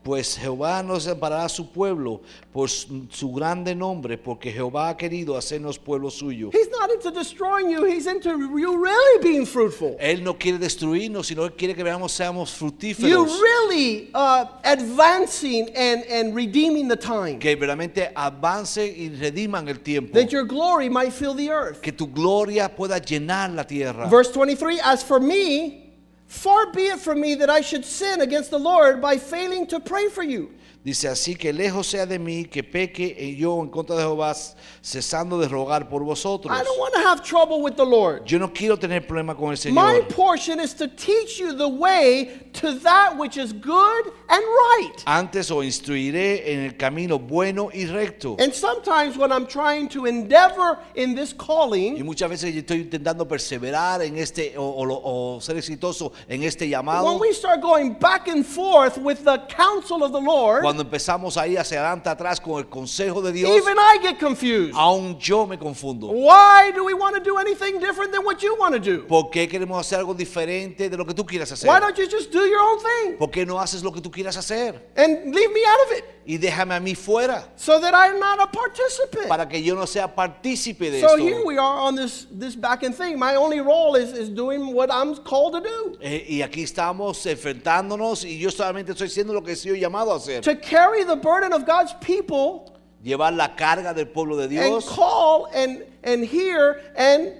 pues, 0.09 0.39
Jehová 0.39 0.83
no 0.83 0.95
desamparará 0.95 1.45
a 1.45 1.49
su 1.51 1.71
pueblo 1.71 2.23
por 2.51 2.71
su 2.71 3.31
grande 3.31 3.75
nombre, 3.75 4.17
porque 4.17 4.51
Jehová 4.51 4.89
ha 4.89 4.97
querido 4.97 5.37
hacernos 5.37 5.79
pueblo 5.79 6.11
suyo. 6.11 6.49
He's 6.51 6.71
not 6.71 6.91
into 6.91 7.11
destroying 7.11 7.69
you, 7.69 7.85
he's 7.85 8.07
into 8.07 8.31
you 8.59 8.83
really 8.83 9.23
being 9.23 9.45
fruitful. 9.45 9.99
Él 10.01 10.25
no 10.25 10.39
quiere 10.39 10.59
destruirnos, 10.59 11.27
sino 11.27 11.45
Él 11.45 11.53
quiere 11.53 11.75
que 11.75 11.85
veamos 11.85 12.11
seamos 12.11 12.51
You 12.51 12.71
fructíferos. 12.71 13.39
really 13.39 14.09
uh, 14.15 14.47
advancing 14.65 15.69
and, 15.77 16.03
and 16.11 16.35
redeeming 16.35 16.89
the 16.89 16.97
time. 16.97 17.39
Que 17.39 17.55
verdaderamente 17.55 18.11
avance 18.17 18.79
y 18.79 19.11
rediman 19.11 19.69
el 19.69 19.81
tiempo. 19.81 20.15
That 20.19 20.33
your 20.33 20.47
glory 20.47 20.89
might 20.89 21.13
fill 21.13 21.35
the 21.35 21.51
earth. 21.51 21.83
Que 21.83 21.93
tu 21.93 22.07
gloria 22.07 22.75
pueda 22.75 22.99
llenar 22.99 23.55
la 23.55 23.65
tierra. 23.65 24.09
Verse 24.09 24.33
23 24.33 24.81
As 24.83 25.03
for 25.03 25.21
me, 25.21 25.88
far 26.29 26.71
be 26.71 26.85
it 26.85 27.01
from 27.01 27.21
me 27.21 27.35
that 27.37 27.51
I 27.51 27.61
should 27.61 27.85
sin 27.85 28.21
against 28.21 28.51
the 28.51 28.59
Lord 28.59 29.01
by 29.01 29.17
failing 29.17 29.67
to 29.69 29.81
pray 29.81 30.09
for 30.09 30.23
you. 30.23 30.55
Dice 30.89 31.07
así 31.07 31.37
que 31.37 31.53
lejos 31.53 31.87
sea 31.87 32.07
de 32.07 32.19
mí 32.19 32.47
que 32.47 32.65
peque 32.65 33.15
en 33.19 33.37
yo 33.37 33.61
en 33.61 33.69
contra 33.69 33.95
de 33.95 34.03
Jehová, 34.05 34.35
cesando 34.81 35.39
de 35.39 35.47
rogar 35.47 35.87
por 35.87 36.03
vosotros. 36.03 36.51
I 36.51 36.65
don't 36.65 36.81
want 36.81 36.95
to 36.95 37.01
have 37.01 37.23
trouble 37.23 37.61
with 37.61 37.75
the 37.75 37.85
Lord. 37.85 38.25
Yo 38.25 38.39
no 38.39 38.51
quiero 38.51 38.79
tener 38.79 39.07
problema 39.07 39.37
con 39.37 39.51
el 39.51 39.51
My 39.51 39.57
Señor. 39.57 40.09
portion 40.09 40.59
is 40.59 40.73
to 40.73 40.89
teach 40.89 41.39
you 41.39 41.53
the 41.55 41.69
way 41.69 42.49
to 42.55 42.79
that 42.81 43.19
which 43.19 43.37
is 43.37 43.53
good 43.53 44.07
and 44.31 44.43
right. 44.43 45.03
Antes 45.05 45.51
os 45.51 45.63
instruiré 45.63 46.55
en 46.55 46.61
el 46.65 46.77
camino 46.79 47.19
bueno 47.19 47.69
y 47.75 47.85
recto. 47.85 48.37
And 48.39 48.55
sometimes 48.55 49.19
when 49.19 49.31
I'm 49.31 49.47
trying 49.47 49.91
to 49.91 50.07
endeavor 50.07 50.79
in 50.95 51.15
this 51.15 51.35
Y 51.35 51.37
calling, 51.37 52.03
muchas 52.07 52.31
veces 52.31 52.55
yo 52.55 52.61
estoy 52.61 52.81
intentando 52.81 53.29
perseverar 53.29 54.01
en 54.01 54.17
este 54.17 54.57
o, 54.57 54.63
o 54.63 55.37
o 55.37 55.41
ser 55.43 55.59
exitoso 55.59 56.13
en 56.27 56.45
este 56.45 56.67
llamado. 56.67 57.05
when 57.05 57.21
we 57.21 57.31
start 57.35 57.61
going 57.61 57.93
back 57.93 58.27
and 58.29 58.47
forth 58.47 58.97
with 58.97 59.23
the 59.25 59.37
counsel 59.51 60.03
of 60.03 60.13
the 60.13 60.21
Lord, 60.21 60.63
Cuando 60.63 60.78
empezamos 60.83 61.37
a 61.37 61.47
ir 61.47 61.59
hacia 61.59 61.79
adelante 61.81 62.09
atrás 62.09 62.41
con 62.41 62.59
el 62.59 62.69
consejo 62.69 63.21
de 63.23 63.33
Dios, 63.33 63.51
even 63.57 63.77
I 63.79 63.99
get 64.03 64.19
confused. 64.19 64.75
aún 64.75 65.19
yo 65.19 65.47
me 65.47 65.59
confundo. 65.59 66.09
Why 66.09 66.73
do 66.75 66.85
we 66.85 66.95
want 66.95 67.15
to 67.17 67.21
do 67.23 67.39
anything 67.39 67.79
different 67.81 68.13
than 68.13 68.25
what 68.25 68.39
you 68.43 68.55
want 68.59 68.75
to 68.75 68.81
do? 68.81 69.07
¿Por 69.07 69.31
qué 69.31 69.49
queremos 69.49 69.79
hacer 69.81 69.99
algo 69.99 70.15
diferente 70.15 70.89
de 70.89 70.97
lo 70.97 71.05
que 71.07 71.15
tú 71.15 71.25
quieras 71.27 71.51
hacer? 71.53 71.69
Why 71.69 71.81
don't 71.81 71.97
you 71.97 72.07
just 72.09 72.33
do 72.33 72.47
your 72.47 72.61
own 72.61 72.79
thing 72.79 73.17
¿Por 73.19 73.31
qué 73.31 73.45
no 73.47 73.59
haces 73.61 73.83
lo 73.83 73.93
que 73.93 74.01
tú 74.01 74.11
quieras 74.11 74.37
hacer? 74.37 74.89
and 74.97 75.35
leave 75.35 75.53
me 75.53 75.61
out 75.67 75.87
of 75.91 75.99
it 75.99 76.05
Y 76.31 76.37
déjame 76.37 76.75
a 76.75 76.81
mí 76.81 76.95
fuera 76.95 77.49
so 77.57 77.81
that 77.81 77.95
I'm 77.95 78.21
not 78.21 78.39
a 78.39 78.47
participant? 78.51 79.29
para 79.29 79.49
que 79.49 79.63
yo 79.63 79.75
no 79.75 79.87
sea 79.87 80.15
partícipe 80.15 80.91
de 80.91 81.01
So 81.01 81.17
here 81.17 81.37
esto. 81.37 81.47
we 81.47 81.57
are 81.57 81.81
on 81.81 81.97
this, 81.97 82.27
this 82.31 82.55
back 82.55 82.83
end 82.83 82.95
thing. 82.95 83.19
My 83.19 83.35
only 83.37 83.61
role 83.61 83.95
is, 83.97 84.13
is 84.13 84.29
doing 84.29 84.75
what 84.75 84.91
I'm 84.91 85.15
called 85.25 85.55
to 85.55 85.61
do. 85.63 85.97
Eh, 86.03 86.27
y 86.29 86.43
aquí 86.43 86.63
estamos 86.65 87.25
enfrentándonos 87.25 88.25
y 88.25 88.39
yo 88.39 88.51
solamente 88.51 88.93
estoy 88.93 89.07
haciendo 89.09 89.33
lo 89.33 89.43
que 89.43 89.57
soy 89.57 89.81
llamado 89.81 90.13
a 90.13 90.17
hacer. 90.17 90.43
To 90.45 90.58
carry 90.63 91.05
the 91.05 91.17
burden 91.17 91.53
of 91.53 91.65
God's 91.67 91.95
people 92.01 92.73
Llevar 93.05 93.35
la 93.37 93.49
carga 93.49 93.95
del 93.95 94.07
pueblo 94.07 94.37
de 94.37 94.49
Dios, 94.49 94.87
and 94.87 94.97
call 94.97 95.47
and, 95.55 95.85
and 96.03 96.25
hear 96.25 96.81
and 96.97 97.33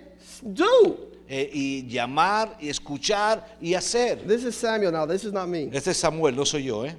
do. 0.55 0.97
eh, 1.29 1.51
y 1.53 1.87
llamar 1.89 2.57
y 2.61 2.69
escuchar 2.69 3.45
y 3.61 3.75
hacer. 3.75 4.27
This 4.27 4.45
is 4.45 4.57
Samuel 4.57 4.93
now. 4.93 5.05
This 5.05 5.25
is 5.25 5.33
not 5.33 5.49
me. 5.49 5.69
Este 5.73 5.89
es 5.89 5.99
Samuel, 5.99 6.35
no 6.35 6.45
soy 6.45 6.63
yo, 6.63 6.85
¿eh? 6.85 6.95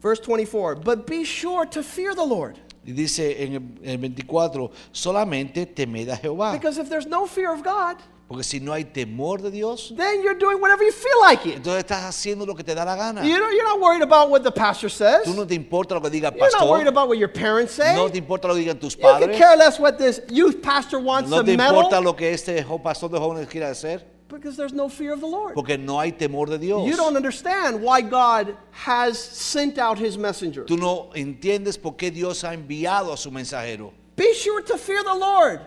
Verse 0.00 0.20
24. 0.20 0.76
But 0.76 1.06
be 1.06 1.24
sure 1.24 1.64
to 1.66 1.82
fear 1.82 2.14
the 2.14 2.24
Lord. 2.24 2.58
Y 2.84 2.92
dice 2.92 3.36
en 3.38 3.78
el 3.84 3.98
24, 3.98 4.70
solamente 4.92 5.64
temed 5.72 6.08
a 6.08 6.16
Jehová. 6.16 6.52
Because 6.52 6.78
if 6.78 6.88
there's 6.88 7.06
no 7.06 7.26
fear 7.26 7.52
of 7.52 7.62
God, 7.62 7.96
Porque 8.32 8.44
si 8.44 8.60
no 8.60 8.72
hay 8.72 8.84
temor 8.84 9.42
de 9.42 9.50
Dios, 9.50 9.92
then 9.94 10.22
you're 10.22 10.38
doing 10.38 10.58
whatever 10.58 10.82
you 10.82 10.90
feel 10.92 11.20
like 11.20 11.44
it. 11.46 11.56
entonces 11.56 11.80
estás 11.84 12.02
haciendo 12.04 12.46
lo 12.46 12.54
que 12.54 12.64
te 12.64 12.74
da 12.74 12.82
la 12.82 12.96
gana. 12.96 13.22
You 13.22 13.36
know, 13.36 13.50
you're 13.50 13.62
not 13.68 13.78
worried 13.78 14.00
about 14.02 14.30
what 14.30 14.42
the 14.42 14.50
pastor 14.50 14.88
says. 14.88 15.24
Tú 15.26 15.34
no 15.36 15.44
te 15.46 15.54
importa 15.54 15.94
lo 15.94 16.00
que 16.00 16.08
diga 16.08 16.28
el 16.32 16.38
You're 16.38 16.50
not 16.52 16.66
worried 16.66 16.84
pastor, 16.84 16.88
about 16.88 17.08
what 17.08 17.18
your 17.18 17.28
parents 17.28 17.74
say. 17.74 17.94
no 17.94 18.08
te 18.08 18.16
importa 18.18 18.48
lo 18.48 18.54
que 18.54 18.62
digan 18.62 18.80
tus 18.80 18.96
You 18.96 19.02
can 19.02 19.20
padres, 19.20 19.36
care 19.36 19.54
less 19.58 19.78
what 19.78 19.98
this 19.98 20.22
youth 20.30 20.62
pastor 20.62 20.98
wants 20.98 21.28
no 21.30 21.40
to 21.40 21.44
te 21.44 21.52
importa 21.52 21.90
meddle 22.00 22.02
lo 22.04 22.14
que 22.16 22.32
este 22.32 22.62
jo- 22.62 22.78
pastor 22.78 23.10
de 23.10 23.18
jóvenes 23.18 23.46
quiera 23.50 23.68
hacer, 23.68 24.02
because 24.28 24.56
there's 24.56 24.72
no 24.72 24.88
fear 24.88 25.12
of 25.12 25.20
the 25.20 25.26
Lord. 25.26 25.52
porque 25.54 25.76
no 25.76 25.98
hay 26.00 26.12
temor 26.12 26.48
de 26.48 26.58
Dios. 26.58 26.86
You 26.88 26.96
don't 26.96 27.16
understand 27.16 27.82
why 27.82 28.00
God 28.00 28.56
has 28.70 29.18
sent 29.18 29.76
out 29.78 29.98
his 29.98 30.16
messenger. 30.16 30.64
Tú 30.64 30.78
no 30.78 31.10
entiendes 31.14 31.76
por 31.76 31.96
qué 31.96 32.10
Dios 32.10 32.42
ha 32.44 32.54
enviado 32.54 33.12
a 33.12 33.16
su 33.18 33.30
mensajero. 33.30 33.92
Be 34.16 34.32
sure 34.32 34.62
to 34.62 34.78
fear 34.78 35.02
the 35.04 35.14
Lord 35.14 35.60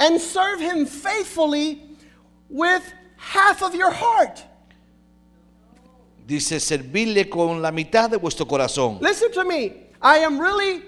and 0.00 0.20
serve 0.20 0.58
him 0.58 0.86
faithfully 0.86 1.82
with 2.48 2.82
half 3.16 3.62
of 3.62 3.74
your 3.74 3.90
heart. 3.92 4.42
Dice, 6.26 6.58
servirle 6.60 7.28
con 7.28 7.60
la 7.60 7.70
mitad 7.70 8.10
de 8.10 8.18
vuestro 8.18 8.46
corazón. 8.46 9.00
Listen 9.00 9.30
to 9.32 9.44
me. 9.44 9.72
I 10.00 10.18
am 10.18 10.40
really 10.40 10.82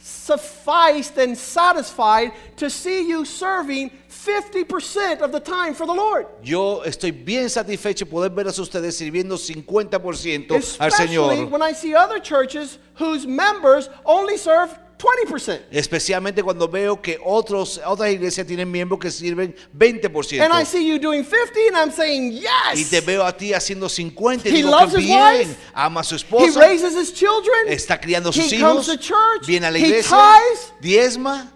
sufficed 0.00 1.16
and 1.18 1.36
satisfied 1.36 2.32
to 2.56 2.68
see 2.68 3.08
you 3.08 3.24
serving 3.24 3.90
50% 4.08 5.20
of 5.20 5.30
the 5.32 5.40
time 5.40 5.74
for 5.74 5.86
the 5.86 5.92
Lord. 5.92 6.26
Yo 6.42 6.82
estoy 6.84 7.12
bien 7.12 7.48
satisfecho 7.48 8.06
poder 8.06 8.30
ver 8.30 8.46
a 8.46 8.50
ustedes 8.50 8.96
sirviendo 8.96 9.36
50% 9.36 10.50
al 10.50 10.56
Especially 10.56 11.06
Señor. 11.16 11.50
when 11.50 11.62
I 11.62 11.72
see 11.72 11.94
other 11.94 12.18
churches 12.20 12.78
whose 12.94 13.26
members 13.26 13.88
only 14.04 14.36
serve 14.36 14.76
20%. 15.02 15.62
Especialmente 15.70 16.42
cuando 16.42 16.68
veo 16.68 17.00
que 17.02 17.18
otros, 17.24 17.80
otras 17.84 18.10
iglesias 18.12 18.46
tienen 18.46 18.70
miembros 18.70 19.00
que 19.00 19.10
sirven 19.10 19.54
20%. 19.76 20.40
And 20.40 20.52
I 20.54 20.64
see 20.64 20.86
you 20.86 20.98
doing 20.98 21.24
50 21.24 21.60
and 21.68 21.76
I'm 21.76 21.90
saying, 21.92 22.32
Y 22.74 22.84
te 22.84 22.96
yes. 22.96 23.04
veo 23.06 23.24
a 23.24 23.36
ti 23.36 23.52
haciendo 23.52 23.88
50 23.88 24.48
y 24.48 24.52
He 24.52 24.56
digo 24.56 24.70
loves 24.70 24.94
que 24.94 25.00
his 25.00 25.06
bien, 25.06 25.38
wife. 25.48 25.56
ama 25.74 26.00
a 26.00 26.04
su 26.04 26.14
He 26.14 26.18
esposa, 26.18 26.60
raises 26.60 26.94
his 26.94 27.12
children. 27.12 27.68
está 27.68 28.00
criando 28.00 28.30
a 28.30 28.32
sus 28.32 28.50
He 28.52 28.56
hijos, 28.56 28.70
comes 28.72 28.86
to 28.86 28.96
church. 28.96 29.46
viene 29.46 29.66
a 29.66 29.70
la 29.70 29.78
He 29.78 29.86
iglesia, 29.86 30.16
tithes. 30.16 30.72
diezma, 30.80 31.52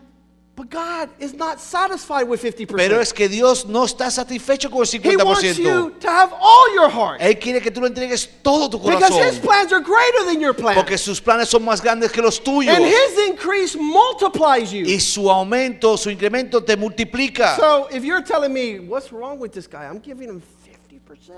But 0.57 0.71
God 0.71 1.11
is 1.19 1.35
not 1.35 1.61
satisfied 1.61 2.27
with 2.27 2.40
50%. 2.40 2.75
pero 2.75 2.99
es 2.99 3.12
que 3.12 3.29
Dios 3.29 3.66
no 3.66 3.85
está 3.85 4.11
satisfecho 4.11 4.71
con 4.71 4.81
el 4.81 4.87
50%. 4.87 5.11
he 5.11 5.16
wants 5.16 5.59
you 5.59 5.90
to 6.01 6.09
have 6.09 6.33
all 6.33 6.75
your 6.75 6.88
heart. 6.88 7.21
Él 7.21 7.38
quiere 7.38 7.61
que 7.61 7.71
tú 7.71 7.83
le 7.83 7.88
entregues 7.88 8.27
todo 8.42 8.71
tu 8.71 8.79
corazón. 8.79 9.11
Because 9.11 9.35
his 9.35 9.38
plans 9.38 9.71
are 9.71 9.83
greater 9.83 10.25
than 10.25 10.40
your 10.40 10.55
plans. 10.55 10.77
porque 10.77 10.97
sus 10.97 11.21
planes 11.21 11.51
son 11.51 11.62
más 11.62 11.83
grandes 11.83 12.11
que 12.11 12.23
los 12.23 12.42
tuyos. 12.42 12.75
And 12.75 12.87
his 12.87 13.29
increase 13.29 13.77
multiplies 13.77 14.73
you. 14.73 14.87
Y 14.87 14.99
su 14.99 15.29
aumento, 15.31 15.99
su 15.99 16.09
incremento 16.09 16.64
te 16.64 16.75
multiplica. 16.75 17.57
So 17.57 17.88
if 17.90 18.03
you're 18.03 18.23
telling 18.23 18.55
me, 18.55 18.79
what's 18.79 19.12
wrong 19.12 19.38
with 19.38 19.53
this 19.53 19.66
guy? 19.66 19.85
I'm 19.85 20.01
giving 20.01 20.31
him 20.31 20.40
50%. 20.40 21.35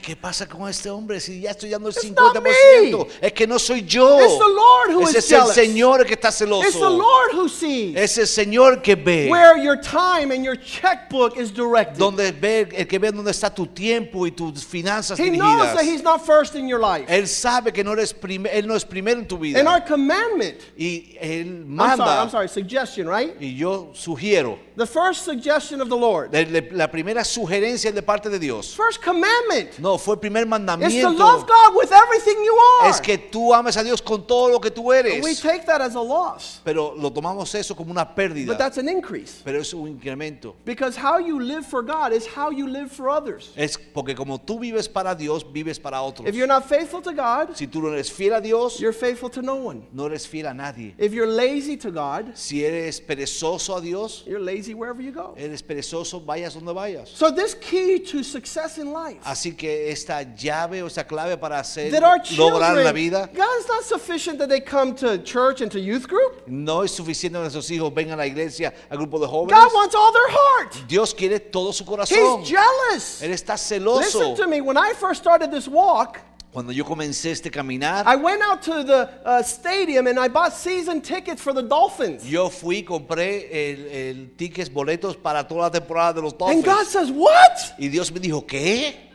¿Qué 0.00 0.14
pasa 0.14 0.46
con 0.46 0.68
este 0.68 0.88
hombre 0.88 1.18
si 1.18 1.40
ya 1.40 1.50
estoy 1.50 1.70
dando 1.70 1.88
el 1.88 1.94
It's 1.96 2.04
not 2.12 2.36
50%? 2.36 2.42
me. 2.42 3.06
Es 3.20 3.32
que 3.32 3.48
no 3.48 3.58
soy 3.58 3.82
yo. 3.82 4.20
It's 4.20 4.38
the 4.38 4.48
Lord 4.48 4.90
who 4.92 5.02
Ese 5.08 5.18
is 5.18 5.24
es 5.24 5.32
el. 5.32 5.46
Señor 5.52 6.06
que 6.06 6.14
está 6.14 6.28
It's 6.28 6.38
the 6.38 6.44
celoso. 6.46 6.88
Lord 6.96 7.32
who 7.34 7.48
sees 7.48 7.96
Es 7.96 8.16
el 8.16 8.26
Señor 8.28 8.80
que 8.80 8.94
ve. 8.94 9.28
where 9.28 9.56
your 9.60 9.76
time 9.76 10.30
and 10.30 10.44
your 10.44 10.54
checkbook 10.56 11.36
is 11.36 11.50
directed. 11.52 11.98
Donde 11.98 12.30
ve, 12.30 12.68
el 12.76 12.86
que 12.86 12.96
ve 13.00 13.10
dónde 13.10 13.32
está 13.32 13.52
tu 13.52 13.66
tiempo 13.66 14.24
y 14.24 14.30
tus 14.30 14.64
finanzas 14.64 15.18
He 15.18 15.30
knows 15.30 15.40
dirigidas. 15.62 15.74
that 15.74 15.84
he's 15.84 16.02
not 16.04 16.24
first 16.24 16.54
in 16.54 16.68
your 16.68 16.78
life. 16.78 17.06
Él 17.08 17.26
sabe 17.26 17.72
que 17.72 17.82
no 17.82 17.92
eres 17.94 18.12
prim- 18.14 18.46
él 18.46 18.68
no 18.68 18.76
es 18.76 18.84
primero 18.84 19.18
en 19.18 19.26
tu 19.26 19.36
vida. 19.36 19.58
And 19.58 19.66
our 19.66 19.80
commandment, 19.84 20.58
y 20.78 21.16
él 21.20 21.64
I'm 21.66 21.76
sorry, 21.76 21.98
manda. 21.98 22.04
I'm 22.22 22.30
sorry, 22.30 22.48
suggestion, 22.48 23.08
right? 23.08 23.34
Y 23.40 23.56
yo 23.56 23.90
sugiero. 23.94 24.60
The 24.76 24.86
first 24.86 25.24
suggestion 25.24 25.80
of 25.80 25.88
the 25.88 25.96
Lord, 25.96 26.32
La, 26.32 26.42
la- 26.48 26.60
la 26.70 26.86
primera 26.86 27.24
sugerencia 27.24 27.90
de 27.92 28.00
parte 28.02 28.30
de 28.30 28.38
Dios. 28.38 28.74
first 28.74 29.02
commandment 29.02 29.71
No, 29.78 29.98
fue 29.98 30.14
el 30.14 30.20
primer 30.20 30.42
is 30.42 30.48
to 30.48 30.50
mandamiento. 30.50 31.18
love 31.18 31.46
God 31.46 31.76
with 31.76 31.92
everything 31.92 32.42
you 32.44 32.54
are. 32.80 32.90
Es 32.90 33.00
que 33.00 33.18
tú 33.18 33.52
ames 33.54 33.76
a 33.76 33.82
Dios 33.82 34.00
con 34.00 34.26
todo 34.26 34.48
lo 34.50 34.60
que 34.60 34.70
tú 34.70 34.92
eres. 34.92 35.22
We 35.22 35.34
take 35.34 35.66
that 35.66 35.80
as 35.80 35.94
a 35.94 36.00
loss, 36.00 36.60
Pero 36.64 36.94
lo 36.96 37.10
tomamos 37.10 37.54
eso 37.54 37.74
como 37.74 37.90
una 37.90 38.04
pérdida. 38.14 38.46
but 38.46 38.58
that's 38.58 38.78
an 38.78 38.88
increase. 38.88 39.40
Pero 39.44 39.60
es 39.60 39.72
un 39.74 39.88
incremento. 39.88 40.54
Because 40.64 40.96
how 40.96 41.18
you 41.18 41.40
live 41.40 41.64
for 41.66 41.82
God 41.82 42.12
is 42.12 42.26
how 42.26 42.50
you 42.50 42.66
live 42.68 42.90
for 42.90 43.08
others. 43.08 43.50
Es 43.56 43.76
porque 43.76 44.14
como 44.14 44.38
tú 44.38 44.58
vives 44.60 44.88
para 44.88 45.14
Dios, 45.14 45.44
vives 45.44 45.78
para 45.78 46.00
otros. 46.02 46.26
If 46.28 46.34
you're 46.34 46.46
not 46.46 46.64
faithful 46.68 47.00
to 47.02 47.12
God, 47.12 47.56
Si 47.56 47.66
tú 47.66 47.80
no 47.82 47.88
eres 47.92 48.10
fiel 48.10 48.34
a 48.34 48.40
Dios, 48.40 48.78
you're 48.80 48.92
faithful 48.92 49.30
to 49.30 49.42
no 49.42 49.56
one. 49.56 49.86
no 49.92 50.06
eres 50.06 50.26
fiel 50.26 50.46
a 50.46 50.54
nadie. 50.54 50.94
If 50.98 51.12
you're 51.12 51.26
lazy 51.26 51.76
to 51.78 51.90
God, 51.90 52.32
Si 52.36 52.64
eres 52.64 53.00
perezoso 53.00 53.76
a 53.76 53.80
Dios, 53.80 54.24
you're 54.26 54.40
lazy 54.40 54.74
wherever 54.74 55.02
you 55.02 55.12
go. 55.12 55.34
eres 55.36 55.62
perezoso, 55.62 56.20
vayas 56.20 56.54
donde 56.54 56.72
vayas. 56.74 57.08
So 57.08 57.30
this 57.30 57.54
key 57.54 57.98
to 58.00 58.22
success 58.22 58.42
success 58.52 58.78
in 58.78 58.92
life. 58.92 59.20
Así 59.24 59.56
que 59.56 59.61
esta 59.64 60.22
llave 60.34 60.82
o 60.82 60.86
esta 60.86 61.04
clave 61.06 61.36
para 61.36 61.58
hacer 61.58 61.90
That 61.92 62.02
our 62.02 62.20
lograr 62.36 62.76
la 62.76 62.92
vida 62.92 63.26
God 63.34 63.60
is 63.60 63.68
not 63.68 63.84
sufficient 63.84 64.38
that 64.38 64.48
they 64.48 64.60
come 64.60 64.94
to 64.96 65.18
church 65.22 65.60
and 65.60 65.70
to 65.72 65.78
youth 65.78 66.06
group. 66.06 66.42
no 66.46 66.82
es 66.82 66.92
suficiente 66.92 67.36
que 67.38 67.42
nuestros 67.42 67.70
hijos 67.70 67.92
vengan 67.94 68.14
a 68.14 68.16
la 68.22 68.26
iglesia, 68.26 68.72
al 68.90 68.98
grupo 68.98 69.18
de 69.18 69.26
jóvenes. 69.26 69.58
God 69.58 69.72
wants 69.74 69.94
all 69.94 70.12
their 70.12 70.28
heart. 70.28 70.88
Dios 70.88 71.14
quiere 71.14 71.38
todo 71.40 71.72
su 71.72 71.84
corazón. 71.84 72.40
He's 72.40 72.48
jealous. 72.48 73.22
Él 73.22 73.32
está 73.32 73.54
Listen 73.54 73.80
celoso. 73.82 74.34
to 74.36 74.46
me. 74.46 74.60
When 74.60 74.76
I 74.76 74.92
first 74.98 75.20
started 75.20 75.50
this 75.50 75.66
walk, 75.68 76.18
Cuando 76.52 76.70
yo 76.70 76.84
comencé 76.84 77.30
este 77.30 77.50
caminar, 77.50 78.04
I 78.06 78.14
went 78.14 78.42
out 78.42 78.60
to 78.64 78.84
the 78.84 79.08
uh, 79.24 79.42
stadium 79.42 80.06
and 80.06 80.18
I 80.20 80.28
bought 80.28 80.52
season 80.52 81.00
tickets 81.00 81.40
for 81.40 81.54
the 81.54 81.62
Dolphins. 81.62 82.24
yo 82.26 82.50
fui, 82.50 82.82
compré 82.82 83.48
el, 83.50 83.86
el 83.86 84.30
tickets, 84.36 84.68
boletos 84.70 85.16
para 85.16 85.48
toda 85.48 85.62
la 85.62 85.70
temporada 85.70 86.12
de 86.12 86.20
los 86.20 86.34
And 86.40 86.62
God 86.62 86.64
Dolphins. 86.64 86.88
says, 86.90 87.10
What? 87.10 87.78
Y 87.78 87.88
Dios 87.88 88.12
me 88.12 88.20
dijo, 88.20 88.46
¿qué? 88.46 89.11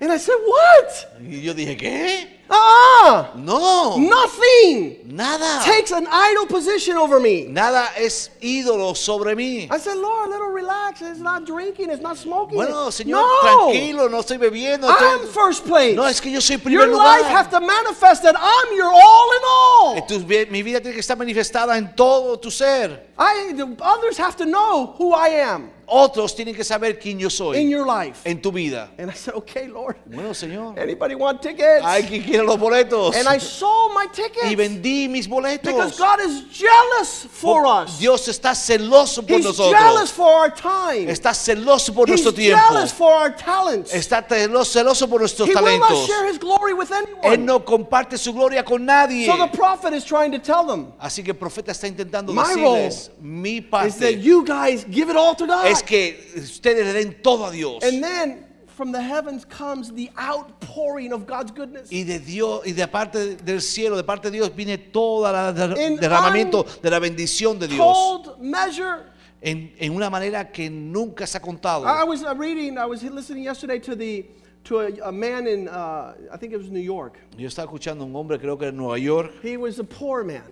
And 0.00 0.12
I 0.12 0.18
said, 0.18 0.36
What? 0.46 1.22
Y 1.22 1.42
yo 1.42 1.54
dije, 1.54 1.76
¿qué? 1.76 2.40
Uh-uh. 2.48 3.36
No, 3.36 3.96
Nothing 3.98 4.98
nada. 5.16 5.62
takes 5.64 5.90
an 5.92 6.06
idle 6.10 6.46
position 6.46 6.96
over 6.96 7.18
me. 7.20 7.44
Nada 7.46 7.88
es 7.96 8.30
ídolo 8.40 8.94
sobre 8.96 9.34
mí. 9.34 9.68
I 9.70 9.78
said, 9.78 9.96
Lord, 9.96 10.28
a 10.28 10.30
little 10.30 10.48
relax. 10.50 11.02
It's 11.02 11.18
not 11.20 11.44
drinking. 11.46 11.90
It's 11.90 12.02
not 12.02 12.16
smoking. 12.16 12.56
Bueno, 12.56 12.90
Señor, 12.90 13.22
no. 13.22 13.40
tranquilo, 13.72 14.08
no 14.10 14.20
estoy 14.20 14.38
bebiendo. 14.38 14.88
I'm 14.88 15.20
estoy- 15.20 15.28
first 15.32 15.64
place. 15.66 15.96
No, 15.96 16.04
es 16.06 16.20
que 16.20 16.30
yo 16.30 16.40
soy 16.40 16.58
primer 16.58 16.86
Your 16.88 16.96
life 16.96 17.26
has 17.26 17.48
to 17.48 17.60
manifest 17.60 18.22
that 18.22 18.36
I'm 18.36 18.76
your 18.76 18.90
all 18.92 19.30
in 19.32 19.42
all. 19.44 19.96
Eh, 19.96 20.02
tu 20.06 20.18
mi 20.50 20.62
vida 20.62 20.80
tiene 20.80 20.94
que 20.94 21.00
estar 21.00 21.16
manifestada 21.16 21.76
en 21.76 21.94
todo 21.94 22.36
tu 22.38 22.50
ser. 22.50 23.06
I, 23.18 23.52
the 23.56 23.76
others 23.82 24.18
have 24.18 24.36
to 24.36 24.44
know 24.44 24.94
who 24.98 25.12
I 25.14 25.28
am 25.42 25.70
Otros 25.88 26.34
tienen 26.34 26.54
que 26.54 26.64
saber 26.64 26.98
quién 26.98 27.16
yo 27.18 27.28
soy. 27.30 27.58
in 27.58 27.70
your 27.70 27.86
life. 27.86 28.22
en 28.26 28.40
tu 28.42 28.50
vida. 28.50 28.90
And 28.98 29.08
I 29.08 29.14
said, 29.14 29.34
okay, 29.34 29.68
Lord. 29.68 29.96
Bueno, 30.04 30.30
Señor, 30.34 30.76
Anybody 30.76 31.14
want 31.14 31.40
tickets? 31.40 31.84
hay 31.84 32.02
quien 32.02 32.22
quiera 32.38 32.46
los 32.46 32.58
boletos. 32.58 33.14
And 33.16 33.28
I 33.28 33.38
sold 33.38 33.92
my 33.94 34.06
Y 34.06 34.12
tickets 34.12 34.54
vendí 34.56 35.08
mis 35.08 35.26
because 35.26 35.58
boletos. 35.58 35.98
God 35.98 36.20
is 36.20 36.42
jealous 36.52 37.26
for 37.30 37.62
Por- 37.64 37.82
us. 37.84 37.98
Dios 37.98 38.26
está 38.28 38.54
celoso 38.54 39.26
por 39.26 39.36
He's 39.38 39.44
jealous 39.44 39.58
nosotros. 39.58 40.10
for 40.12 40.28
our 40.32 40.50
time. 40.50 41.08
Está 41.10 41.34
celoso 41.34 41.92
por 41.94 42.06
He's 42.08 42.22
nuestro 42.22 42.32
tiempo. 42.32 42.60
jealous 42.68 42.92
for 42.92 43.12
our 43.12 43.30
talents. 43.30 43.92
Está 43.92 44.26
celo- 44.26 44.64
celoso 44.64 45.08
por 45.08 45.20
nuestros 45.20 45.48
He 45.48 45.54
will 45.54 45.62
not 45.78 45.88
talentos. 45.88 46.06
share 46.06 46.26
his 46.26 46.38
glory 46.38 46.72
with 46.74 46.90
Él 46.90 47.04
anyone. 47.22 47.44
no 47.44 47.60
comparte 47.64 48.16
su 48.18 48.32
gloria 48.32 48.62
con 48.64 48.84
nadie. 48.86 49.26
So 49.26 49.36
the 49.36 49.48
prophet 49.48 49.92
is 49.92 50.04
trying 50.04 50.32
to 50.32 50.38
tell 50.38 50.64
them 50.66 50.92
Así 51.00 51.22
que 51.22 51.32
el 51.32 51.36
profeta 51.38 51.72
está 51.72 51.86
intentando 51.88 52.32
My 52.32 52.42
decirles, 52.54 53.10
mi 53.20 53.58
is 53.58 53.96
that 53.98 54.18
you 54.18 54.44
guys 54.44 54.84
give 54.90 55.10
it 55.10 55.16
all 55.16 55.34
to 55.34 55.46
God. 55.46 55.66
es 55.66 55.82
que 55.82 56.16
ustedes 56.36 56.84
le 56.86 56.92
den 56.92 57.16
todo 57.22 57.44
a 57.46 57.50
Dios. 57.50 57.82
And 57.82 58.02
then 58.02 58.45
from 58.76 58.92
the 58.92 59.00
heavens 59.00 59.46
comes 59.46 59.90
the 59.92 60.10
outpouring 60.18 61.12
of 61.12 61.26
God's 61.26 61.50
goodness. 61.50 61.90
Y 61.90 62.04
de 62.04 62.18
Dios 62.18 62.66
y 62.66 62.72
de 62.72 62.86
parte 62.86 63.36
del 63.36 63.60
cielo, 63.62 63.96
de 63.96 64.04
parte 64.04 64.30
de 64.30 64.36
Dios 64.36 64.54
viene 64.54 64.76
todo 64.76 65.26
el 65.26 65.78
In 65.78 65.96
derramamiento 65.96 66.64
de 66.82 66.90
la 66.90 66.98
bendición 66.98 67.58
de 67.58 67.68
Dios 67.68 68.36
measure. 68.38 69.04
en, 69.40 69.72
en 69.78 69.94
una 69.94 70.10
manera 70.10 70.50
que 70.52 70.68
nunca 70.68 71.26
se 71.26 71.38
ha 71.38 71.40
contado. 71.40 71.86
I 71.86 72.02
I 72.02 72.04
was 72.04 72.22
uh, 72.22 72.34
reading, 72.34 72.76
I 72.76 72.84
was 72.86 73.02
listening 73.02 73.44
yesterday 73.44 73.78
to 73.80 73.96
the 73.96 74.26
to 74.64 74.80
a, 74.80 75.08
a 75.08 75.12
man 75.12 75.46
in 75.46 75.68
uh, 75.68 76.14
I 76.30 76.36
think 76.36 76.52
it 76.52 76.58
was 76.58 76.70
New 76.70 76.80
York. 76.80 77.18
Yo 77.38 77.48
estaba 77.48 77.66
escuchando 77.66 78.04
a 78.04 78.06
un 78.06 78.14
hombre, 78.14 78.38
creo 78.38 78.58
que 78.58 78.68
en 78.68 78.76
Nueva 78.76 78.98
York, 78.98 79.32
He 79.42 79.56
was 79.56 79.78
a 79.78 79.84
poor 79.84 80.22
man. 80.22 80.42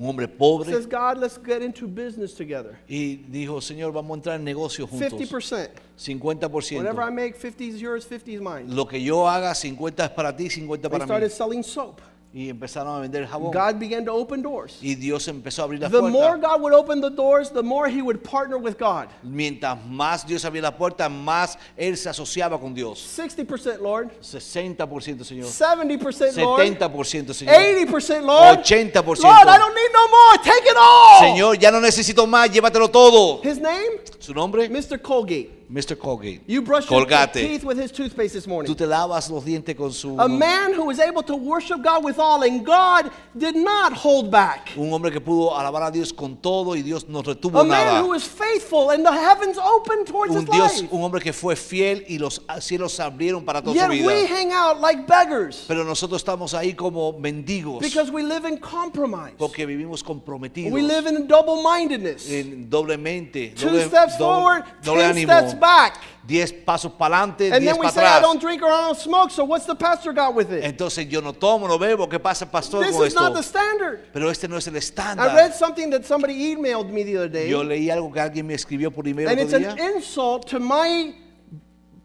Un 0.00 0.08
hombre 0.08 0.26
Says 0.64 0.86
God, 0.86 1.18
let's 1.18 1.36
get 1.36 1.60
into 1.60 1.86
business 1.86 2.34
together. 2.34 2.78
y 2.88 3.16
dijo, 3.28 3.60
Señor, 3.60 3.92
vamos 3.92 4.12
a 4.12 4.14
entrar 4.14 4.36
en 4.36 4.44
negocio 4.44 4.86
juntos. 4.86 5.12
50%. 5.12 5.68
50%. 5.98 6.76
Whatever 6.78 7.02
I 7.02 7.10
make, 7.10 7.36
50 7.36 7.64
is 7.64 7.80
yours, 7.80 8.06
50 8.06 8.30
is 8.30 8.40
mine. 8.40 8.74
Lo 8.74 8.86
que 8.86 9.02
yo 9.02 9.28
haga, 9.28 9.54
50 9.54 10.06
es 10.06 10.10
para 10.10 10.34
ti, 10.34 10.48
50 10.48 10.88
They 10.88 10.90
para 10.90 11.04
mí. 11.04 11.08
started 11.08 11.30
selling 11.30 11.62
soap. 11.62 12.00
Y 12.32 12.48
empezaron 12.48 12.96
a 12.96 13.00
vender 13.00 13.26
jabón. 13.26 13.50
God 13.50 13.80
began 13.80 14.04
to 14.04 14.12
open 14.14 14.40
doors. 14.40 14.78
Y 14.80 14.94
Dios 14.94 15.26
empezó 15.26 15.62
a 15.62 15.64
abrir 15.64 15.80
las 15.80 15.90
The 15.90 16.00
more 16.00 16.12
puertas. 16.12 16.40
God 16.40 16.60
would 16.62 16.72
open 16.72 17.00
the 17.00 17.10
doors, 17.10 17.50
the 17.50 17.62
more 17.62 17.90
he 17.90 18.00
would 18.00 18.22
partner 18.22 18.56
with 18.56 18.78
God. 18.78 19.08
Mientras 19.24 19.76
más 19.84 20.24
Dios 20.24 20.44
abría 20.44 20.62
la 20.62 20.76
puerta, 20.76 21.08
más 21.08 21.58
Él 21.76 21.96
se 21.96 22.08
asociaba 22.08 22.60
con 22.60 22.72
Dios. 22.72 23.00
60% 23.00 23.80
Lord, 23.80 24.10
60%, 24.22 25.24
Señor. 25.24 25.46
70% 25.48 26.36
Lord, 26.36 26.60
70%, 26.60 27.34
Señor. 27.34 27.54
80% 27.54 28.22
Lord. 28.22 28.58
80%. 28.60 29.22
Lord, 29.24 29.48
I 29.48 29.58
don't 29.58 29.74
need 29.74 29.90
no 29.92 30.06
more. 30.08 30.38
Take 30.44 30.70
it 30.70 30.76
all. 30.78 31.18
Señor, 31.18 31.58
ya 31.58 31.72
no 31.72 31.80
necesito 31.80 32.28
más, 32.28 32.48
llévatelo 32.48 32.88
todo. 32.88 33.40
His 33.42 33.58
name? 33.58 33.98
Su 34.20 34.32
nombre, 34.32 34.68
Mr. 34.68 35.02
Colgate. 35.02 35.59
Mr. 35.72 35.96
Colgate. 35.96 36.40
You 36.48 36.62
brush 36.62 36.90
your 36.90 37.06
Colgate. 37.06 37.32
teeth 37.32 37.64
with 37.64 37.78
his 37.78 37.92
toothpaste 37.92 38.32
this 38.34 38.46
morning. 38.46 38.66
Tú 38.72 38.76
te 38.76 38.86
lavas 38.86 39.30
los 39.30 39.44
dientes 39.44 39.76
con 39.76 39.92
su... 39.92 40.16
A 40.20 40.26
man 40.28 40.72
who 40.74 40.84
was 40.86 40.98
able 40.98 41.22
to 41.22 41.36
worship 41.36 41.80
God 41.82 42.02
with 42.04 42.18
all, 42.18 42.42
and 42.42 42.66
God 42.66 43.10
did 43.38 43.54
not 43.54 43.92
hold 43.92 44.30
back. 44.32 44.70
Un 44.76 44.92
hombre 44.92 45.12
que 45.12 45.20
pudo 45.20 45.56
alabar 45.56 45.84
a 45.84 45.90
Dios 45.92 46.12
con 46.12 46.36
todo 46.38 46.74
y 46.74 46.82
Dios 46.82 47.06
no 47.08 47.22
retuvo 47.22 47.60
A 47.60 47.64
man 47.64 47.86
nada. 47.86 48.02
who 48.02 48.08
was 48.08 48.24
faithful, 48.26 48.90
and 48.90 49.04
the 49.06 49.12
heavens 49.12 49.58
opened 49.58 50.08
towards 50.08 50.34
Un 50.34 50.42
his 50.42 50.50
Dios, 50.50 50.82
life. 50.82 50.88
un 50.92 51.02
hombre 51.04 51.20
que 51.20 51.32
fue 51.32 51.54
fiel 51.54 52.04
y 52.08 52.18
los 52.18 52.40
cielos 52.60 52.98
abrieron 52.98 53.44
para 53.44 53.62
toda 53.62 53.74
Yet 53.76 53.84
su 53.86 53.90
vida. 53.92 54.06
we 54.08 54.26
hang 54.26 54.50
out 54.52 54.80
like 54.80 55.06
beggars 55.06 55.64
Pero 55.68 55.84
nosotros 55.84 56.20
estamos 56.20 56.52
ahí 56.52 56.74
como 56.74 57.12
mendigos 57.12 57.80
because 57.80 58.10
we 58.10 58.24
live 58.24 58.44
in 58.44 58.58
compromise. 58.58 59.34
porque 59.38 59.66
vivimos 59.66 60.02
comprometidos 60.02 60.72
We 60.72 60.82
live 60.82 61.06
in 61.08 61.28
double 61.28 61.62
mindedness. 61.62 62.28
en 62.28 62.68
doblemente, 62.68 63.54
Two 63.54 63.66
doble, 63.66 63.84
steps 63.86 64.14
doble- 64.18 64.18
forward, 64.18 64.64
doble 64.82 65.02
ten 65.02 65.10
ánimo. 65.12 65.32
steps 65.32 65.59
back. 65.60 65.98
Diez 66.26 66.52
pasos 66.52 66.92
para 66.92 67.16
adelante, 67.18 67.50
And 67.52 67.60
diez 67.60 67.72
then 67.72 67.80
we 67.80 67.86
para 67.86 67.92
say, 67.92 68.04
I 68.04 68.18
atrás. 68.18 68.22
don't 68.22 68.40
drink 68.40 68.62
or 68.62 68.68
I 68.70 68.82
don't 68.88 68.98
smoke, 68.98 69.30
so 69.30 69.44
what's 69.44 69.66
the 69.66 69.74
pastor 69.74 70.12
got 70.12 70.34
with 70.34 70.50
it? 70.52 70.64
Entonces 70.64 71.08
yo 71.08 71.20
no 71.20 71.32
tomo, 71.32 71.66
no 71.68 71.78
bebo. 71.78 72.08
¿Qué 72.08 72.18
pasa, 72.20 72.46
pastor, 72.50 72.84
This 72.84 72.96
con 72.96 73.06
is 73.06 73.14
not 73.14 73.32
esto? 73.32 73.34
the 73.36 73.42
standard. 73.42 74.00
Pero 74.12 74.30
este 74.30 74.48
no 74.48 74.56
es 74.56 74.66
el 74.66 74.74
I 74.74 74.78
estándar. 74.78 75.34
read 75.34 75.54
something 75.54 75.90
that 75.90 76.04
somebody 76.04 76.52
emailed 76.52 76.90
me 76.90 77.04
the 77.04 77.16
other 77.16 77.28
day, 77.30 77.48
Yo 77.48 77.62
leí 77.62 77.90
algo 77.90 78.12
que 78.12 78.20
alguien 78.20 78.46
me 78.46 78.54
escribió 78.54 78.90
por 78.92 79.06
email 79.06 79.28
and 79.28 79.40
otro 79.40 79.44
it's 79.44 79.54
an 79.54 79.76
día. 79.76 79.96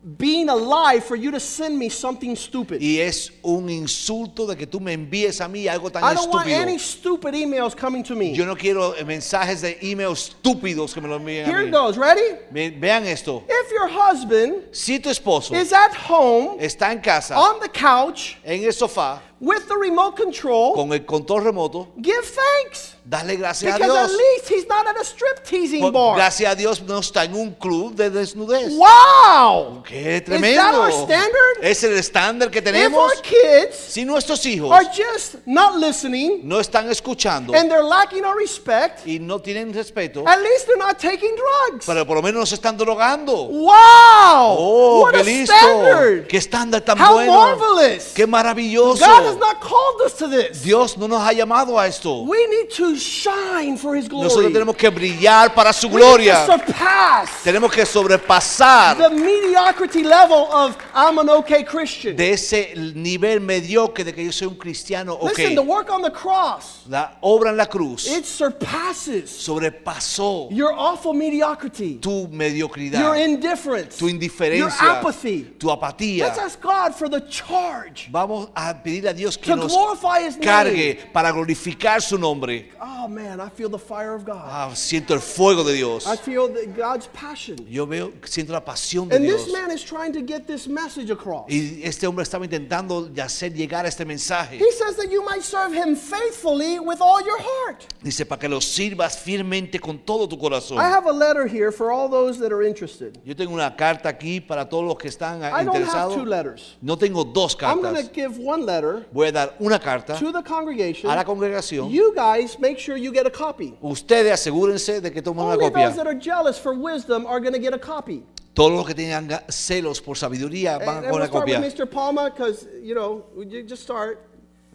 Insult 0.05 0.11
to 0.11 0.11
my 0.11 0.15
being 0.17 0.49
alive 0.49 1.03
for 1.03 1.15
you 1.15 1.31
to 1.31 1.39
send 1.39 1.77
me 1.77 1.89
something 1.89 2.35
stupid. 2.35 2.81
Y 2.81 2.99
es 2.99 3.31
un 3.43 3.69
insulto 3.69 4.45
de 4.47 4.55
que 4.55 4.67
tú 4.67 4.79
me 4.79 4.93
envíes 4.93 5.41
a 5.41 5.47
mí 5.47 5.67
algo 5.67 5.89
tan 5.91 6.03
I 6.03 6.13
don't 6.13 6.31
want 6.33 6.47
estúpido. 6.47 6.61
any 6.61 6.77
stupid 6.79 7.33
emails 7.33 7.75
coming 7.75 8.03
to 8.03 8.15
me. 8.15 8.33
Yo 8.33 8.45
no 8.45 8.55
quiero 8.55 8.93
eh, 8.95 9.03
mensajes 9.03 9.61
de 9.61 9.77
email 9.81 10.11
estúpidos 10.13 10.93
que 10.93 11.01
me 11.01 11.07
lo 11.07 11.17
envíen 11.17 11.45
a 11.45 11.49
Here 11.49 11.63
mí. 11.63 11.67
it 11.67 11.71
goes. 11.73 11.97
Ready? 11.97 12.37
Ve- 12.51 12.69
Vean 12.79 13.05
esto. 13.05 13.43
If 13.49 13.71
your 13.71 13.87
husband 13.89 14.63
Si 14.71 14.99
tu 14.99 15.09
esposo 15.09 15.53
is 15.55 15.71
at 15.73 15.93
home 15.95 16.57
está 16.59 16.91
en 16.91 16.99
casa, 17.01 17.35
on 17.37 17.59
the 17.59 17.69
couch 17.69 18.35
en 18.43 18.63
el 18.63 18.71
sofá, 18.73 19.21
with 19.45 19.67
the 19.67 19.75
remote 19.75 20.15
control, 20.17 20.73
con 20.73 20.91
el 20.91 21.05
control 21.05 21.43
remoto, 21.43 21.89
give 22.01 22.23
thanks. 22.25 22.95
dale 23.07 23.35
gracias 23.37 23.71
a 23.71 23.77
Because 23.77 23.95
at 23.95 24.07
Dios. 24.07 24.17
least 24.17 24.49
he's 24.49 24.67
not 24.67 24.87
at 24.87 24.97
a 24.99 25.03
strip 25.05 25.43
teasing 25.43 25.81
Por- 25.81 25.91
bar. 25.91 26.15
Gracias 26.15 26.51
a 26.51 26.55
Dios 26.55 26.81
no 26.81 26.97
está 26.99 27.23
en 27.25 27.35
un 27.35 27.51
club 27.53 27.93
de 27.93 28.09
desnudez. 28.09 28.73
Wow! 28.75 29.83
¡Qué 29.87 30.17
Is 30.17 30.23
that 30.23 30.25
tremendo! 30.25 30.81
our 30.81 30.91
standard? 30.91 31.57
Es 31.61 31.83
el 31.83 31.93
estándar 31.97 32.49
que 32.49 32.57
If 32.59 32.63
tenemos. 32.65 32.99
our 32.99 33.21
kids 33.21 33.75
Si 33.77 34.03
nuestros 34.05 34.43
hijos 34.47 34.71
are 34.71 34.85
just 34.87 35.35
not 35.45 35.75
listening 35.75 36.41
no 36.43 36.59
están 36.59 36.89
escuchando 36.89 37.53
and 37.53 37.69
they're 37.69 37.83
lacking 37.83 38.25
our 38.25 38.35
respect, 38.35 39.05
y 39.05 39.19
no 39.19 39.39
tienen 39.39 39.71
respeto, 39.71 40.27
at 40.27 40.39
least 40.41 40.65
they're 40.65 40.75
not 40.83 40.97
taking 40.97 41.35
drugs. 41.35 41.85
pero 41.85 42.07
por 42.07 42.15
lo 42.15 42.23
menos 42.23 42.39
no 42.39 42.45
se 42.47 42.55
están 42.55 42.75
drogando. 42.75 43.33
Wow! 43.49 44.55
¡Oh, 44.57 45.01
what 45.03 45.13
qué 45.13 45.19
a 45.19 45.23
listo! 45.23 45.53
standard! 45.53 46.27
¡Qué 46.27 46.37
estándar 46.37 46.81
tan 46.81 46.99
How 46.99 47.13
bueno! 47.13 47.33
marvelous! 47.33 48.13
¡Qué 48.15 48.25
maravilloso! 48.25 49.05
God 49.05 49.34
has 49.35 49.39
not 49.39 49.61
called 49.61 50.01
us 50.01 50.13
to 50.17 50.27
this. 50.27 50.63
Dios 50.63 50.97
no 50.97 51.07
nos 51.07 51.21
ha 51.21 51.31
llamado 51.31 51.79
a 51.79 51.87
esto. 51.87 52.23
We 52.23 52.47
need 52.47 52.69
to 52.71 52.95
shine 52.95 53.77
for 53.77 53.95
His 53.95 54.07
glory. 54.07 54.27
Nosotros 54.27 54.51
tenemos 54.53 54.75
que 54.77 54.89
brillar 54.89 55.53
para 55.53 55.73
su 55.73 55.87
We 55.87 55.95
need 55.95 55.99
to 55.99 56.05
gloria. 56.07 56.45
surpass 56.45 57.43
Tenemos 57.43 57.71
que 57.71 57.85
sobrepasar 57.85 58.97
the 58.97 59.09
mediocrity 59.09 60.03
level 60.03 60.47
of 60.51 60.77
I'm 60.93 61.17
an 61.19 61.29
okay 61.29 61.63
Christian. 61.63 62.15
de 62.15 62.31
ese 62.31 62.73
nivel 62.95 63.41
mediocre 63.41 64.03
de 64.03 64.13
que 64.13 64.23
yo 64.25 64.31
soy 64.31 64.47
un 64.47 64.55
cristiano. 64.55 65.17
Listen, 65.21 65.55
the 65.55 65.61
work 65.61 65.89
on 65.91 66.01
the 66.01 66.11
cross, 66.11 66.83
la 66.87 67.17
obra 67.21 67.49
en 67.49 67.57
la 67.57 67.65
cruz 67.65 68.07
it 68.07 68.25
surpasses 68.25 69.29
sobrepasó 69.29 70.47
your 70.51 70.73
awful 70.73 71.13
mediocrity, 71.13 71.97
tu 71.97 72.21
your 72.21 72.29
mediocridad, 72.29 73.17
indifference, 73.17 73.97
tu 73.97 74.05
your 74.05 74.15
indiferencia, 74.15 74.99
apathy. 74.99 75.43
tu 75.59 75.67
apatía. 75.69 76.25
Let's 76.25 76.39
ask 76.39 76.61
God 76.61 76.93
for 76.95 77.09
the 77.09 77.21
charge 77.29 78.09
Vamos 78.11 78.49
a 78.55 78.73
pedirle 78.73 79.09
a 79.09 79.13
Dios 79.15 79.37
que 79.37 79.51
to 79.51 79.55
nos 79.55 79.71
glorify 79.71 80.19
His 80.27 80.35
name. 80.37 80.45
cargue 80.45 80.99
para 81.13 81.31
glorificar 81.31 82.01
su 82.01 82.17
nombre. 82.17 82.69
Oh 82.81 83.07
man, 83.07 83.39
I 83.39 83.49
feel 83.49 83.69
the 83.69 83.79
fire 83.79 84.13
of 84.13 84.25
God. 84.25 84.41
Ah, 84.45 84.71
siento 84.75 85.13
el 85.13 85.19
fuego 85.21 85.63
de 85.63 85.73
Dios. 85.73 86.05
I 86.07 86.15
feel 86.17 86.47
the, 86.47 86.65
God's 86.67 87.07
passion. 87.13 87.57
Yo 87.69 87.85
veo, 87.85 88.11
siento 88.25 88.51
la 88.51 88.63
pasión 88.63 89.07
de 89.09 89.15
And 89.15 89.25
Dios. 89.25 89.45
this 89.45 89.53
man 89.53 89.71
is 89.71 89.83
trying 89.83 90.11
to 90.13 90.21
get 90.21 90.45
this 90.47 90.67
message 90.67 91.09
across. 91.11 91.45
Y 91.49 91.81
este 91.83 92.05
hombre 92.07 92.23
estaba 92.23 92.45
intentando 92.45 93.09
hacer 93.23 93.53
llegar 93.53 93.85
este 93.85 94.05
mensaje. 94.05 94.57
He 94.57 94.71
says 94.71 94.95
that 94.97 95.09
you 95.11 95.23
might 95.23 95.43
serve 95.43 95.73
Him 95.73 95.95
faithfully 95.95 96.79
with 96.79 96.99
all 97.01 97.21
your 97.25 97.39
heart. 97.39 97.85
Dice, 98.03 98.25
para 98.25 98.39
que 98.39 98.49
lo 98.49 98.59
sirvas 98.59 99.17
firmemente 99.17 99.79
con 99.79 99.99
todo 99.99 100.27
tu 100.27 100.37
corazón. 100.37 100.77
I 100.79 100.89
have 100.89 101.05
a 101.07 101.11
letter 101.13 101.45
here 101.47 101.71
for 101.71 101.91
all 101.91 102.09
those 102.09 102.39
that 102.39 102.51
are 102.51 102.63
interested. 102.63 103.19
Yo 103.23 103.35
tengo 103.35 103.53
una 103.53 103.75
carta 103.75 104.09
aquí 104.09 104.39
para 104.41 104.65
todos 104.67 104.83
los 104.85 104.97
que 104.97 105.07
están 105.09 105.41
I 105.43 105.63
don't 105.63 105.75
have 105.75 105.83
interesados. 105.85 106.15
two 106.15 106.25
letters. 106.25 106.75
No 106.81 106.97
tengo 106.97 107.23
dos 107.23 107.55
I'm 107.61 107.81
going 107.81 107.95
to 107.95 108.01
cartas. 108.03 108.13
give 108.13 108.37
one 108.37 108.65
letter 108.65 109.04
Voy 109.11 109.27
a 109.27 109.31
dar 109.31 109.55
una 109.59 109.79
carta 109.79 110.17
to 110.19 110.31
the 110.31 110.43
congregation. 110.43 111.09
a 111.09 111.15
la 111.15 111.23
congregación. 111.23 111.89
You 111.89 112.13
guys 112.15 112.57
make 112.59 112.77
sure 112.79 112.97
you 112.97 113.11
get 113.11 113.25
a 113.25 113.31
copy. 113.31 113.75
Ustedes 113.81 114.31
asegúrense 114.33 115.01
de 115.01 115.11
que 115.11 115.21
tomen 115.21 115.45
una 115.45 115.53
Only 115.55 115.69
those 115.69 115.95
that 115.95 116.05
copia. 116.05 116.11
are 116.11 116.15
jealous 116.19 116.57
for 116.57 116.73
wisdom 116.73 117.25
are 117.25 117.39
going 117.39 117.53
to 117.53 117.59
get 117.59 117.73
a 117.73 117.79
copy. 117.79 118.23
Todos 118.53 118.71
los 118.71 118.85
que 118.87 118.93
tengan 118.95 119.27
ga- 119.27 119.43
celos 119.49 120.01
por 120.01 120.15
sabiduría 120.15 120.77
van 120.79 120.97
And, 121.03 121.07
a 121.07 121.09
con 121.11 121.21
with 121.21 121.29
copia. 121.31 121.59
Mr. 121.59 121.85
Palma 121.89 122.29
because, 122.31 122.67
you 122.81 122.95
know, 122.95 123.25
you 123.37 123.63
just 123.63 123.83
start. 123.83 124.19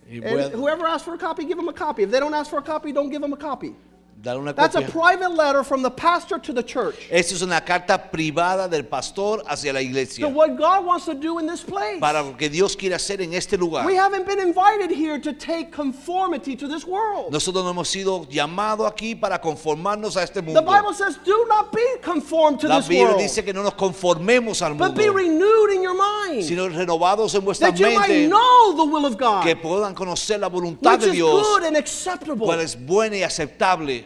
And 0.06 0.52
whoever 0.54 0.86
asks 0.86 1.04
for 1.04 1.14
a 1.14 1.18
copy, 1.18 1.44
give 1.44 1.56
them 1.56 1.68
a 1.68 1.72
copy. 1.72 2.02
If 2.02 2.10
they 2.10 2.18
don't 2.20 2.34
ask 2.34 2.50
for 2.50 2.58
a 2.58 2.62
copy, 2.62 2.92
don't 2.92 3.10
give 3.10 3.22
them 3.22 3.32
a 3.32 3.36
copy. 3.36 3.74
Dar 4.22 4.38
una 4.38 4.52
That's 4.52 4.76
a 4.76 4.82
private 4.82 5.30
letter 5.30 5.64
from 5.64 5.82
the 5.82 5.90
pastor 5.90 6.38
to 6.38 6.52
the 6.52 6.62
church. 6.62 6.96
Es 7.10 7.40
una 7.42 7.60
carta 7.60 7.96
privada 8.10 8.68
del 8.68 8.84
pastor 8.84 9.42
hacia 9.46 9.72
la 9.72 9.80
So 9.80 9.84
iglesia. 9.86 10.28
what 10.28 10.56
God 10.58 10.84
wants 10.84 11.06
to 11.06 11.14
do 11.14 11.38
in 11.38 11.46
this 11.46 11.62
place. 11.62 11.98
Para 12.00 12.22
lo 12.22 12.36
que 12.36 12.48
Dios 12.50 12.76
quiere 12.76 12.94
hacer 12.94 13.20
en 13.22 13.32
este 13.32 13.56
lugar. 13.58 13.86
We 13.86 13.94
haven't 13.96 14.26
been 14.26 14.40
invited 14.40 14.90
here 14.90 15.18
to 15.18 15.32
take 15.32 15.72
conformity 15.72 16.54
to 16.56 16.68
this 16.68 16.84
world. 16.84 17.32
Nosotros 17.32 17.64
no 17.64 17.70
hemos 17.72 17.88
sido 17.88 18.26
llamados 18.28 18.86
aquí 18.86 19.14
para 19.18 19.38
conformarnos 19.40 20.16
a 20.16 20.22
este 20.22 20.34
The 20.34 20.42
mundo. 20.42 20.62
Bible 20.62 20.92
says, 20.92 21.16
do 21.24 21.46
not 21.48 21.72
be 21.72 21.84
conformed 22.02 22.60
to 22.60 22.68
La 22.68 22.78
this 22.78 22.88
Biblia 22.88 23.06
world, 23.08 23.20
dice 23.20 23.42
que 23.44 23.52
no 23.52 23.62
nos 23.62 23.74
conformemos 23.74 24.60
al 24.62 24.74
but 24.74 24.94
be 24.94 25.06
mundo, 25.08 25.14
renewed 25.18 25.70
in 25.74 25.82
your 25.82 25.94
mind, 25.94 26.44
sino 26.44 26.68
renovados 26.68 27.34
en 27.34 27.42
vuestra 27.44 27.70
that 27.70 27.78
you 27.78 27.86
might 27.86 28.08
mente, 28.08 28.28
know 28.28 28.74
the 28.76 28.84
will 28.84 29.06
of 29.06 29.16
God, 29.16 29.42
que 29.44 29.56
puedan 29.56 29.94
conocer 29.94 30.38
la 30.38 30.48
voluntad 30.48 30.92
which 30.92 31.00
de 31.02 31.06
is 31.08 31.12
Dios, 31.14 31.42
good 31.42 31.62
and 31.64 31.76
acceptable. 31.76 32.46
cuál 32.46 32.60
es 32.60 32.76
buena 32.76 33.16
y 33.16 33.22
aceptable. 33.22 34.04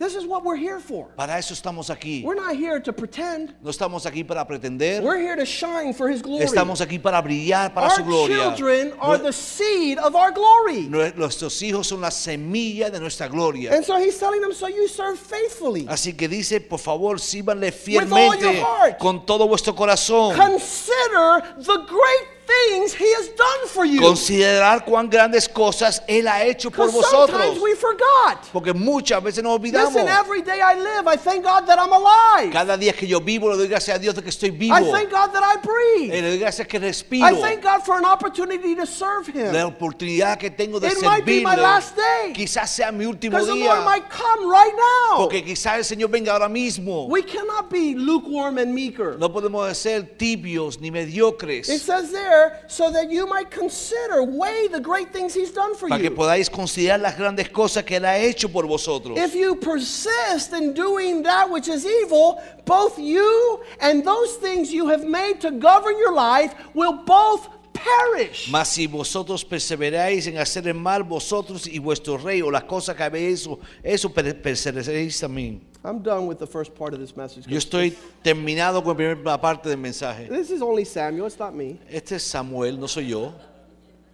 This 0.00 0.14
is 0.16 0.24
what 0.24 0.44
we're 0.44 0.56
here 0.56 0.80
for. 0.80 1.08
Para 1.14 1.36
eso 1.36 1.52
estamos 1.52 1.90
aquí. 1.90 2.24
We're 2.24 2.34
not 2.34 2.56
here 2.56 2.80
to 2.80 2.90
pretend. 2.90 3.52
No 3.62 3.68
estamos 3.70 4.06
aquí 4.06 4.26
para 4.26 4.46
pretender, 4.46 5.02
We're 5.02 5.18
here 5.20 5.36
to 5.36 5.44
shine 5.44 5.92
for 5.92 6.08
His 6.08 6.22
glory. 6.22 6.42
estamos 6.42 6.80
aquí 6.80 6.98
para 6.98 7.20
brillar 7.20 7.74
para 7.74 7.88
Our 7.88 7.96
su 7.96 8.04
gloria. 8.04 8.36
children 8.56 8.94
are 8.98 9.18
the 9.18 9.30
seed 9.30 9.98
of 9.98 10.14
our 10.14 10.32
glory. 10.32 10.88
nue- 10.88 11.12
Nuestros 11.16 11.60
hijos 11.60 11.86
son 11.88 12.00
la 12.00 12.10
semilla 12.10 12.88
de 12.90 12.98
nuestra 12.98 13.28
gloria. 13.28 13.74
And 13.74 13.84
so 13.84 13.98
He's 13.98 14.18
telling 14.18 14.40
them, 14.40 14.54
so 14.54 14.68
you 14.68 14.88
serve 14.88 15.18
faithfully. 15.18 15.84
Así 15.86 16.14
que 16.16 16.28
dice, 16.28 16.62
por 16.62 16.78
favor, 16.78 17.20
síbanle 17.20 17.66
all 17.66 17.72
fielmente 17.72 18.40
your 18.40 18.64
heart. 18.64 18.98
con 18.98 19.26
todo 19.26 19.46
vuestro 19.46 19.74
corazón. 19.74 20.34
Consider 20.34 21.42
the 21.58 21.76
great 21.86 22.29
things 22.68 22.94
He 22.94 23.12
has 23.14 23.28
done 23.28 23.68
for 23.68 23.84
you. 23.84 24.00
Considerar 24.00 24.84
cuán 24.84 25.08
grandes 25.08 25.48
cosas 25.48 26.02
Él 26.08 26.26
ha 26.26 26.42
hecho 26.44 26.70
por 26.70 26.90
vosotros. 26.90 27.30
sometimes 27.30 27.60
we 27.60 27.74
forgot. 27.74 28.46
Porque 28.52 28.72
muchas 28.72 29.22
veces 29.22 29.42
nos 29.44 29.58
olvidamos. 29.58 29.94
Listen, 29.94 30.08
every 30.08 30.42
day 30.42 30.60
I 30.60 30.74
live, 30.74 31.06
I 31.06 31.16
thank 31.16 31.44
God 31.44 31.66
that 31.66 31.78
I'm 31.78 31.92
alive. 31.92 32.52
Cada 32.52 32.76
día 32.76 32.92
que 32.92 33.06
yo 33.06 33.20
vivo, 33.20 33.50
le 33.50 33.56
doy 33.56 33.68
gracias 33.68 33.96
a 33.96 33.98
Dios 33.98 34.14
de 34.14 34.22
que 34.22 34.30
estoy 34.30 34.50
vivo. 34.50 34.74
I 34.74 34.82
thank 34.90 35.10
God 35.10 35.32
that 35.32 35.42
I 35.44 35.56
Eh, 35.56 35.62
breathe. 35.62 36.10
le 36.22 36.28
doy 36.30 36.38
gracias 36.38 36.66
que 36.66 36.78
respiro. 36.78 37.26
I 37.26 37.40
thank 37.40 37.62
God 37.62 37.82
for 37.84 37.96
an 37.96 38.04
opportunity 38.04 38.74
to 38.74 38.86
serve 38.86 39.28
La 39.34 39.60
Him. 39.62 39.66
oportunidad 39.66 40.38
que 40.38 40.50
tengo 40.50 40.80
de 40.80 40.88
It 40.88 41.02
might 41.02 41.24
be 41.24 41.42
my 41.44 41.54
last 41.56 41.96
day. 41.96 42.32
Quizás 42.32 42.70
sea 42.70 42.90
mi 42.90 43.04
último 43.06 43.36
Because 43.38 43.46
the 43.46 43.54
Lord 43.64 43.78
día. 43.80 43.84
might 43.84 44.04
come 44.10 44.50
right 44.50 44.74
now. 44.74 45.18
Porque 45.18 45.44
quizás 45.44 45.76
el 45.78 45.84
Señor 45.84 46.10
venga 46.10 46.32
ahora 46.32 46.48
mismo. 46.48 47.06
We 47.08 47.22
cannot 47.22 47.70
be 47.70 47.94
lukewarm 47.94 48.58
and. 48.58 48.70
No 49.18 49.30
podemos 49.30 49.76
ser 49.76 50.16
tibios 50.16 50.80
ni 50.80 50.88
It 50.88 50.92
mediocres. 50.94 51.66
says 51.66 52.10
there, 52.10 52.39
so 52.66 52.90
that 52.90 53.10
you 53.10 53.26
might 53.26 53.50
consider, 53.50 54.22
weigh 54.22 54.68
the 54.68 54.80
great 54.80 55.12
things 55.12 55.34
He's 55.34 55.52
done 55.52 55.74
for 55.74 55.88
Para 55.88 56.00
que 56.00 56.10
you. 56.10 56.16
podáis 56.16 56.48
considerar 56.48 57.00
las 57.00 57.16
grandes 57.16 57.48
cosas 57.48 57.84
que 57.84 57.96
Él 57.96 58.04
ha 58.04 58.16
hecho 58.18 58.48
por 58.48 58.66
vosotros. 58.66 59.16
If 59.18 59.34
you 59.34 59.56
persist 59.56 60.52
in 60.52 60.72
doing 60.74 61.22
that 61.22 61.48
which 61.50 61.68
is 61.68 61.84
evil, 61.84 62.40
both 62.64 62.98
you 62.98 63.60
and 63.80 64.04
those 64.04 64.36
things 64.36 64.72
you 64.72 64.88
have 64.88 65.04
made 65.04 65.40
to 65.40 65.50
govern 65.50 65.96
your 65.98 66.12
life 66.12 66.54
will 66.74 67.04
both 67.04 67.48
perish. 67.82 68.48
Mas 68.50 68.68
si 68.68 68.86
vosotros 68.86 69.44
perseveráis 69.44 70.26
en 70.26 70.38
hacer 70.38 70.66
el 70.68 70.74
mal, 70.74 71.02
vosotros 71.02 71.66
y 71.66 71.78
vuestro 71.78 72.18
rey, 72.18 72.42
o 72.42 72.50
las 72.50 72.64
cosas 72.64 72.96
que 72.96 73.02
habéis 73.02 73.42
hecho, 73.42 73.58
eso 73.82 74.12
per- 74.12 74.40
perseveraréis 74.40 75.18
también. 75.20 75.60
I'm 75.82 76.02
done 76.02 76.26
with 76.26 76.36
the 76.38 76.46
first 76.46 76.74
part 76.74 76.92
of 76.92 77.00
this 77.00 77.16
message. 77.16 77.46
Yo 77.48 77.56
estoy 77.56 77.94
terminado 78.22 78.82
con 78.82 78.92
la 78.92 78.96
primera 78.96 79.40
parte 79.40 79.68
del 79.68 79.78
mensaje. 79.78 80.28
This 80.28 80.50
is 80.50 80.60
only 80.60 80.84
Samuel, 80.84 81.26
it's 81.26 81.38
not 81.38 81.54
me. 81.54 81.78
Este 81.88 82.16
es 82.16 82.22
Samuel, 82.22 82.78
no 82.78 82.86
soy 82.86 83.06
yo. 83.08 83.32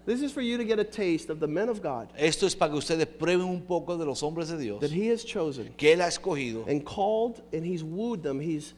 This 0.07 0.23
is 0.23 0.31
for 0.31 0.41
you 0.41 0.57
to 0.57 0.65
get 0.65 0.79
a 0.79 0.85
taste 0.85 1.31
of 1.31 1.41
the 1.41 1.49
men 1.49 1.69
of 1.69 1.83
God 1.83 2.07
Esto 2.17 2.47
es 2.47 2.55
para 2.55 2.71
que 2.71 2.79
ustedes 2.79 3.07
prueben 3.09 3.45
un 3.49 3.63
poco 3.63 3.97
de 3.97 4.05
los 4.05 4.23
hombres 4.23 4.49
de 4.51 4.57
Dios 4.57 4.79
that 4.81 4.93
He 4.93 5.09
has 5.11 5.25
chosen 5.25 5.75
que 5.77 5.93
Él 5.93 6.01
ha 6.01 6.07
escogido 6.07 6.65
and 6.69 6.85
called, 6.85 7.43
and 7.53 7.65
He's 7.67 7.83
wooed 7.83 8.23
them. 8.23 8.39
He's 8.41 8.73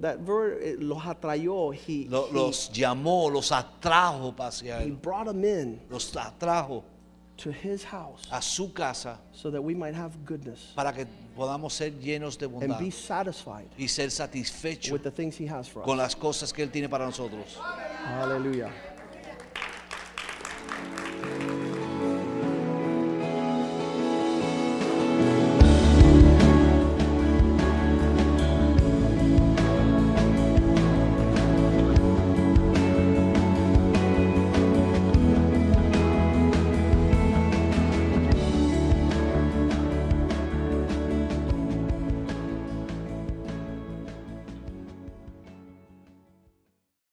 that 0.00 0.18
verb 0.20 0.58
los 0.80 1.02
atrayó. 1.04 1.72
He, 1.74 2.06
Lo- 2.08 2.28
he, 2.30 2.32
los 2.34 2.70
llamó, 2.72 3.30
los 3.30 3.50
atrajo 3.52 4.34
hacia 4.38 4.80
he 4.82 4.86
Él, 4.88 4.96
brought 5.00 5.26
them 5.26 5.44
in 5.44 5.80
los 5.90 6.14
atrajo 6.16 6.84
to 7.38 7.50
His 7.50 7.82
house 7.84 8.22
a 8.30 8.40
su 8.42 8.72
casa 8.72 9.18
so 9.32 9.50
that 9.50 9.60
we 9.62 9.74
might 9.74 9.94
have 9.94 10.12
goodness 10.24 10.72
para 10.76 10.92
que 10.92 11.06
podamos 11.36 11.72
ser 11.72 11.90
llenos 11.98 12.36
de 12.38 12.44
and 12.46 12.54
bondad 12.60 12.78
be 12.78 12.90
satisfied 12.90 13.66
y 13.78 13.86
ser 13.88 14.10
satisfechos 14.10 14.92
with 14.92 15.02
the 15.02 15.10
things 15.10 15.36
He 15.40 15.46
has 15.46 15.66
for 15.68 15.82
con 15.82 15.94
us. 15.98 16.02
las 16.02 16.14
cosas 16.16 16.52
que 16.52 16.62
Él 16.62 16.70
tiene 16.70 16.88
para 16.88 17.04
nosotros. 17.06 17.58
Hallelujah. 18.04 18.70